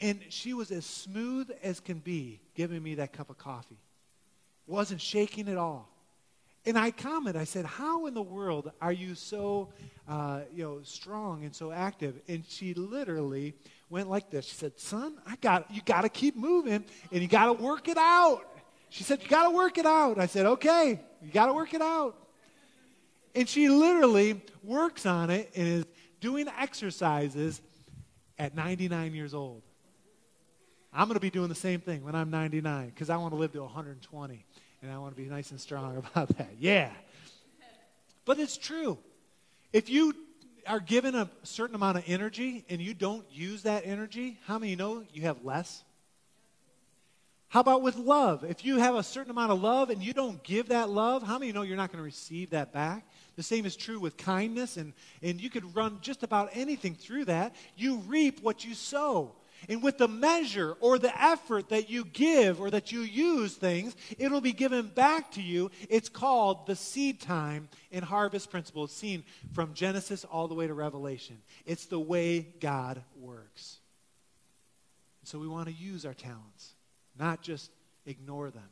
And 0.00 0.20
she 0.28 0.52
was 0.54 0.70
as 0.70 0.84
smooth 0.84 1.50
as 1.62 1.80
can 1.80 1.98
be 1.98 2.40
giving 2.54 2.82
me 2.82 2.96
that 2.96 3.12
cup 3.12 3.30
of 3.30 3.38
coffee. 3.38 3.78
Wasn't 4.66 5.00
shaking 5.00 5.48
at 5.48 5.56
all. 5.56 5.88
And 6.66 6.78
I 6.78 6.90
comment, 6.90 7.36
I 7.36 7.44
said, 7.44 7.66
How 7.66 8.06
in 8.06 8.14
the 8.14 8.22
world 8.22 8.70
are 8.80 8.92
you 8.92 9.14
so 9.14 9.70
uh, 10.08 10.40
you 10.52 10.64
know, 10.64 10.80
strong 10.82 11.44
and 11.44 11.54
so 11.54 11.70
active? 11.70 12.20
And 12.28 12.44
she 12.46 12.74
literally 12.74 13.54
went 13.90 14.08
like 14.08 14.30
this. 14.30 14.46
She 14.46 14.54
said, 14.54 14.78
Son, 14.78 15.18
I 15.26 15.36
got 15.36 15.70
you 15.70 15.82
gotta 15.84 16.08
keep 16.08 16.36
moving 16.36 16.84
and 17.12 17.22
you 17.22 17.28
gotta 17.28 17.52
work 17.52 17.88
it 17.88 17.98
out. 17.98 18.42
She 18.88 19.04
said, 19.04 19.22
You 19.22 19.28
gotta 19.28 19.50
work 19.50 19.78
it 19.78 19.86
out. 19.86 20.18
I 20.18 20.26
said, 20.26 20.46
Okay, 20.46 21.00
you 21.22 21.30
gotta 21.32 21.52
work 21.52 21.74
it 21.74 21.82
out. 21.82 22.16
And 23.34 23.48
she 23.48 23.68
literally 23.68 24.40
works 24.62 25.06
on 25.06 25.30
it 25.30 25.50
and 25.56 25.66
is 25.66 25.86
doing 26.20 26.48
exercises 26.48 27.60
at 28.38 28.54
99 28.54 29.14
years 29.14 29.34
old. 29.34 29.62
I'm 30.92 31.08
going 31.08 31.14
to 31.16 31.20
be 31.20 31.30
doing 31.30 31.48
the 31.48 31.56
same 31.56 31.80
thing 31.80 32.04
when 32.04 32.14
I'm 32.14 32.30
99 32.30 32.86
because 32.86 33.10
I 33.10 33.16
want 33.16 33.32
to 33.32 33.36
live 33.36 33.52
to 33.52 33.62
120. 33.62 34.46
And 34.84 34.92
I 34.92 34.98
want 34.98 35.16
to 35.16 35.22
be 35.22 35.28
nice 35.28 35.50
and 35.50 35.58
strong 35.58 35.96
about 36.12 36.36
that. 36.36 36.50
Yeah. 36.58 36.90
But 38.26 38.38
it's 38.38 38.58
true. 38.58 38.98
If 39.72 39.88
you 39.88 40.14
are 40.66 40.78
given 40.80 41.14
a 41.14 41.30
certain 41.42 41.74
amount 41.74 41.96
of 41.96 42.04
energy 42.06 42.66
and 42.68 42.82
you 42.82 42.92
don't 42.92 43.24
use 43.32 43.62
that 43.62 43.86
energy, 43.86 44.38
how 44.46 44.58
many 44.58 44.76
know 44.76 45.02
you 45.14 45.22
have 45.22 45.42
less? 45.42 45.82
How 47.48 47.60
about 47.60 47.80
with 47.80 47.96
love? 47.96 48.44
If 48.44 48.64
you 48.64 48.76
have 48.76 48.94
a 48.94 49.02
certain 49.02 49.30
amount 49.30 49.52
of 49.52 49.62
love 49.62 49.88
and 49.88 50.02
you 50.02 50.12
don't 50.12 50.42
give 50.42 50.68
that 50.68 50.90
love, 50.90 51.22
how 51.22 51.38
many 51.38 51.50
know 51.52 51.62
you're 51.62 51.78
not 51.78 51.90
going 51.90 52.00
to 52.00 52.04
receive 52.04 52.50
that 52.50 52.72
back? 52.72 53.06
The 53.36 53.42
same 53.42 53.64
is 53.64 53.76
true 53.76 53.98
with 53.98 54.18
kindness, 54.18 54.76
and, 54.76 54.92
and 55.22 55.40
you 55.40 55.48
could 55.48 55.74
run 55.74 55.98
just 56.02 56.22
about 56.22 56.50
anything 56.52 56.94
through 56.94 57.26
that. 57.26 57.54
You 57.74 57.98
reap 58.06 58.42
what 58.42 58.64
you 58.64 58.74
sow. 58.74 59.34
And 59.68 59.82
with 59.82 59.98
the 59.98 60.08
measure 60.08 60.76
or 60.80 60.98
the 60.98 61.22
effort 61.22 61.68
that 61.70 61.88
you 61.88 62.04
give 62.04 62.60
or 62.60 62.70
that 62.70 62.92
you 62.92 63.00
use 63.00 63.54
things, 63.54 63.96
it'll 64.18 64.40
be 64.40 64.52
given 64.52 64.88
back 64.88 65.32
to 65.32 65.42
you. 65.42 65.70
It's 65.88 66.08
called 66.08 66.66
the 66.66 66.76
seed 66.76 67.20
time 67.20 67.68
and 67.92 68.04
harvest 68.04 68.50
principle. 68.50 68.84
It's 68.84 68.94
seen 68.94 69.24
from 69.52 69.74
Genesis 69.74 70.24
all 70.24 70.48
the 70.48 70.54
way 70.54 70.66
to 70.66 70.74
Revelation. 70.74 71.38
It's 71.66 71.86
the 71.86 72.00
way 72.00 72.40
God 72.60 73.02
works. 73.20 73.78
So 75.24 75.38
we 75.38 75.48
want 75.48 75.68
to 75.68 75.74
use 75.74 76.04
our 76.04 76.14
talents, 76.14 76.74
not 77.18 77.42
just 77.42 77.70
ignore 78.06 78.50
them 78.50 78.68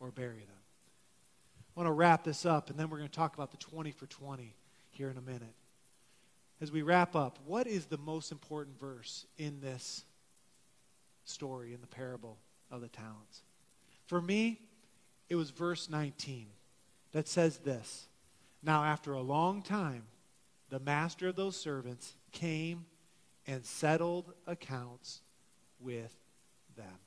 or 0.00 0.10
bury 0.10 0.40
them. 0.40 0.48
I 1.76 1.80
want 1.80 1.86
to 1.86 1.92
wrap 1.92 2.24
this 2.24 2.44
up, 2.44 2.68
and 2.68 2.78
then 2.78 2.90
we're 2.90 2.98
going 2.98 3.08
to 3.08 3.14
talk 3.14 3.34
about 3.34 3.50
the 3.50 3.56
20 3.56 3.92
for 3.92 4.06
20 4.06 4.54
here 4.90 5.08
in 5.08 5.16
a 5.16 5.22
minute. 5.22 5.54
As 6.60 6.70
we 6.70 6.82
wrap 6.82 7.16
up, 7.16 7.38
what 7.46 7.66
is 7.66 7.86
the 7.86 7.98
most 7.98 8.30
important 8.30 8.78
verse 8.78 9.26
in 9.38 9.60
this 9.60 10.04
story 11.24 11.72
in 11.74 11.80
the 11.80 11.86
parable 11.86 12.38
of 12.70 12.80
the 12.80 12.88
talents. 12.88 13.42
For 14.06 14.20
me, 14.20 14.60
it 15.28 15.36
was 15.36 15.50
verse 15.50 15.88
19 15.88 16.46
that 17.12 17.28
says 17.28 17.58
this 17.58 18.06
Now, 18.62 18.84
after 18.84 19.12
a 19.12 19.20
long 19.20 19.62
time, 19.62 20.04
the 20.68 20.80
master 20.80 21.28
of 21.28 21.36
those 21.36 21.56
servants 21.56 22.14
came 22.32 22.86
and 23.46 23.64
settled 23.64 24.32
accounts 24.46 25.20
with 25.80 26.14
them. 26.76 26.98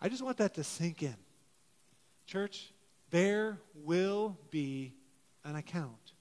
I 0.00 0.08
just 0.08 0.22
want 0.22 0.38
that 0.38 0.54
to 0.54 0.64
sink 0.64 1.02
in. 1.02 1.16
Church, 2.26 2.72
there 3.10 3.58
will 3.74 4.36
be 4.50 4.94
an 5.44 5.56
account. 5.56 6.12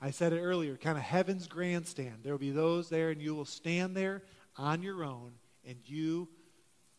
I 0.00 0.10
said 0.10 0.32
it 0.32 0.40
earlier, 0.40 0.76
kind 0.76 0.98
of 0.98 1.04
heaven's 1.04 1.46
grandstand. 1.46 2.16
There 2.22 2.32
will 2.32 2.38
be 2.38 2.50
those 2.50 2.88
there, 2.88 3.10
and 3.10 3.22
you 3.22 3.34
will 3.34 3.44
stand 3.44 3.96
there 3.96 4.22
on 4.56 4.82
your 4.82 5.04
own 5.04 5.32
and 5.66 5.76
you 5.84 6.28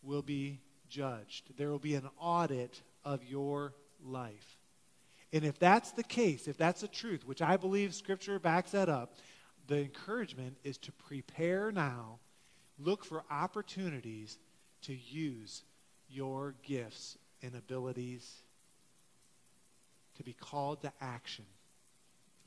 will 0.02 0.22
be 0.22 0.60
judged. 0.90 1.58
There 1.58 1.70
will 1.70 1.80
be 1.80 1.96
an 1.96 2.10
audit 2.20 2.82
of 3.04 3.24
your 3.24 3.74
life. 4.04 4.58
And 5.34 5.44
if 5.44 5.60
that's 5.60 5.92
the 5.92 6.04
case, 6.04 6.48
if 6.48 6.58
that's 6.58 6.82
the 6.82 6.88
truth, 6.88 7.28
which 7.28 7.42
I 7.42 7.58
believe 7.58 7.94
Scripture 7.94 8.40
backs 8.40 8.72
that 8.72 8.90
up, 8.90 9.16
the 9.68 9.80
encouragement 9.80 10.58
is 10.64 10.78
to 10.80 10.92
prepare 10.92 11.72
now, 11.72 12.20
look 12.80 13.04
for 13.04 13.24
opportunities 13.30 14.38
to 14.84 14.94
use 14.94 15.64
your 16.10 16.56
gifts 16.64 17.18
and 17.42 17.56
abilities 17.56 18.44
to 20.18 20.24
be 20.24 20.34
called 20.34 20.82
to 20.82 20.92
action. 21.02 21.46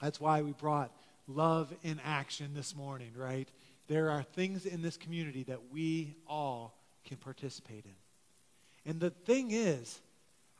That's 0.00 0.20
why 0.20 0.42
we 0.42 0.52
brought 0.52 0.92
love 1.26 1.74
in 1.83 2.00
action 2.04 2.52
this 2.54 2.74
morning, 2.74 3.11
right? 3.16 3.48
There 3.88 4.11
are 4.11 4.22
things 4.22 4.66
in 4.66 4.83
this 4.83 4.96
community 4.96 5.42
that 5.44 5.72
we 5.72 6.14
all 6.27 6.79
can 7.05 7.16
participate 7.16 7.85
in. 7.85 8.90
And 8.90 9.01
the 9.01 9.11
thing 9.11 9.51
is, 9.51 10.01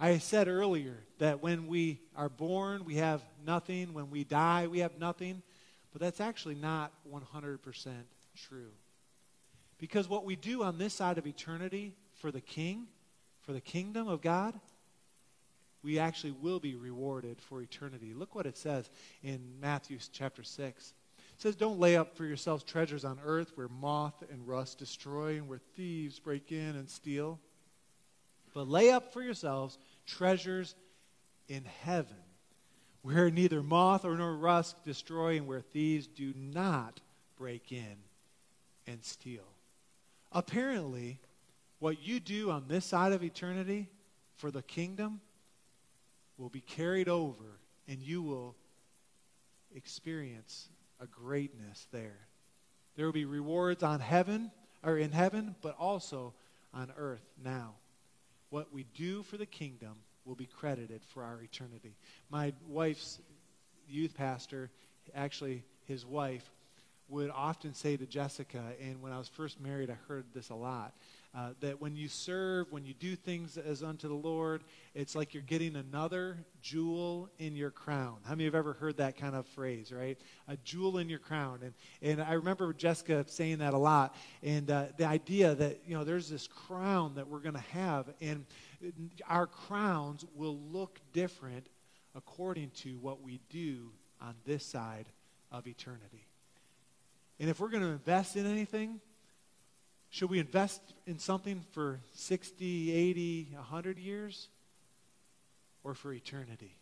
I 0.00 0.18
said 0.18 0.48
earlier 0.48 0.96
that 1.18 1.42
when 1.42 1.66
we 1.66 2.00
are 2.16 2.28
born, 2.28 2.84
we 2.84 2.96
have 2.96 3.22
nothing. 3.44 3.92
When 3.94 4.10
we 4.10 4.24
die, 4.24 4.66
we 4.66 4.78
have 4.80 4.98
nothing. 4.98 5.42
But 5.92 6.00
that's 6.00 6.20
actually 6.20 6.54
not 6.54 6.92
100% 7.12 7.58
true. 8.36 8.70
Because 9.78 10.08
what 10.08 10.24
we 10.24 10.36
do 10.36 10.62
on 10.62 10.78
this 10.78 10.94
side 10.94 11.18
of 11.18 11.26
eternity 11.26 11.94
for 12.14 12.30
the 12.30 12.40
king, 12.40 12.86
for 13.40 13.52
the 13.52 13.60
kingdom 13.60 14.08
of 14.08 14.20
God, 14.20 14.58
we 15.82 15.98
actually 15.98 16.32
will 16.32 16.60
be 16.60 16.74
rewarded 16.74 17.40
for 17.40 17.62
eternity. 17.62 18.12
Look 18.12 18.34
what 18.34 18.46
it 18.46 18.56
says 18.56 18.90
in 19.22 19.40
Matthew 19.60 19.98
chapter 20.12 20.42
6. 20.42 20.92
It 21.38 21.42
says, 21.42 21.57
Don't 21.57 21.79
lay 21.79 21.96
up 21.96 22.16
for 22.16 22.24
yourselves 22.24 22.64
treasures 22.64 23.05
on 23.05 23.20
earth 23.24 23.53
where 23.55 23.68
moth 23.68 24.24
and 24.29 24.48
rust 24.48 24.79
destroy 24.79 25.37
and 25.37 25.46
where 25.46 25.61
thieves 25.77 26.18
break 26.18 26.51
in 26.51 26.74
and 26.74 26.90
steal. 26.90 27.38
But 28.55 28.66
lay 28.66 28.90
up 28.90 29.12
for 29.12 29.22
yourselves 29.22 29.79
treasures 30.05 30.74
in 31.46 31.64
heaven 31.85 32.16
where 33.03 33.31
neither 33.31 33.62
moth 33.62 34.05
or 34.05 34.16
nor 34.16 34.35
rust 34.35 34.85
destroy 34.85 35.37
and 35.37 35.46
where 35.46 35.61
thieves 35.61 36.09
do 36.09 36.35
not 36.37 37.01
break 37.37 37.70
in 37.70 37.96
and 38.88 39.05
steal. 39.05 39.46
Apparently, 40.33 41.20
what 41.79 42.03
you 42.03 42.18
do 42.18 42.51
on 42.51 42.64
this 42.66 42.85
side 42.85 43.12
of 43.12 43.22
eternity 43.22 43.88
for 44.35 44.51
the 44.51 44.62
kingdom 44.62 45.20
will 46.37 46.48
be 46.48 46.62
carried 46.62 47.09
over 47.09 47.61
and 47.87 48.03
you 48.03 48.22
will 48.22 48.57
experience 49.72 50.68
a 51.00 51.06
greatness 51.06 51.87
there. 51.92 52.26
There 52.96 53.06
will 53.06 53.12
be 53.12 53.24
rewards 53.24 53.82
on 53.82 54.00
heaven 54.00 54.50
or 54.82 54.98
in 54.98 55.12
heaven, 55.12 55.54
but 55.62 55.76
also 55.78 56.34
on 56.74 56.92
earth 56.96 57.24
now. 57.42 57.74
What 58.50 58.72
we 58.72 58.84
do 58.94 59.22
for 59.22 59.37
the 59.37 59.46
kingdom 59.46 59.96
will 60.24 60.34
be 60.34 60.46
credited 60.46 61.02
for 61.04 61.22
our 61.22 61.40
eternity. 61.42 61.96
My 62.30 62.52
wife's 62.66 63.20
youth 63.88 64.14
pastor, 64.14 64.70
actually 65.14 65.64
his 65.87 66.04
wife, 66.04 66.50
would 67.08 67.30
often 67.30 67.72
say 67.72 67.96
to 67.96 68.06
Jessica, 68.06 68.62
and 68.82 69.00
when 69.00 69.12
I 69.12 69.18
was 69.18 69.28
first 69.28 69.61
married, 69.61 69.90
I 69.90 69.96
heard 70.08 70.26
this 70.34 70.50
a 70.50 70.54
lot. 70.54 70.94
Uh, 71.34 71.50
that 71.60 71.78
when 71.78 71.94
you 71.94 72.08
serve, 72.08 72.72
when 72.72 72.86
you 72.86 72.94
do 72.94 73.14
things 73.14 73.58
as 73.58 73.82
unto 73.82 74.08
the 74.08 74.14
Lord, 74.14 74.64
it's 74.94 75.14
like 75.14 75.34
you're 75.34 75.42
getting 75.42 75.76
another 75.76 76.38
jewel 76.62 77.28
in 77.38 77.54
your 77.54 77.70
crown. 77.70 78.16
How 78.24 78.30
many 78.30 78.44
have 78.44 78.54
ever 78.54 78.72
heard 78.72 78.96
that 78.96 79.18
kind 79.18 79.36
of 79.36 79.46
phrase, 79.46 79.92
right? 79.92 80.18
A 80.48 80.56
jewel 80.56 80.96
in 80.96 81.10
your 81.10 81.18
crown. 81.18 81.60
And, 81.62 81.74
and 82.00 82.22
I 82.22 82.32
remember 82.32 82.72
Jessica 82.72 83.26
saying 83.28 83.58
that 83.58 83.74
a 83.74 83.78
lot. 83.78 84.16
And 84.42 84.70
uh, 84.70 84.86
the 84.96 85.04
idea 85.04 85.54
that, 85.54 85.82
you 85.86 85.94
know, 85.94 86.02
there's 86.02 86.30
this 86.30 86.46
crown 86.46 87.14
that 87.16 87.28
we're 87.28 87.40
going 87.40 87.54
to 87.54 87.60
have, 87.72 88.06
and 88.22 88.46
our 89.28 89.46
crowns 89.46 90.24
will 90.34 90.58
look 90.72 90.98
different 91.12 91.68
according 92.14 92.70
to 92.70 92.96
what 92.98 93.22
we 93.22 93.38
do 93.50 93.90
on 94.20 94.34
this 94.46 94.64
side 94.64 95.06
of 95.52 95.66
eternity. 95.66 96.26
And 97.38 97.50
if 97.50 97.60
we're 97.60 97.68
going 97.68 97.84
to 97.84 97.90
invest 97.90 98.34
in 98.36 98.46
anything, 98.46 99.00
should 100.10 100.30
we 100.30 100.38
invest 100.38 100.80
in 101.06 101.18
something 101.18 101.64
for 101.72 102.00
60, 102.14 102.92
80, 102.92 103.48
100 103.54 103.98
years? 103.98 104.48
Or 105.84 105.94
for 105.94 106.12
eternity? 106.12 106.76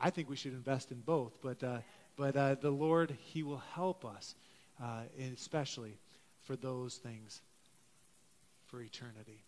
I 0.00 0.10
think 0.10 0.30
we 0.30 0.36
should 0.36 0.52
invest 0.52 0.90
in 0.90 1.00
both, 1.00 1.34
but, 1.42 1.62
uh, 1.62 1.78
but 2.16 2.34
uh, 2.36 2.54
the 2.54 2.70
Lord, 2.70 3.16
He 3.20 3.42
will 3.42 3.62
help 3.74 4.04
us, 4.04 4.34
uh, 4.82 5.02
especially 5.34 5.98
for 6.42 6.56
those 6.56 6.96
things 6.96 7.42
for 8.66 8.80
eternity. 8.80 9.44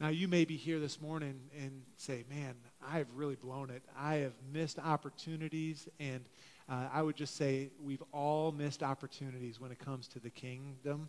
Now, 0.00 0.08
you 0.08 0.28
may 0.28 0.44
be 0.44 0.56
here 0.56 0.78
this 0.78 1.00
morning 1.00 1.40
and 1.58 1.82
say, 1.96 2.24
man, 2.30 2.54
I've 2.86 3.08
really 3.14 3.34
blown 3.34 3.70
it. 3.70 3.82
I 3.98 4.16
have 4.16 4.34
missed 4.52 4.78
opportunities. 4.78 5.88
And 5.98 6.24
uh, 6.68 6.88
I 6.92 7.02
would 7.02 7.16
just 7.16 7.34
say 7.34 7.70
we've 7.82 8.02
all 8.12 8.52
missed 8.52 8.84
opportunities 8.84 9.58
when 9.58 9.72
it 9.72 9.78
comes 9.80 10.06
to 10.08 10.20
the 10.20 10.30
kingdom. 10.30 11.08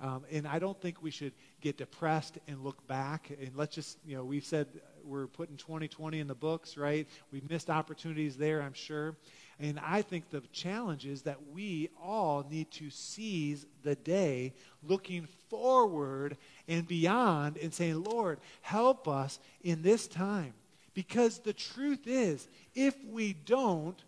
Um, 0.00 0.24
and 0.30 0.46
I 0.46 0.58
don't 0.58 0.80
think 0.80 1.02
we 1.02 1.10
should 1.10 1.32
get 1.60 1.76
depressed 1.76 2.38
and 2.46 2.62
look 2.62 2.86
back. 2.86 3.30
And 3.30 3.50
let's 3.56 3.74
just, 3.74 3.98
you 4.06 4.16
know, 4.16 4.24
we've 4.24 4.44
said 4.44 4.68
we're 5.04 5.26
putting 5.26 5.56
2020 5.56 6.20
in 6.20 6.28
the 6.28 6.34
books, 6.34 6.76
right? 6.76 7.08
We've 7.32 7.48
missed 7.48 7.70
opportunities 7.70 8.36
there, 8.36 8.62
I'm 8.62 8.74
sure. 8.74 9.16
And 9.58 9.80
I 9.80 10.02
think 10.02 10.30
the 10.30 10.42
challenge 10.52 11.04
is 11.04 11.22
that 11.22 11.38
we 11.52 11.88
all 12.00 12.46
need 12.48 12.70
to 12.72 12.90
seize 12.90 13.66
the 13.82 13.96
day 13.96 14.54
looking 14.82 15.26
forward 15.48 16.36
and 16.68 16.86
beyond 16.86 17.56
and 17.56 17.74
saying, 17.74 18.04
Lord, 18.04 18.38
help 18.60 19.08
us 19.08 19.40
in 19.62 19.82
this 19.82 20.06
time. 20.06 20.52
Because 20.94 21.38
the 21.38 21.52
truth 21.52 22.06
is, 22.06 22.48
if 22.74 22.94
we 23.04 23.32
don't, 23.32 24.00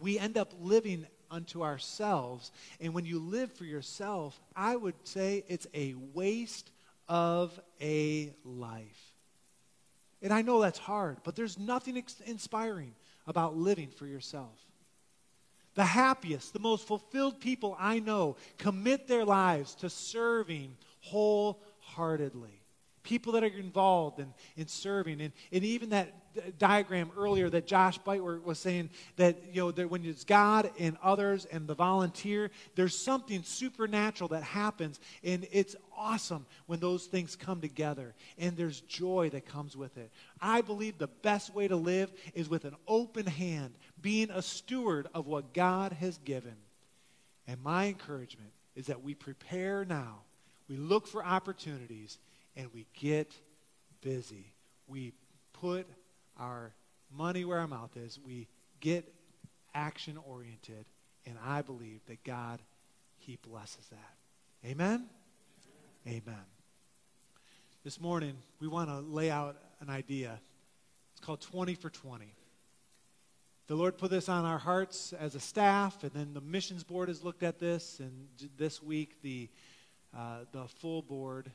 we 0.00 0.18
end 0.18 0.36
up 0.36 0.52
living 0.60 1.06
unto 1.34 1.62
ourselves. 1.62 2.52
And 2.80 2.94
when 2.94 3.04
you 3.04 3.18
live 3.18 3.52
for 3.52 3.64
yourself, 3.64 4.40
I 4.54 4.76
would 4.76 4.94
say 5.02 5.44
it's 5.48 5.66
a 5.74 5.94
waste 6.14 6.70
of 7.08 7.58
a 7.80 8.32
life. 8.44 9.14
And 10.22 10.32
I 10.32 10.42
know 10.42 10.60
that's 10.60 10.78
hard, 10.78 11.18
but 11.24 11.36
there's 11.36 11.58
nothing 11.58 11.98
ex- 11.98 12.20
inspiring 12.24 12.94
about 13.26 13.56
living 13.56 13.88
for 13.88 14.06
yourself. 14.06 14.58
The 15.74 15.84
happiest, 15.84 16.52
the 16.52 16.60
most 16.60 16.86
fulfilled 16.86 17.40
people 17.40 17.76
I 17.78 17.98
know 17.98 18.36
commit 18.58 19.08
their 19.08 19.24
lives 19.24 19.74
to 19.76 19.90
serving 19.90 20.76
wholeheartedly 21.00 22.63
people 23.04 23.34
that 23.34 23.44
are 23.44 23.46
involved 23.46 24.18
in, 24.18 24.32
in 24.56 24.66
serving. 24.66 25.20
And, 25.20 25.32
and 25.52 25.62
even 25.62 25.90
that 25.90 26.12
uh, 26.36 26.40
diagram 26.58 27.12
earlier 27.16 27.48
that 27.50 27.66
Josh 27.66 27.98
Bite 27.98 28.22
was 28.22 28.58
saying 28.58 28.90
that, 29.16 29.36
you 29.52 29.60
know, 29.60 29.70
that 29.70 29.88
when 29.88 30.04
it's 30.04 30.24
God 30.24 30.70
and 30.78 30.96
others 31.02 31.44
and 31.44 31.68
the 31.68 31.74
volunteer, 31.74 32.50
there's 32.74 32.98
something 32.98 33.42
supernatural 33.44 34.28
that 34.28 34.42
happens. 34.42 34.98
And 35.22 35.46
it's 35.52 35.76
awesome 35.96 36.46
when 36.66 36.80
those 36.80 37.06
things 37.06 37.36
come 37.36 37.60
together. 37.60 38.14
And 38.38 38.56
there's 38.56 38.80
joy 38.80 39.30
that 39.30 39.46
comes 39.46 39.76
with 39.76 39.96
it. 39.96 40.10
I 40.40 40.62
believe 40.62 40.98
the 40.98 41.06
best 41.06 41.54
way 41.54 41.68
to 41.68 41.76
live 41.76 42.10
is 42.34 42.48
with 42.48 42.64
an 42.64 42.74
open 42.88 43.26
hand, 43.26 43.74
being 44.00 44.30
a 44.30 44.42
steward 44.42 45.06
of 45.14 45.26
what 45.26 45.54
God 45.54 45.92
has 45.92 46.18
given. 46.24 46.56
And 47.46 47.62
my 47.62 47.86
encouragement 47.86 48.50
is 48.74 48.86
that 48.86 49.02
we 49.02 49.14
prepare 49.14 49.84
now. 49.84 50.20
We 50.68 50.76
look 50.76 51.06
for 51.06 51.24
opportunities 51.24 52.18
and 52.56 52.68
we 52.72 52.86
get 52.98 53.32
busy. 54.00 54.52
We 54.86 55.12
put 55.52 55.86
our 56.38 56.72
money 57.10 57.44
where 57.44 57.58
our 57.58 57.66
mouth 57.66 57.96
is. 57.96 58.18
We 58.24 58.48
get 58.80 59.12
action 59.74 60.18
oriented. 60.28 60.86
And 61.26 61.36
I 61.44 61.62
believe 61.62 62.04
that 62.06 62.22
God, 62.24 62.60
He 63.16 63.36
blesses 63.36 63.86
that. 63.88 64.68
Amen? 64.68 65.06
Amen. 66.06 66.44
This 67.82 68.00
morning, 68.00 68.36
we 68.60 68.68
want 68.68 68.88
to 68.88 69.00
lay 69.00 69.30
out 69.30 69.56
an 69.80 69.90
idea. 69.90 70.38
It's 71.12 71.24
called 71.24 71.40
20 71.40 71.74
for 71.74 71.90
20. 71.90 72.34
The 73.66 73.74
Lord 73.74 73.96
put 73.96 74.10
this 74.10 74.28
on 74.28 74.44
our 74.44 74.58
hearts 74.58 75.14
as 75.14 75.34
a 75.34 75.40
staff, 75.40 76.02
and 76.02 76.12
then 76.12 76.34
the 76.34 76.40
missions 76.42 76.84
board 76.84 77.08
has 77.08 77.24
looked 77.24 77.42
at 77.42 77.58
this, 77.58 78.00
and 78.00 78.28
this 78.58 78.82
week 78.82 79.22
the, 79.22 79.48
uh, 80.14 80.40
the 80.52 80.64
full 80.68 81.00
board 81.00 81.50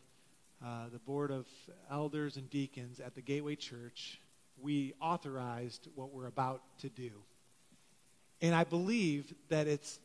uh, 0.63 0.89
the 0.91 1.00
board 1.00 1.32
of 1.32 1.45
elders 1.89 2.38
and 2.38 2.50
deacons 2.50 3.00
at 3.00 3.15
the 3.15 3.22
Gateway 3.22 3.56
Church, 3.56 4.19
we 4.62 4.93
authorized 5.02 5.88
what 5.95 6.12
we're 6.12 6.28
about 6.28 6.62
to 6.80 6.89
do. 6.89 7.12
And 8.41 8.54
I 8.54 8.63
believe 8.63 9.34
that 9.50 9.67
it's 9.67 10.00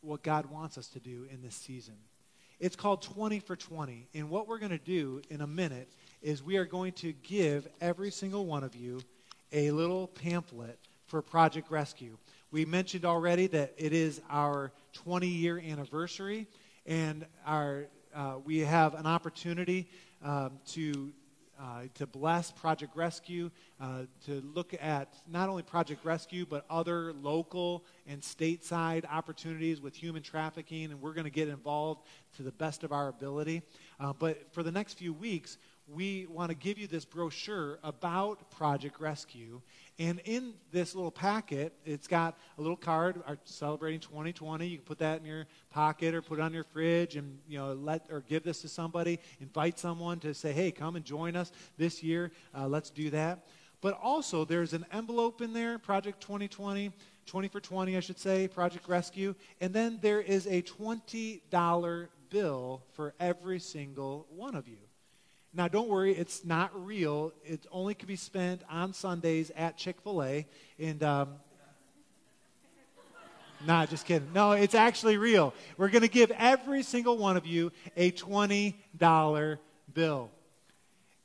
what 0.00 0.22
God 0.22 0.46
wants 0.46 0.78
us 0.78 0.88
to 0.88 1.00
do 1.00 1.26
in 1.30 1.42
this 1.42 1.54
season. 1.54 1.96
It's 2.58 2.76
called 2.76 3.02
20 3.02 3.40
for 3.40 3.56
20. 3.56 4.08
And 4.14 4.30
what 4.30 4.48
we're 4.48 4.58
going 4.58 4.70
to 4.70 4.78
do 4.78 5.22
in 5.30 5.40
a 5.40 5.46
minute 5.46 5.88
is 6.22 6.42
we 6.42 6.56
are 6.56 6.66
going 6.66 6.92
to 6.94 7.12
give 7.22 7.66
every 7.80 8.10
single 8.10 8.44
one 8.46 8.64
of 8.64 8.74
you 8.74 9.00
a 9.52 9.70
little 9.70 10.08
pamphlet 10.08 10.78
for 11.06 11.22
Project 11.22 11.70
Rescue. 11.70 12.16
We 12.50 12.64
mentioned 12.64 13.04
already 13.04 13.46
that 13.48 13.74
it 13.76 13.92
is 13.92 14.20
our 14.30 14.72
20 14.92 15.26
year 15.26 15.58
anniversary, 15.58 16.46
and 16.86 17.26
our 17.46 17.86
uh, 18.14 18.36
we 18.44 18.58
have 18.58 18.94
an 18.94 19.06
opportunity 19.06 19.88
um, 20.22 20.58
to 20.68 21.12
uh, 21.60 21.82
to 21.92 22.06
bless 22.06 22.50
Project 22.50 22.96
Rescue, 22.96 23.50
uh, 23.82 24.04
to 24.24 24.42
look 24.54 24.72
at 24.80 25.14
not 25.28 25.50
only 25.50 25.62
Project 25.62 26.02
Rescue, 26.06 26.46
but 26.46 26.64
other 26.70 27.12
local 27.12 27.84
and 28.06 28.22
stateside 28.22 29.04
opportunities 29.04 29.78
with 29.78 29.94
human 29.94 30.22
trafficking, 30.22 30.84
and 30.84 31.02
we're 31.02 31.12
going 31.12 31.24
to 31.24 31.30
get 31.30 31.48
involved 31.48 32.06
to 32.38 32.42
the 32.42 32.52
best 32.52 32.82
of 32.82 32.92
our 32.92 33.08
ability. 33.08 33.60
Uh, 33.98 34.14
but 34.14 34.50
for 34.54 34.62
the 34.62 34.72
next 34.72 34.94
few 34.94 35.12
weeks, 35.12 35.58
we 35.92 36.26
want 36.26 36.50
to 36.50 36.54
give 36.54 36.78
you 36.78 36.86
this 36.86 37.04
brochure 37.04 37.78
about 37.82 38.50
Project 38.50 39.00
Rescue 39.00 39.60
and 40.00 40.18
in 40.24 40.54
this 40.72 40.94
little 40.94 41.10
packet, 41.10 41.74
it's 41.84 42.08
got 42.08 42.38
a 42.56 42.62
little 42.62 42.76
card 42.76 43.22
celebrating 43.44 44.00
2020. 44.00 44.66
You 44.66 44.78
can 44.78 44.86
put 44.86 44.98
that 45.00 45.20
in 45.20 45.26
your 45.26 45.46
pocket 45.68 46.14
or 46.14 46.22
put 46.22 46.38
it 46.38 46.42
on 46.42 46.54
your 46.54 46.64
fridge 46.64 47.16
and 47.16 47.38
you 47.46 47.58
know 47.58 47.74
let 47.74 48.06
or 48.10 48.22
give 48.22 48.42
this 48.42 48.62
to 48.62 48.68
somebody. 48.68 49.20
Invite 49.42 49.78
someone 49.78 50.18
to 50.20 50.32
say, 50.32 50.54
"Hey, 50.54 50.72
come 50.72 50.96
and 50.96 51.04
join 51.04 51.36
us 51.36 51.52
this 51.76 52.02
year. 52.02 52.32
Uh, 52.56 52.66
let's 52.66 52.88
do 52.88 53.10
that." 53.10 53.46
But 53.82 53.98
also, 54.02 54.46
there's 54.46 54.72
an 54.72 54.86
envelope 54.90 55.42
in 55.42 55.52
there, 55.52 55.78
Project 55.78 56.22
2020, 56.22 56.92
20 57.26 57.48
for 57.48 57.60
20, 57.60 57.94
I 57.94 58.00
should 58.00 58.18
say, 58.18 58.48
Project 58.48 58.88
Rescue. 58.88 59.34
And 59.60 59.74
then 59.74 59.98
there 60.00 60.20
is 60.22 60.46
a 60.46 60.62
$20 60.62 62.08
bill 62.30 62.82
for 62.92 63.14
every 63.20 63.60
single 63.60 64.26
one 64.30 64.54
of 64.54 64.66
you. 64.66 64.89
Now, 65.52 65.66
don't 65.66 65.88
worry, 65.88 66.12
it's 66.14 66.44
not 66.44 66.70
real. 66.86 67.32
It 67.44 67.66
only 67.72 67.94
can 67.94 68.06
be 68.06 68.16
spent 68.16 68.62
on 68.70 68.92
Sundays 68.92 69.50
at 69.56 69.76
Chick 69.76 70.00
fil 70.00 70.22
A. 70.22 70.46
And, 70.78 71.02
um, 71.02 71.28
nah, 73.66 73.84
just 73.86 74.06
kidding. 74.06 74.32
No, 74.32 74.52
it's 74.52 74.76
actually 74.76 75.16
real. 75.16 75.52
We're 75.76 75.88
going 75.88 76.02
to 76.02 76.08
give 76.08 76.30
every 76.32 76.84
single 76.84 77.18
one 77.18 77.36
of 77.36 77.46
you 77.46 77.72
a 77.96 78.12
$20 78.12 78.74
bill. 79.92 80.30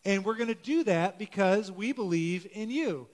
And 0.05 0.25
we're 0.25 0.35
going 0.35 0.47
to 0.47 0.55
do 0.55 0.83
that 0.85 1.19
because 1.19 1.71
we 1.71 1.91
believe 1.91 2.47
in 2.51 2.71
you. 2.71 3.07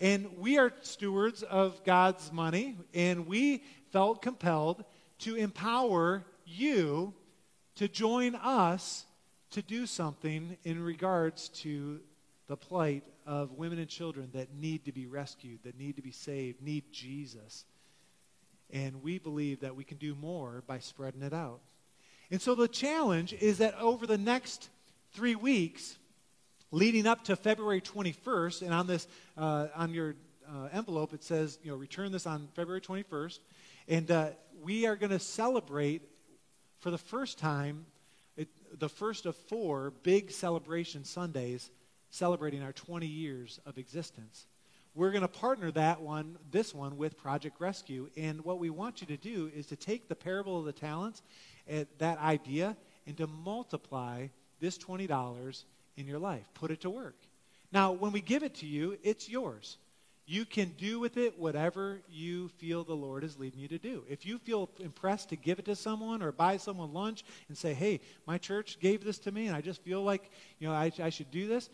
And 0.00 0.36
we 0.38 0.58
are 0.58 0.72
stewards 0.80 1.42
of 1.42 1.84
God's 1.84 2.32
money, 2.32 2.76
and 2.94 3.26
we 3.26 3.62
felt 3.92 4.22
compelled 4.22 4.84
to 5.20 5.36
empower 5.36 6.24
you 6.46 7.12
to 7.76 7.86
join 7.86 8.34
us 8.34 9.04
to 9.50 9.62
do 9.62 9.86
something 9.86 10.56
in 10.64 10.82
regards 10.82 11.48
to 11.48 12.00
the 12.46 12.56
plight 12.56 13.04
of 13.26 13.52
women 13.52 13.78
and 13.78 13.88
children 13.88 14.30
that 14.32 14.54
need 14.54 14.84
to 14.84 14.92
be 14.92 15.06
rescued, 15.06 15.60
that 15.64 15.78
need 15.78 15.96
to 15.96 16.02
be 16.02 16.10
saved, 16.10 16.62
need 16.62 16.84
Jesus. 16.92 17.64
And 18.70 19.02
we 19.02 19.18
believe 19.18 19.60
that 19.60 19.76
we 19.76 19.84
can 19.84 19.98
do 19.98 20.14
more 20.14 20.62
by 20.66 20.78
spreading 20.78 21.22
it 21.22 21.32
out. 21.32 21.60
And 22.30 22.40
so 22.40 22.54
the 22.54 22.68
challenge 22.68 23.32
is 23.32 23.58
that 23.58 23.74
over 23.80 24.06
the 24.06 24.18
next 24.18 24.68
three 25.12 25.34
weeks, 25.34 25.96
leading 26.70 27.06
up 27.06 27.24
to 27.24 27.34
February 27.34 27.80
21st, 27.80 28.62
and 28.62 28.72
on 28.72 28.86
this, 28.86 29.08
uh, 29.36 29.68
on 29.74 29.92
your 29.92 30.14
uh, 30.48 30.68
envelope, 30.72 31.12
it 31.12 31.24
says, 31.24 31.58
you 31.62 31.70
know, 31.70 31.76
return 31.76 32.12
this 32.12 32.26
on 32.26 32.48
February 32.54 32.80
21st, 32.80 33.38
and 33.88 34.10
uh, 34.10 34.28
we 34.62 34.86
are 34.86 34.94
going 34.94 35.10
to 35.10 35.18
celebrate 35.18 36.02
for 36.78 36.90
the 36.90 36.98
first 36.98 37.38
time 37.38 37.86
the 38.78 38.88
first 38.88 39.26
of 39.26 39.36
four 39.36 39.92
big 40.02 40.30
celebration 40.30 41.04
Sundays 41.04 41.70
celebrating 42.10 42.62
our 42.62 42.72
20 42.72 43.06
years 43.06 43.60
of 43.66 43.78
existence. 43.78 44.46
We're 44.94 45.12
going 45.12 45.22
to 45.22 45.28
partner 45.28 45.70
that 45.72 46.00
one, 46.00 46.36
this 46.50 46.74
one, 46.74 46.96
with 46.96 47.16
Project 47.16 47.60
Rescue. 47.60 48.10
And 48.16 48.44
what 48.44 48.58
we 48.58 48.70
want 48.70 49.00
you 49.00 49.06
to 49.08 49.16
do 49.16 49.50
is 49.54 49.66
to 49.66 49.76
take 49.76 50.08
the 50.08 50.16
parable 50.16 50.58
of 50.58 50.64
the 50.64 50.72
talents, 50.72 51.22
and 51.68 51.86
that 51.98 52.18
idea, 52.18 52.76
and 53.06 53.16
to 53.16 53.28
multiply 53.28 54.26
this 54.58 54.76
$20 54.78 55.64
in 55.96 56.06
your 56.06 56.18
life. 56.18 56.48
Put 56.54 56.72
it 56.72 56.80
to 56.80 56.90
work. 56.90 57.16
Now, 57.72 57.92
when 57.92 58.10
we 58.10 58.20
give 58.20 58.42
it 58.42 58.56
to 58.56 58.66
you, 58.66 58.98
it's 59.04 59.28
yours. 59.28 59.78
You 60.30 60.44
can 60.44 60.68
do 60.78 61.00
with 61.00 61.16
it 61.16 61.36
whatever 61.40 62.02
you 62.08 62.50
feel 62.50 62.84
the 62.84 62.94
Lord 62.94 63.24
is 63.24 63.36
leading 63.36 63.58
you 63.58 63.66
to 63.66 63.78
do. 63.78 64.04
If 64.08 64.24
you 64.24 64.38
feel 64.38 64.70
impressed 64.78 65.30
to 65.30 65.36
give 65.36 65.58
it 65.58 65.64
to 65.64 65.74
someone 65.74 66.22
or 66.22 66.30
buy 66.30 66.56
someone 66.56 66.92
lunch 66.92 67.24
and 67.48 67.58
say, 67.58 67.74
hey, 67.74 67.98
my 68.28 68.38
church 68.38 68.78
gave 68.78 69.02
this 69.02 69.18
to 69.18 69.32
me 69.32 69.48
and 69.48 69.56
I 69.56 69.60
just 69.60 69.82
feel 69.82 70.04
like, 70.04 70.30
you 70.60 70.68
know, 70.68 70.72
I, 70.72 70.92
I 71.02 71.10
should 71.10 71.32
do 71.32 71.48
this, 71.48 71.68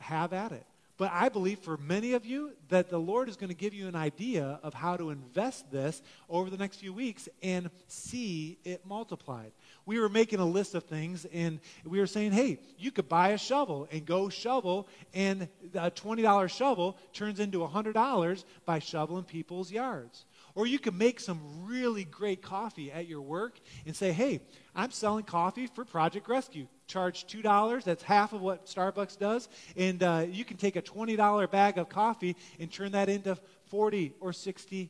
have 0.00 0.32
at 0.32 0.50
it. 0.50 0.66
But 0.96 1.12
I 1.12 1.28
believe 1.28 1.60
for 1.60 1.76
many 1.76 2.14
of 2.14 2.26
you 2.26 2.50
that 2.68 2.90
the 2.90 2.98
Lord 2.98 3.28
is 3.28 3.36
going 3.36 3.48
to 3.48 3.54
give 3.54 3.74
you 3.74 3.86
an 3.86 3.94
idea 3.94 4.58
of 4.64 4.74
how 4.74 4.96
to 4.96 5.10
invest 5.10 5.70
this 5.70 6.02
over 6.28 6.50
the 6.50 6.56
next 6.56 6.78
few 6.78 6.92
weeks 6.92 7.28
and 7.44 7.70
see 7.86 8.58
it 8.64 8.84
multiplied. 8.84 9.52
We 9.90 9.98
were 9.98 10.08
making 10.08 10.38
a 10.38 10.46
list 10.46 10.76
of 10.76 10.84
things 10.84 11.26
and 11.32 11.58
we 11.84 11.98
were 11.98 12.06
saying, 12.06 12.30
hey, 12.30 12.60
you 12.78 12.92
could 12.92 13.08
buy 13.08 13.30
a 13.30 13.36
shovel 13.36 13.88
and 13.90 14.06
go 14.06 14.28
shovel, 14.28 14.86
and 15.12 15.48
a 15.74 15.90
$20 15.90 16.48
shovel 16.48 16.96
turns 17.12 17.40
into 17.40 17.58
$100 17.58 18.44
by 18.64 18.78
shoveling 18.78 19.24
people's 19.24 19.72
yards. 19.72 20.26
Or 20.54 20.68
you 20.68 20.78
could 20.78 20.94
make 20.94 21.18
some 21.18 21.40
really 21.66 22.04
great 22.04 22.40
coffee 22.40 22.92
at 22.92 23.08
your 23.08 23.20
work 23.20 23.58
and 23.84 23.96
say, 23.96 24.12
hey, 24.12 24.42
I'm 24.76 24.92
selling 24.92 25.24
coffee 25.24 25.66
for 25.66 25.84
Project 25.84 26.28
Rescue. 26.28 26.68
Charge 26.86 27.26
$2. 27.26 27.82
That's 27.82 28.04
half 28.04 28.32
of 28.32 28.42
what 28.42 28.66
Starbucks 28.66 29.18
does. 29.18 29.48
And 29.76 30.00
uh, 30.04 30.26
you 30.30 30.44
can 30.44 30.56
take 30.56 30.76
a 30.76 30.82
$20 30.82 31.50
bag 31.50 31.78
of 31.78 31.88
coffee 31.88 32.36
and 32.60 32.70
turn 32.70 32.92
that 32.92 33.08
into 33.08 33.36
40 33.66 34.14
or 34.20 34.30
$60. 34.30 34.88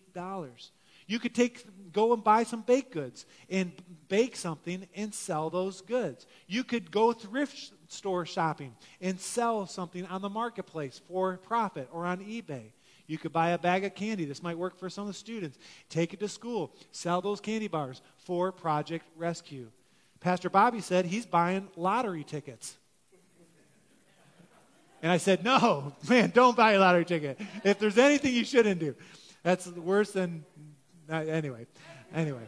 You 1.11 1.19
could 1.19 1.35
take, 1.35 1.67
go 1.93 2.13
and 2.13 2.23
buy 2.23 2.45
some 2.45 2.61
baked 2.61 2.93
goods 2.93 3.27
and 3.51 3.73
bake 4.09 4.37
something 4.37 4.87
and 4.95 5.13
sell 5.13 5.51
those 5.51 5.81
goods. 5.81 6.25
You 6.47 6.63
could 6.63 6.93
go 6.93 7.13
thrift 7.13 7.73
store 7.89 8.25
shopping 8.25 8.77
and 9.01 9.19
sell 9.19 9.67
something 9.67 10.07
on 10.07 10.23
the 10.23 10.29
marketplace 10.29 11.01
for 11.09 11.37
profit 11.39 11.89
or 11.91 12.07
on 12.07 12.19
eBay. 12.19 12.71
You 13.09 13.19
could 13.19 13.33
buy 13.33 13.51
a 13.51 13.59
bag 13.59 13.85
of 13.85 13.97
candy. 13.97 14.25
This 14.25 14.41
might 14.41 14.57
work 14.57 14.79
for 14.79 14.89
some 14.89 15.03
of 15.03 15.09
the 15.09 15.15
students. 15.15 15.59
Take 15.89 16.15
it 16.15 16.21
to 16.21 16.29
school. 16.29 16.73
Sell 16.93 17.21
those 17.21 17.41
candy 17.41 17.67
bars 17.67 18.03
for 18.17 18.53
Project 18.53 19.05
Rescue. 19.17 19.67
Pastor 20.21 20.49
Bobby 20.49 20.81
said 20.81 21.07
he's 21.07 21.27
buying 21.27 21.67
lottery 21.75 22.23
tickets. 22.23 22.77
And 25.03 25.11
I 25.11 25.17
said, 25.17 25.43
no, 25.43 25.93
man, 26.09 26.31
don't 26.33 26.57
buy 26.57 26.75
a 26.75 26.79
lottery 26.79 27.05
ticket. 27.05 27.41
If 27.65 27.81
there's 27.81 27.99
anything 27.99 28.33
you 28.33 28.45
shouldn't 28.45 28.79
do, 28.79 28.95
that's 29.43 29.67
worse 29.67 30.13
than. 30.13 30.45
Uh, 31.11 31.25
anyway, 31.25 31.67
anyway. 32.15 32.47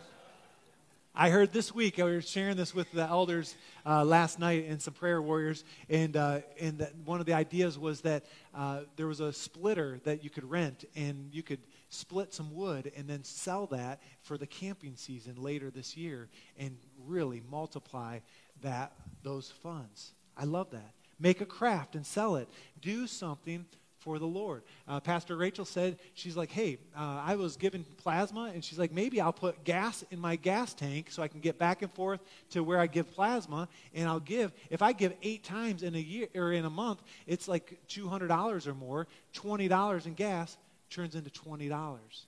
I 1.16 1.30
heard 1.30 1.52
this 1.52 1.74
week, 1.74 1.98
I 1.98 2.04
was 2.04 2.28
sharing 2.28 2.56
this 2.56 2.72
with 2.72 2.92
the 2.92 3.02
elders 3.02 3.56
uh, 3.84 4.04
last 4.04 4.38
night 4.38 4.66
and 4.68 4.80
some 4.80 4.94
prayer 4.94 5.20
warriors, 5.20 5.64
and, 5.88 6.16
uh, 6.16 6.42
and 6.60 6.86
one 7.04 7.18
of 7.18 7.26
the 7.26 7.32
ideas 7.32 7.76
was 7.76 8.02
that 8.02 8.24
uh, 8.54 8.82
there 8.94 9.08
was 9.08 9.18
a 9.18 9.32
splitter 9.32 9.98
that 10.04 10.22
you 10.22 10.30
could 10.30 10.48
rent, 10.48 10.84
and 10.94 11.28
you 11.32 11.42
could 11.42 11.58
split 11.88 12.32
some 12.32 12.54
wood 12.54 12.92
and 12.96 13.08
then 13.08 13.24
sell 13.24 13.66
that 13.66 14.00
for 14.22 14.38
the 14.38 14.46
camping 14.46 14.94
season 14.94 15.34
later 15.36 15.68
this 15.68 15.96
year 15.96 16.28
and 16.56 16.76
really 17.04 17.42
multiply 17.50 18.20
that 18.62 18.92
those 19.24 19.50
funds. 19.50 20.12
I 20.36 20.44
love 20.44 20.70
that. 20.70 20.94
Make 21.18 21.40
a 21.40 21.46
craft 21.46 21.96
and 21.96 22.06
sell 22.06 22.36
it. 22.36 22.48
Do 22.80 23.08
something 23.08 23.66
for 24.02 24.18
the 24.18 24.26
Lord. 24.26 24.62
Uh, 24.88 25.00
Pastor 25.00 25.36
Rachel 25.36 25.64
said, 25.64 25.98
she's 26.14 26.36
like, 26.36 26.50
hey, 26.50 26.78
uh, 26.96 27.22
I 27.24 27.36
was 27.36 27.56
given 27.56 27.84
plasma, 27.96 28.50
and 28.52 28.64
she's 28.64 28.78
like, 28.78 28.92
maybe 28.92 29.20
I'll 29.20 29.32
put 29.32 29.64
gas 29.64 30.04
in 30.10 30.18
my 30.18 30.36
gas 30.36 30.74
tank 30.74 31.10
so 31.10 31.22
I 31.22 31.28
can 31.28 31.40
get 31.40 31.58
back 31.58 31.82
and 31.82 31.92
forth 31.92 32.20
to 32.50 32.64
where 32.64 32.78
I 32.78 32.86
give 32.86 33.12
plasma, 33.14 33.68
and 33.94 34.08
I'll 34.08 34.20
give, 34.20 34.52
if 34.70 34.82
I 34.82 34.92
give 34.92 35.14
eight 35.22 35.44
times 35.44 35.82
in 35.82 35.94
a 35.94 35.98
year 35.98 36.28
or 36.34 36.52
in 36.52 36.64
a 36.64 36.70
month, 36.70 37.02
it's 37.26 37.46
like 37.46 37.78
$200 37.88 38.66
or 38.66 38.74
more, 38.74 39.06
$20 39.34 40.06
in 40.06 40.14
gas 40.14 40.56
turns 40.90 41.14
into 41.14 41.30
$20. 41.30 42.24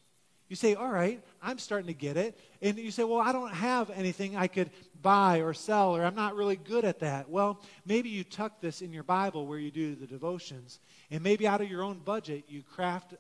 You 0.48 0.56
say, 0.56 0.74
all 0.74 0.90
right, 0.90 1.22
I'm 1.42 1.58
starting 1.58 1.86
to 1.86 1.94
get 1.94 2.16
it. 2.16 2.38
And 2.60 2.78
you 2.78 2.90
say, 2.90 3.04
well, 3.04 3.20
I 3.20 3.32
don't 3.32 3.52
have 3.52 3.90
anything 3.90 4.36
I 4.36 4.46
could 4.46 4.70
buy 5.00 5.38
or 5.38 5.54
sell, 5.54 5.96
or 5.96 6.04
I'm 6.04 6.14
not 6.14 6.36
really 6.36 6.56
good 6.56 6.84
at 6.84 7.00
that. 7.00 7.28
Well, 7.28 7.60
maybe 7.86 8.08
you 8.08 8.24
tuck 8.24 8.60
this 8.60 8.82
in 8.82 8.92
your 8.92 9.02
Bible 9.02 9.46
where 9.46 9.58
you 9.58 9.70
do 9.70 9.94
the 9.94 10.06
devotions, 10.06 10.80
and 11.10 11.22
maybe 11.22 11.46
out 11.46 11.60
of 11.60 11.70
your 11.70 11.82
own 11.82 11.98
budget, 11.98 12.44
you 12.48 12.62
craft 12.62 13.14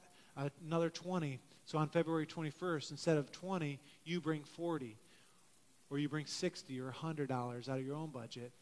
another 0.66 0.90
20. 0.90 1.40
So 1.66 1.78
on 1.78 1.88
February 1.88 2.26
21st, 2.26 2.90
instead 2.90 3.16
of 3.16 3.32
20, 3.32 3.78
you 4.04 4.20
bring 4.20 4.42
40, 4.42 4.96
or 5.90 5.98
you 5.98 6.08
bring 6.08 6.26
60 6.26 6.80
or 6.80 6.90
$100 6.90 7.30
out 7.68 7.78
of 7.78 7.86
your 7.86 7.96
own 7.96 8.10
budget. 8.10 8.52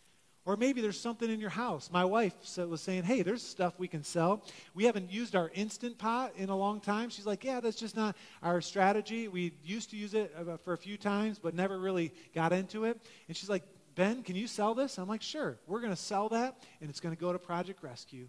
Or 0.44 0.56
maybe 0.56 0.80
there's 0.80 0.98
something 0.98 1.30
in 1.30 1.38
your 1.38 1.50
house. 1.50 1.88
My 1.92 2.04
wife 2.04 2.34
was 2.56 2.80
saying, 2.80 3.04
hey, 3.04 3.22
there's 3.22 3.42
stuff 3.42 3.74
we 3.78 3.86
can 3.86 4.02
sell. 4.02 4.42
We 4.74 4.84
haven't 4.84 5.12
used 5.12 5.36
our 5.36 5.52
Instant 5.54 5.98
Pot 5.98 6.32
in 6.36 6.48
a 6.48 6.56
long 6.56 6.80
time. 6.80 7.10
She's 7.10 7.26
like, 7.26 7.44
yeah, 7.44 7.60
that's 7.60 7.76
just 7.76 7.94
not 7.94 8.16
our 8.42 8.60
strategy. 8.60 9.28
We 9.28 9.52
used 9.62 9.90
to 9.90 9.96
use 9.96 10.14
it 10.14 10.34
uh, 10.36 10.56
for 10.56 10.72
a 10.72 10.78
few 10.78 10.96
times, 10.96 11.38
but 11.38 11.54
never 11.54 11.78
really 11.78 12.12
got 12.34 12.52
into 12.52 12.84
it. 12.84 13.00
And 13.28 13.36
she's 13.36 13.48
like, 13.48 13.62
Ben, 13.94 14.24
can 14.24 14.34
you 14.34 14.48
sell 14.48 14.74
this? 14.74 14.98
I'm 14.98 15.08
like, 15.08 15.22
sure. 15.22 15.58
We're 15.68 15.80
going 15.80 15.92
to 15.92 15.96
sell 15.96 16.28
that, 16.30 16.60
and 16.80 16.90
it's 16.90 16.98
going 16.98 17.14
to 17.14 17.20
go 17.20 17.32
to 17.32 17.38
Project 17.38 17.82
Rescue. 17.82 18.26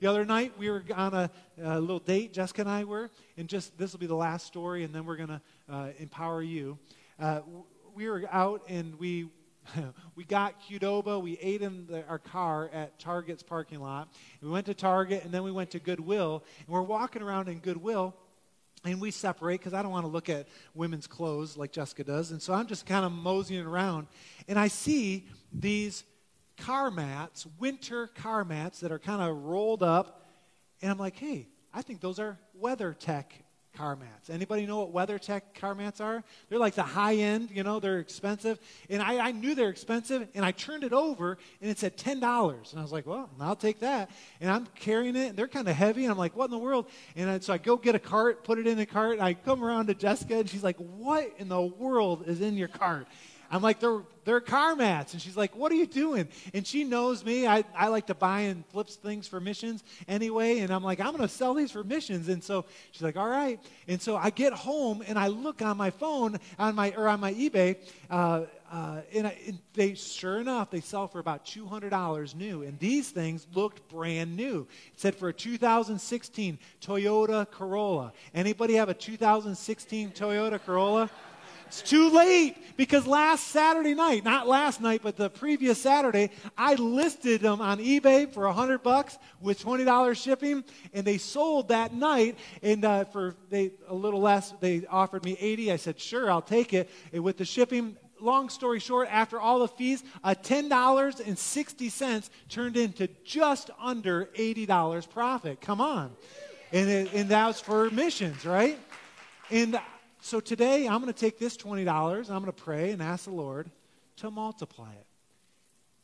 The 0.00 0.06
other 0.06 0.24
night, 0.24 0.54
we 0.56 0.70
were 0.70 0.82
on 0.94 1.12
a, 1.12 1.30
a, 1.60 1.80
little 1.80 1.98
date, 1.98 2.32
Jessica 2.32 2.62
and 2.62 2.70
I 2.70 2.84
were, 2.84 3.10
and 3.36 3.48
just 3.48 3.76
this 3.76 3.92
will 3.92 3.98
be 3.98 4.06
the 4.06 4.14
last 4.14 4.46
story, 4.46 4.84
and 4.84 4.94
then 4.94 5.04
we're 5.04 5.16
going 5.16 5.28
to 5.28 5.40
uh, 5.68 5.88
empower 5.98 6.40
you. 6.40 6.78
Uh, 7.18 7.40
we 7.94 8.08
were 8.08 8.22
out 8.30 8.62
and 8.68 8.96
we 9.00 9.28
we 10.16 10.24
got 10.24 10.54
Qdoba. 10.62 11.20
We 11.20 11.38
ate 11.38 11.62
in 11.62 11.86
the, 11.86 12.06
our 12.06 12.18
car 12.18 12.70
at 12.72 12.98
Target's 12.98 13.42
parking 13.42 13.80
lot. 13.80 14.08
We 14.42 14.48
went 14.48 14.66
to 14.66 14.74
Target, 14.74 15.24
and 15.24 15.32
then 15.32 15.42
we 15.42 15.52
went 15.52 15.70
to 15.72 15.78
Goodwill. 15.78 16.44
And 16.58 16.68
we're 16.68 16.82
walking 16.82 17.22
around 17.22 17.48
in 17.48 17.58
Goodwill, 17.58 18.14
and 18.84 19.00
we 19.00 19.10
separate 19.10 19.60
because 19.60 19.74
I 19.74 19.82
don't 19.82 19.92
want 19.92 20.04
to 20.04 20.10
look 20.10 20.28
at 20.28 20.48
women's 20.74 21.06
clothes 21.06 21.56
like 21.56 21.72
Jessica 21.72 22.04
does. 22.04 22.30
And 22.30 22.40
so 22.40 22.54
I'm 22.54 22.66
just 22.66 22.86
kind 22.86 23.04
of 23.04 23.12
moseying 23.12 23.66
around, 23.66 24.06
and 24.46 24.58
I 24.58 24.68
see 24.68 25.26
these 25.52 26.04
car 26.58 26.90
mats, 26.90 27.46
winter 27.58 28.08
car 28.08 28.44
mats 28.44 28.80
that 28.80 28.92
are 28.92 28.98
kind 28.98 29.22
of 29.22 29.44
rolled 29.44 29.82
up. 29.82 30.24
And 30.82 30.90
I'm 30.90 30.98
like, 30.98 31.16
hey, 31.16 31.48
I 31.72 31.82
think 31.82 32.00
those 32.00 32.18
are 32.18 32.38
WeatherTech 32.60 33.24
car 33.78 33.94
mats. 33.94 34.28
Anybody 34.28 34.66
know 34.66 34.84
what 34.84 35.08
WeatherTech 35.08 35.42
car 35.54 35.72
mats 35.72 36.00
are? 36.00 36.24
They're 36.48 36.58
like 36.58 36.74
the 36.74 36.82
high 36.82 37.14
end, 37.14 37.50
you 37.52 37.62
know, 37.62 37.78
they're 37.78 38.00
expensive. 38.00 38.58
And 38.90 39.00
I, 39.00 39.28
I 39.28 39.30
knew 39.30 39.54
they're 39.54 39.68
expensive, 39.68 40.26
and 40.34 40.44
I 40.44 40.50
turned 40.50 40.82
it 40.82 40.92
over, 40.92 41.38
and 41.62 41.70
it 41.70 41.78
said 41.78 41.96
$10. 41.96 42.14
And 42.70 42.78
I 42.78 42.82
was 42.82 42.90
like, 42.90 43.06
well, 43.06 43.30
I'll 43.40 43.54
take 43.54 43.78
that. 43.80 44.10
And 44.40 44.50
I'm 44.50 44.66
carrying 44.74 45.14
it, 45.14 45.28
and 45.28 45.38
they're 45.38 45.46
kind 45.46 45.68
of 45.68 45.76
heavy, 45.76 46.04
and 46.04 46.10
I'm 46.10 46.18
like, 46.18 46.36
what 46.36 46.46
in 46.46 46.50
the 46.50 46.58
world? 46.58 46.86
And 47.14 47.30
I, 47.30 47.38
so 47.38 47.52
I 47.52 47.58
go 47.58 47.76
get 47.76 47.94
a 47.94 48.00
cart, 48.00 48.42
put 48.42 48.58
it 48.58 48.66
in 48.66 48.76
the 48.78 48.86
cart, 48.86 49.12
and 49.12 49.22
I 49.22 49.34
come 49.34 49.62
around 49.62 49.86
to 49.86 49.94
Jessica, 49.94 50.38
and 50.38 50.50
she's 50.50 50.64
like, 50.64 50.76
what 50.78 51.32
in 51.38 51.48
the 51.48 51.62
world 51.62 52.24
is 52.26 52.40
in 52.40 52.56
your 52.56 52.68
cart? 52.68 53.06
I'm 53.50 53.62
like, 53.62 53.80
they're, 53.80 54.02
they're 54.24 54.40
car 54.40 54.76
mats. 54.76 55.14
And 55.14 55.22
she's 55.22 55.36
like, 55.36 55.56
what 55.56 55.72
are 55.72 55.76
you 55.76 55.86
doing? 55.86 56.28
And 56.52 56.66
she 56.66 56.84
knows 56.84 57.24
me. 57.24 57.46
I, 57.46 57.64
I 57.74 57.88
like 57.88 58.08
to 58.08 58.14
buy 58.14 58.40
and 58.40 58.64
flip 58.66 58.88
things 58.88 59.26
for 59.26 59.40
missions 59.40 59.82
anyway. 60.06 60.58
And 60.58 60.70
I'm 60.70 60.84
like, 60.84 61.00
I'm 61.00 61.16
going 61.16 61.26
to 61.26 61.28
sell 61.28 61.54
these 61.54 61.70
for 61.70 61.82
missions. 61.82 62.28
And 62.28 62.44
so 62.44 62.66
she's 62.92 63.02
like, 63.02 63.16
all 63.16 63.28
right. 63.28 63.58
And 63.86 64.00
so 64.00 64.16
I 64.16 64.30
get 64.30 64.52
home 64.52 65.02
and 65.06 65.18
I 65.18 65.28
look 65.28 65.62
on 65.62 65.76
my 65.76 65.90
phone 65.90 66.38
on 66.58 66.74
my, 66.74 66.92
or 66.96 67.08
on 67.08 67.20
my 67.20 67.32
eBay. 67.32 67.76
Uh, 68.10 68.42
uh, 68.70 69.00
and, 69.14 69.26
I, 69.26 69.38
and, 69.46 69.58
they, 69.72 69.94
sure 69.94 70.38
enough, 70.40 70.70
they 70.70 70.80
sell 70.80 71.08
for 71.08 71.20
about 71.20 71.46
$200 71.46 72.34
new. 72.34 72.62
And 72.64 72.78
these 72.78 73.08
things 73.10 73.46
looked 73.54 73.88
brand 73.88 74.36
new. 74.36 74.66
It 74.92 75.00
said 75.00 75.14
for 75.14 75.30
a 75.30 75.32
2016 75.32 76.58
Toyota 76.82 77.50
Corolla. 77.50 78.12
Anybody 78.34 78.74
have 78.74 78.90
a 78.90 78.94
2016 78.94 80.10
Toyota 80.10 80.62
Corolla? 80.62 81.08
It's 81.68 81.82
too 81.82 82.08
late 82.08 82.56
because 82.78 83.06
last 83.06 83.48
Saturday 83.48 83.92
night, 83.92 84.24
not 84.24 84.48
last 84.48 84.80
night, 84.80 85.02
but 85.02 85.16
the 85.16 85.28
previous 85.28 85.78
Saturday, 85.78 86.30
I 86.56 86.76
listed 86.76 87.42
them 87.42 87.60
on 87.60 87.76
eBay 87.76 88.32
for 88.32 88.46
100 88.46 88.82
bucks 88.82 89.18
with 89.42 89.62
$20 89.62 90.16
shipping, 90.16 90.64
and 90.94 91.06
they 91.06 91.18
sold 91.18 91.68
that 91.68 91.92
night. 91.92 92.38
And 92.62 92.86
uh, 92.86 93.04
for 93.04 93.36
they 93.50 93.72
a 93.86 93.94
little 93.94 94.22
less, 94.22 94.54
they 94.60 94.86
offered 94.86 95.26
me 95.26 95.36
80. 95.38 95.72
I 95.72 95.76
said, 95.76 96.00
sure, 96.00 96.30
I'll 96.30 96.40
take 96.40 96.72
it. 96.72 96.88
And 97.12 97.22
with 97.22 97.36
the 97.36 97.44
shipping, 97.44 97.98
long 98.18 98.48
story 98.48 98.80
short, 98.80 99.08
after 99.10 99.38
all 99.38 99.58
the 99.58 99.68
fees, 99.68 100.02
a 100.24 100.34
$10.60 100.34 102.30
turned 102.48 102.78
into 102.78 103.08
just 103.24 103.68
under 103.78 104.24
$80 104.38 105.10
profit. 105.10 105.60
Come 105.60 105.82
on. 105.82 106.16
And, 106.72 106.88
it, 106.88 107.12
and 107.12 107.28
that 107.28 107.46
was 107.46 107.60
for 107.60 107.90
missions, 107.90 108.46
right? 108.46 108.78
And 109.50 109.78
so 110.20 110.40
today, 110.40 110.86
I'm 110.86 111.00
going 111.00 111.12
to 111.12 111.18
take 111.18 111.38
this 111.38 111.56
$20, 111.56 111.88
I'm 112.18 112.24
going 112.24 112.44
to 112.46 112.52
pray 112.52 112.90
and 112.90 113.02
ask 113.02 113.24
the 113.24 113.30
Lord 113.30 113.70
to 114.16 114.30
multiply 114.30 114.92
it. 114.92 115.06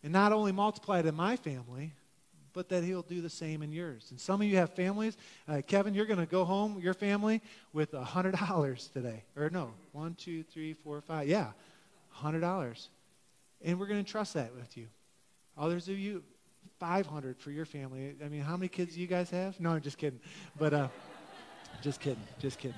And 0.03 0.13
not 0.13 0.33
only 0.33 0.53
multiply 0.53 1.01
it 1.01 1.07
in 1.07 1.15
my 1.15 1.37
family, 1.37 1.93
but 2.53 2.69
that 2.69 2.85
He'll 2.85 3.03
do 3.03 3.21
the 3.21 3.31
same 3.31 3.63
in 3.63 3.73
yours. 3.73 4.07
And 4.11 4.21
some 4.21 4.41
of 4.41 4.47
you 4.47 4.57
have 4.57 4.71
families. 4.75 5.17
Uh, 5.49 5.63
Kevin, 5.67 5.95
you're 5.95 6.07
going 6.07 6.21
to 6.21 6.27
go 6.27 6.45
home, 6.45 6.79
your 6.81 6.95
family, 6.95 7.43
with 7.73 7.93
$100 7.93 8.93
today. 8.93 9.25
Or 9.37 9.51
no, 9.51 9.73
one, 9.93 10.15
two, 10.15 10.43
three, 10.45 10.73
four, 10.73 11.01
five. 11.01 11.27
Yeah, 11.27 11.49
$100. 12.17 12.89
And 13.65 13.81
we're 13.81 13.87
going 13.87 14.05
to 14.05 14.11
trust 14.11 14.35
that 14.35 14.55
with 14.55 14.77
you. 14.77 14.87
Others 15.59 15.89
of 15.89 15.99
you, 15.99 16.23
500 16.79 17.39
for 17.39 17.51
your 17.51 17.65
family. 17.65 18.15
I 18.25 18.29
mean, 18.29 18.43
how 18.43 18.57
many 18.57 18.69
kids 18.69 18.95
do 18.95 19.01
you 19.01 19.07
guys 19.07 19.31
have? 19.31 19.59
No, 19.59 19.71
I'm 19.71 19.81
just 19.81 19.99
kidding. 19.99 20.21
But 20.59 20.75
uh, 20.75 20.89
just 21.83 22.01
kidding, 22.01 22.23
just 22.39 22.59
kidding. 22.59 22.77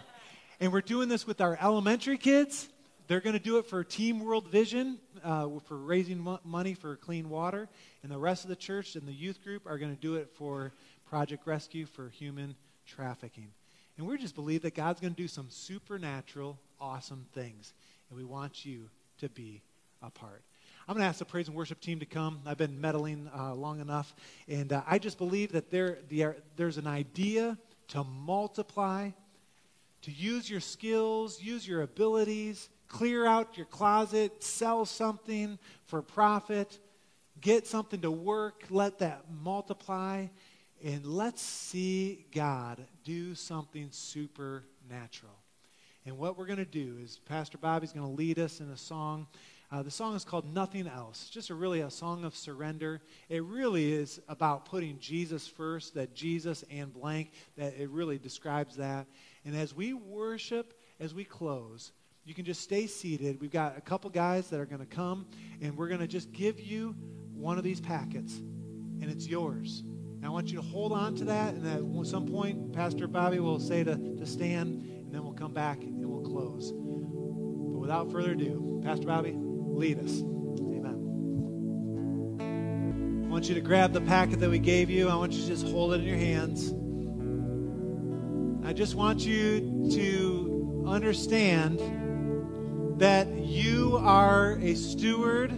And 0.59 0.73
we're 0.73 0.81
doing 0.81 1.11
this 1.11 1.27
with 1.27 1.43
our 1.43 1.59
elementary 1.61 2.17
kids. 2.17 2.69
They're 3.09 3.21
going 3.21 3.35
to 3.35 3.43
do 3.43 3.59
it 3.59 3.67
for 3.67 3.85
Team 3.85 4.21
World 4.21 4.49
Vision 4.49 4.99
uh, 5.23 5.49
for 5.67 5.77
raising 5.77 6.19
mo- 6.19 6.41
money 6.45 6.73
for 6.73 6.97
clean 6.97 7.29
water. 7.29 7.69
And 8.03 8.11
the 8.11 8.19
rest 8.19 8.45
of 8.45 8.49
the 8.49 8.57
church 8.57 8.97
and 8.97 9.07
the 9.07 9.13
youth 9.13 9.45
group 9.45 9.67
are 9.67 9.77
going 9.77 9.95
to 9.95 10.01
do 10.01 10.15
it 10.15 10.31
for 10.35 10.73
Project 11.11 11.47
Rescue 11.47 11.85
for 11.85 12.09
human 12.09 12.57
trafficking. 12.87 13.49
And 13.99 14.07
we 14.07 14.17
just 14.17 14.35
believe 14.35 14.63
that 14.63 14.75
God's 14.75 14.99
going 14.99 15.15
to 15.15 15.23
do 15.23 15.29
some 15.29 15.49
supernatural, 15.51 16.59
awesome 16.81 17.27
things. 17.35 17.75
And 18.09 18.19
we 18.19 18.25
want 18.25 18.65
you 18.65 18.89
to 19.19 19.29
be 19.29 19.61
a 20.03 20.11
part. 20.11 20.43
I'm 20.89 20.95
going 20.95 21.03
to 21.03 21.09
ask 21.09 21.19
the 21.19 21.27
praise 21.27 21.49
and 21.49 21.57
worship 21.57 21.81
team 21.81 22.01
to 22.01 22.07
come. 22.07 22.41
I've 22.47 22.57
been 22.57 22.81
meddling 22.81 23.29
uh, 23.37 23.55
long 23.55 23.81
enough. 23.81 24.15
And 24.49 24.73
uh, 24.73 24.83
I 24.87 24.99
just 24.99 25.19
believe 25.19 25.53
that 25.53 25.71
there, 25.71 25.99
the, 26.09 26.35
there's 26.57 26.79
an 26.79 26.87
idea 26.87 27.59
to 27.89 28.05
multiply 28.05 29.11
to 30.07 30.13
use 30.13 30.49
your 30.49 30.61
skills, 30.61 31.43
use 31.43 31.67
your 31.67 31.83
abilities, 31.83 32.69
clear 32.87 33.27
out 33.27 33.57
your 33.57 33.67
closet, 33.67 34.41
sell 34.41 34.85
something 34.85 35.59
for 35.87 36.01
profit, 36.01 36.79
get 37.41 37.67
something 37.67 38.01
to 38.01 38.11
work, 38.13 38.63
let 38.71 39.01
that 39.01 39.25
multiply, 39.43 40.27
and 40.85 41.05
let's 41.05 41.43
see 41.43 42.25
God 42.33 42.87
do 43.03 43.35
something 43.35 43.89
supernatural. 43.91 45.35
And 46.05 46.17
what 46.19 46.39
we're 46.39 46.47
going 46.47 46.59
to 46.59 46.65
do 46.65 46.99
is 47.03 47.19
Pastor 47.27 47.59
Bobby's 47.59 47.93
going 47.93 48.07
to 48.07 48.13
lead 48.13 48.39
us 48.39 48.61
in 48.61 48.71
a 48.71 48.77
song. 48.77 49.27
Uh, 49.73 49.83
the 49.83 49.91
song 49.91 50.15
is 50.15 50.25
called 50.25 50.55
Nothing 50.55 50.87
Else. 50.87 51.29
Just 51.29 51.51
a 51.51 51.55
really 51.57 51.81
a 51.81 51.91
song 51.91 52.25
of 52.25 52.37
surrender. 52.37 53.01
It 53.29 53.43
really 53.43 53.93
is 53.93 54.21
about 54.29 54.67
putting 54.67 55.01
Jesus 55.01 55.49
first, 55.49 55.95
that 55.95 56.15
Jesus 56.15 56.63
and 56.71 56.93
blank, 56.93 57.33
that 57.57 57.75
it 57.77 57.91
really 57.91 58.19
describes 58.19 58.77
that. 58.77 59.09
And 59.47 59.57
as 59.57 59.73
we 59.73 59.95
worship, 59.95 60.75
as 60.99 61.15
we 61.15 61.25
close, 61.25 61.93
you 62.25 62.35
can 62.35 62.45
just 62.45 62.61
stay 62.63 62.89
seated. 62.89 63.41
We've 63.41 63.53
got 63.53 63.79
a 63.79 63.81
couple 63.81 64.11
guys 64.11 64.51
that 64.51 64.59
are 64.59 64.67
going 64.67 64.81
to 64.81 64.87
come, 64.87 65.25
and 65.63 65.77
we're 65.77 65.87
going 65.87 66.01
to 66.01 66.09
just 66.09 66.33
give 66.33 66.59
you 66.59 66.97
one 67.33 67.57
of 67.57 67.63
these 67.63 67.81
packets, 67.81 68.37
and 68.39 69.05
it's 69.05 69.29
yours. 69.29 69.85
And 69.87 70.27
I 70.27 70.31
want 70.31 70.49
you 70.49 70.57
to 70.57 70.63
hold 70.63 70.91
on 70.91 71.15
to 71.17 71.27
that, 71.27 71.55
and 71.55 71.65
at 71.65 72.07
some 72.09 72.27
point, 72.27 72.73
Pastor 72.73 73.07
Bobby 73.07 73.39
will 73.39 73.61
say 73.61 73.85
to, 73.85 73.95
to 73.95 74.27
stand, 74.27 74.83
and 74.83 75.15
then 75.15 75.23
we'll 75.23 75.33
come 75.33 75.55
back 75.55 75.81
and 75.81 76.05
we'll 76.05 76.29
close. 76.29 76.73
But 76.73 77.79
without 77.79 78.11
further 78.11 78.33
ado, 78.33 78.81
Pastor 78.85 79.07
Bobby, 79.07 79.35
lead 79.37 80.01
us. 80.01 80.23
Amen. 80.23 80.97
I 83.27 83.29
want 83.29 83.49
you 83.49 83.55
to 83.55 83.61
grab 83.61 83.93
the 83.93 84.01
packet 84.01 84.41
that 84.41 84.51
we 84.51 84.59
gave 84.59 84.91
you. 84.91 85.09
I 85.09 85.15
want 85.15 85.35
you 85.35 85.43
to 85.43 85.47
just 85.47 85.69
hold 85.69 85.95
it 85.95 86.01
in 86.01 86.07
your 86.07 86.17
hands. 86.17 86.73
I 88.67 88.73
just 88.73 88.97
want 88.97 89.21
you 89.21 89.61
to 89.93 90.85
understand 90.89 91.79
that 92.99 93.29
you 93.33 93.97
are 93.99 94.59
a 94.61 94.75
steward 94.75 95.53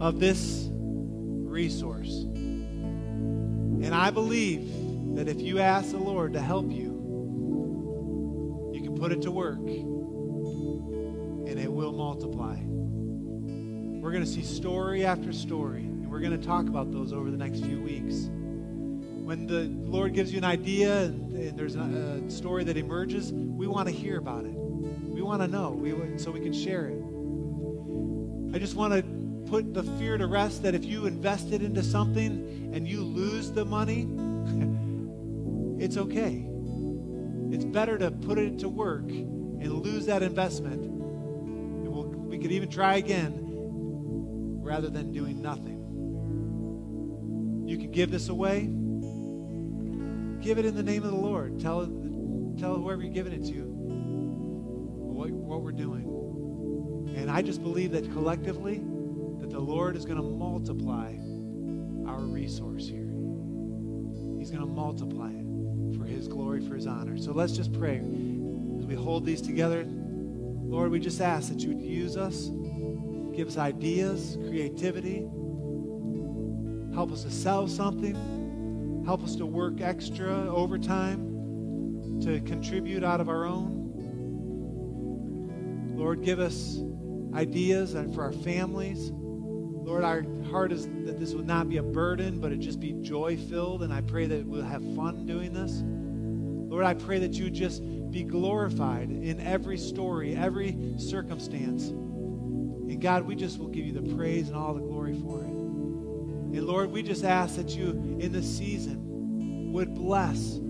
of 0.00 0.20
this 0.20 0.68
resource. 0.70 2.24
And 2.24 3.94
I 3.94 4.10
believe 4.10 4.70
that 5.16 5.26
if 5.26 5.40
you 5.40 5.60
ask 5.60 5.92
the 5.92 5.96
Lord 5.96 6.34
to 6.34 6.42
help 6.42 6.70
you, 6.70 6.92
you 8.74 8.82
can 8.82 8.94
put 8.94 9.10
it 9.10 9.22
to 9.22 9.30
work 9.30 9.60
and 9.60 11.58
it 11.58 11.72
will 11.72 11.92
multiply. 11.92 12.58
We're 12.60 14.12
going 14.12 14.24
to 14.24 14.30
see 14.30 14.42
story 14.42 15.06
after 15.06 15.32
story, 15.32 15.84
and 15.84 16.10
we're 16.10 16.20
going 16.20 16.38
to 16.38 16.46
talk 16.46 16.66
about 16.66 16.92
those 16.92 17.14
over 17.14 17.30
the 17.30 17.38
next 17.38 17.64
few 17.64 17.80
weeks 17.80 18.28
when 19.24 19.46
the 19.46 19.62
Lord 19.90 20.12
gives 20.12 20.30
you 20.32 20.38
an 20.38 20.44
idea 20.44 21.04
and, 21.04 21.32
and 21.32 21.58
there's 21.58 21.76
a, 21.76 21.80
a, 21.80 22.30
story 22.30 22.62
that 22.64 22.76
emerges, 22.76 23.32
we 23.32 23.66
want 23.66 23.88
to 23.88 23.94
hear 23.94 24.18
about 24.18 24.44
it. 24.44 24.52
We 24.52 25.22
want 25.22 25.40
to 25.40 25.48
know 25.48 25.70
we, 25.70 26.18
so 26.18 26.30
we 26.30 26.40
can 26.40 26.52
share 26.52 26.88
it. 26.88 27.02
I 28.54 28.58
just 28.58 28.74
want 28.74 28.92
to 28.92 29.02
put 29.50 29.72
the 29.72 29.82
fear 29.98 30.18
to 30.18 30.26
rest 30.26 30.62
that 30.64 30.74
if 30.74 30.84
you 30.84 31.06
invested 31.06 31.62
into 31.62 31.82
something 31.82 32.70
and 32.74 32.86
you 32.86 33.00
lose 33.00 33.50
the 33.50 33.64
money, 33.64 34.02
it's 35.82 35.96
okay. 35.96 36.46
It's 37.50 37.64
better 37.64 37.96
to 37.96 38.10
put 38.10 38.36
it 38.36 38.58
to 38.58 38.68
work 38.68 39.08
and 39.08 39.72
lose 39.72 40.04
that 40.04 40.22
investment. 40.22 40.82
And 40.82 41.88
we'll, 41.88 42.04
we 42.04 42.38
could 42.38 42.52
even 42.52 42.68
try 42.68 42.96
again 42.96 43.40
rather 44.60 44.90
than 44.90 45.12
doing 45.12 45.40
nothing. 45.40 45.80
You 47.66 47.78
could 47.78 47.92
give 47.92 48.10
this 48.10 48.28
away 48.28 48.68
give 50.44 50.58
it 50.58 50.66
in 50.66 50.74
the 50.74 50.82
name 50.82 51.02
of 51.02 51.10
the 51.10 51.16
Lord. 51.16 51.58
Tell, 51.58 51.86
tell 52.58 52.76
whoever 52.76 53.02
you're 53.02 53.14
giving 53.14 53.32
it 53.32 53.46
to 53.46 53.62
what, 55.14 55.30
what 55.30 55.62
we're 55.62 55.72
doing. 55.72 56.04
And 57.16 57.30
I 57.30 57.40
just 57.40 57.62
believe 57.62 57.92
that 57.92 58.12
collectively, 58.12 58.82
that 59.40 59.48
the 59.50 59.58
Lord 59.58 59.96
is 59.96 60.04
going 60.04 60.18
to 60.18 60.22
multiply 60.22 61.16
our 62.06 62.20
resource 62.20 62.86
here. 62.86 63.10
He's 64.38 64.50
going 64.50 64.60
to 64.60 64.66
multiply 64.66 65.30
it 65.30 65.96
for 65.96 66.04
His 66.04 66.28
glory, 66.28 66.60
for 66.60 66.74
His 66.74 66.86
honor. 66.86 67.16
So 67.16 67.32
let's 67.32 67.54
just 67.54 67.72
pray 67.72 67.96
as 67.96 68.84
we 68.84 68.94
hold 68.94 69.24
these 69.24 69.40
together. 69.40 69.86
Lord, 69.86 70.90
we 70.90 71.00
just 71.00 71.22
ask 71.22 71.48
that 71.48 71.60
you 71.60 71.70
would 71.70 71.80
use 71.80 72.18
us, 72.18 72.50
give 73.34 73.48
us 73.48 73.56
ideas, 73.56 74.36
creativity, 74.46 75.20
help 76.92 77.12
us 77.12 77.22
to 77.22 77.30
sell 77.30 77.66
something 77.66 78.33
Help 79.04 79.22
us 79.22 79.36
to 79.36 79.46
work 79.46 79.80
extra 79.80 80.32
overtime 80.48 82.20
to 82.22 82.40
contribute 82.40 83.04
out 83.04 83.20
of 83.20 83.28
our 83.28 83.44
own. 83.44 83.82
Lord, 85.94 86.22
give 86.22 86.40
us 86.40 86.80
ideas 87.34 87.94
and 87.94 88.14
for 88.14 88.22
our 88.22 88.32
families. 88.32 89.10
Lord, 89.12 90.04
our 90.04 90.24
heart 90.50 90.72
is 90.72 90.86
that 91.04 91.20
this 91.20 91.34
would 91.34 91.46
not 91.46 91.68
be 91.68 91.76
a 91.76 91.82
burden, 91.82 92.40
but 92.40 92.50
it 92.52 92.60
just 92.60 92.80
be 92.80 92.94
joy 92.94 93.36
filled. 93.36 93.82
And 93.82 93.92
I 93.92 94.00
pray 94.00 94.26
that 94.26 94.46
we'll 94.46 94.62
have 94.62 94.82
fun 94.96 95.26
doing 95.26 95.52
this. 95.52 95.82
Lord, 96.70 96.84
I 96.84 96.94
pray 96.94 97.18
that 97.18 97.34
you 97.34 97.50
just 97.50 97.82
be 98.10 98.24
glorified 98.24 99.10
in 99.10 99.38
every 99.40 99.76
story, 99.76 100.34
every 100.34 100.76
circumstance. 100.96 101.88
And 101.88 103.00
God, 103.00 103.24
we 103.26 103.34
just 103.36 103.58
will 103.58 103.68
give 103.68 103.84
you 103.84 103.92
the 103.92 104.14
praise 104.14 104.48
and 104.48 104.56
all 104.56 104.72
the 104.72 104.80
glory 104.80 105.14
for 105.20 105.44
it. 105.44 105.53
And 106.54 106.68
Lord, 106.68 106.92
we 106.92 107.02
just 107.02 107.24
ask 107.24 107.56
that 107.56 107.70
you, 107.70 107.90
in 108.20 108.30
this 108.30 108.46
season, 108.46 109.72
would 109.72 109.92
bless 109.92 110.60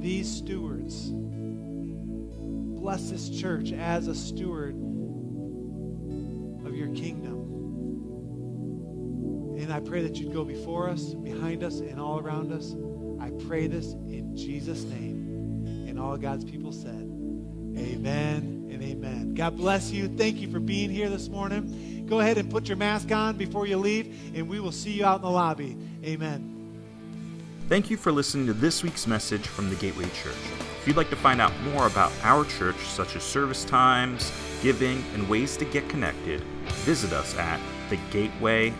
these 0.00 0.26
stewards. 0.30 1.10
Bless 1.12 3.10
this 3.10 3.28
church 3.28 3.72
as 3.72 4.08
a 4.08 4.14
steward 4.14 4.74
of 6.64 6.74
your 6.74 6.88
kingdom. 6.94 7.34
And 9.58 9.70
I 9.70 9.80
pray 9.80 10.02
that 10.04 10.16
you'd 10.16 10.32
go 10.32 10.42
before 10.42 10.88
us, 10.88 11.12
behind 11.12 11.62
us, 11.62 11.80
and 11.80 12.00
all 12.00 12.18
around 12.18 12.50
us. 12.50 12.74
I 13.20 13.30
pray 13.46 13.66
this 13.66 13.92
in 13.92 14.34
Jesus' 14.34 14.84
name. 14.84 15.86
And 15.86 16.00
all 16.00 16.16
God's 16.16 16.46
people 16.46 16.72
said, 16.72 17.10
Amen 17.76 18.68
and 18.70 18.82
amen. 18.82 19.34
God 19.34 19.58
bless 19.58 19.90
you. 19.90 20.08
Thank 20.08 20.38
you 20.38 20.50
for 20.50 20.60
being 20.60 20.88
here 20.88 21.10
this 21.10 21.28
morning. 21.28 21.93
Go 22.06 22.20
ahead 22.20 22.38
and 22.38 22.50
put 22.50 22.68
your 22.68 22.76
mask 22.76 23.12
on 23.12 23.36
before 23.36 23.66
you 23.66 23.76
leave, 23.76 24.34
and 24.34 24.48
we 24.48 24.60
will 24.60 24.72
see 24.72 24.92
you 24.92 25.04
out 25.04 25.16
in 25.16 25.22
the 25.22 25.30
lobby. 25.30 25.76
Amen. 26.04 26.50
Thank 27.68 27.90
you 27.90 27.96
for 27.96 28.12
listening 28.12 28.46
to 28.46 28.52
this 28.52 28.82
week's 28.82 29.06
message 29.06 29.46
from 29.46 29.70
the 29.70 29.76
Gateway 29.76 30.10
Church. 30.10 30.34
If 30.80 30.86
you'd 30.86 30.98
like 30.98 31.08
to 31.10 31.16
find 31.16 31.40
out 31.40 31.52
more 31.62 31.86
about 31.86 32.12
our 32.22 32.44
church, 32.44 32.76
such 32.76 33.16
as 33.16 33.22
service 33.22 33.64
times, 33.64 34.30
giving, 34.62 35.02
and 35.14 35.26
ways 35.30 35.56
to 35.56 35.64
get 35.64 35.88
connected, 35.88 36.42
visit 36.84 37.14
us 37.14 37.34
at 37.38 37.58
thegateway.church. 37.88 38.74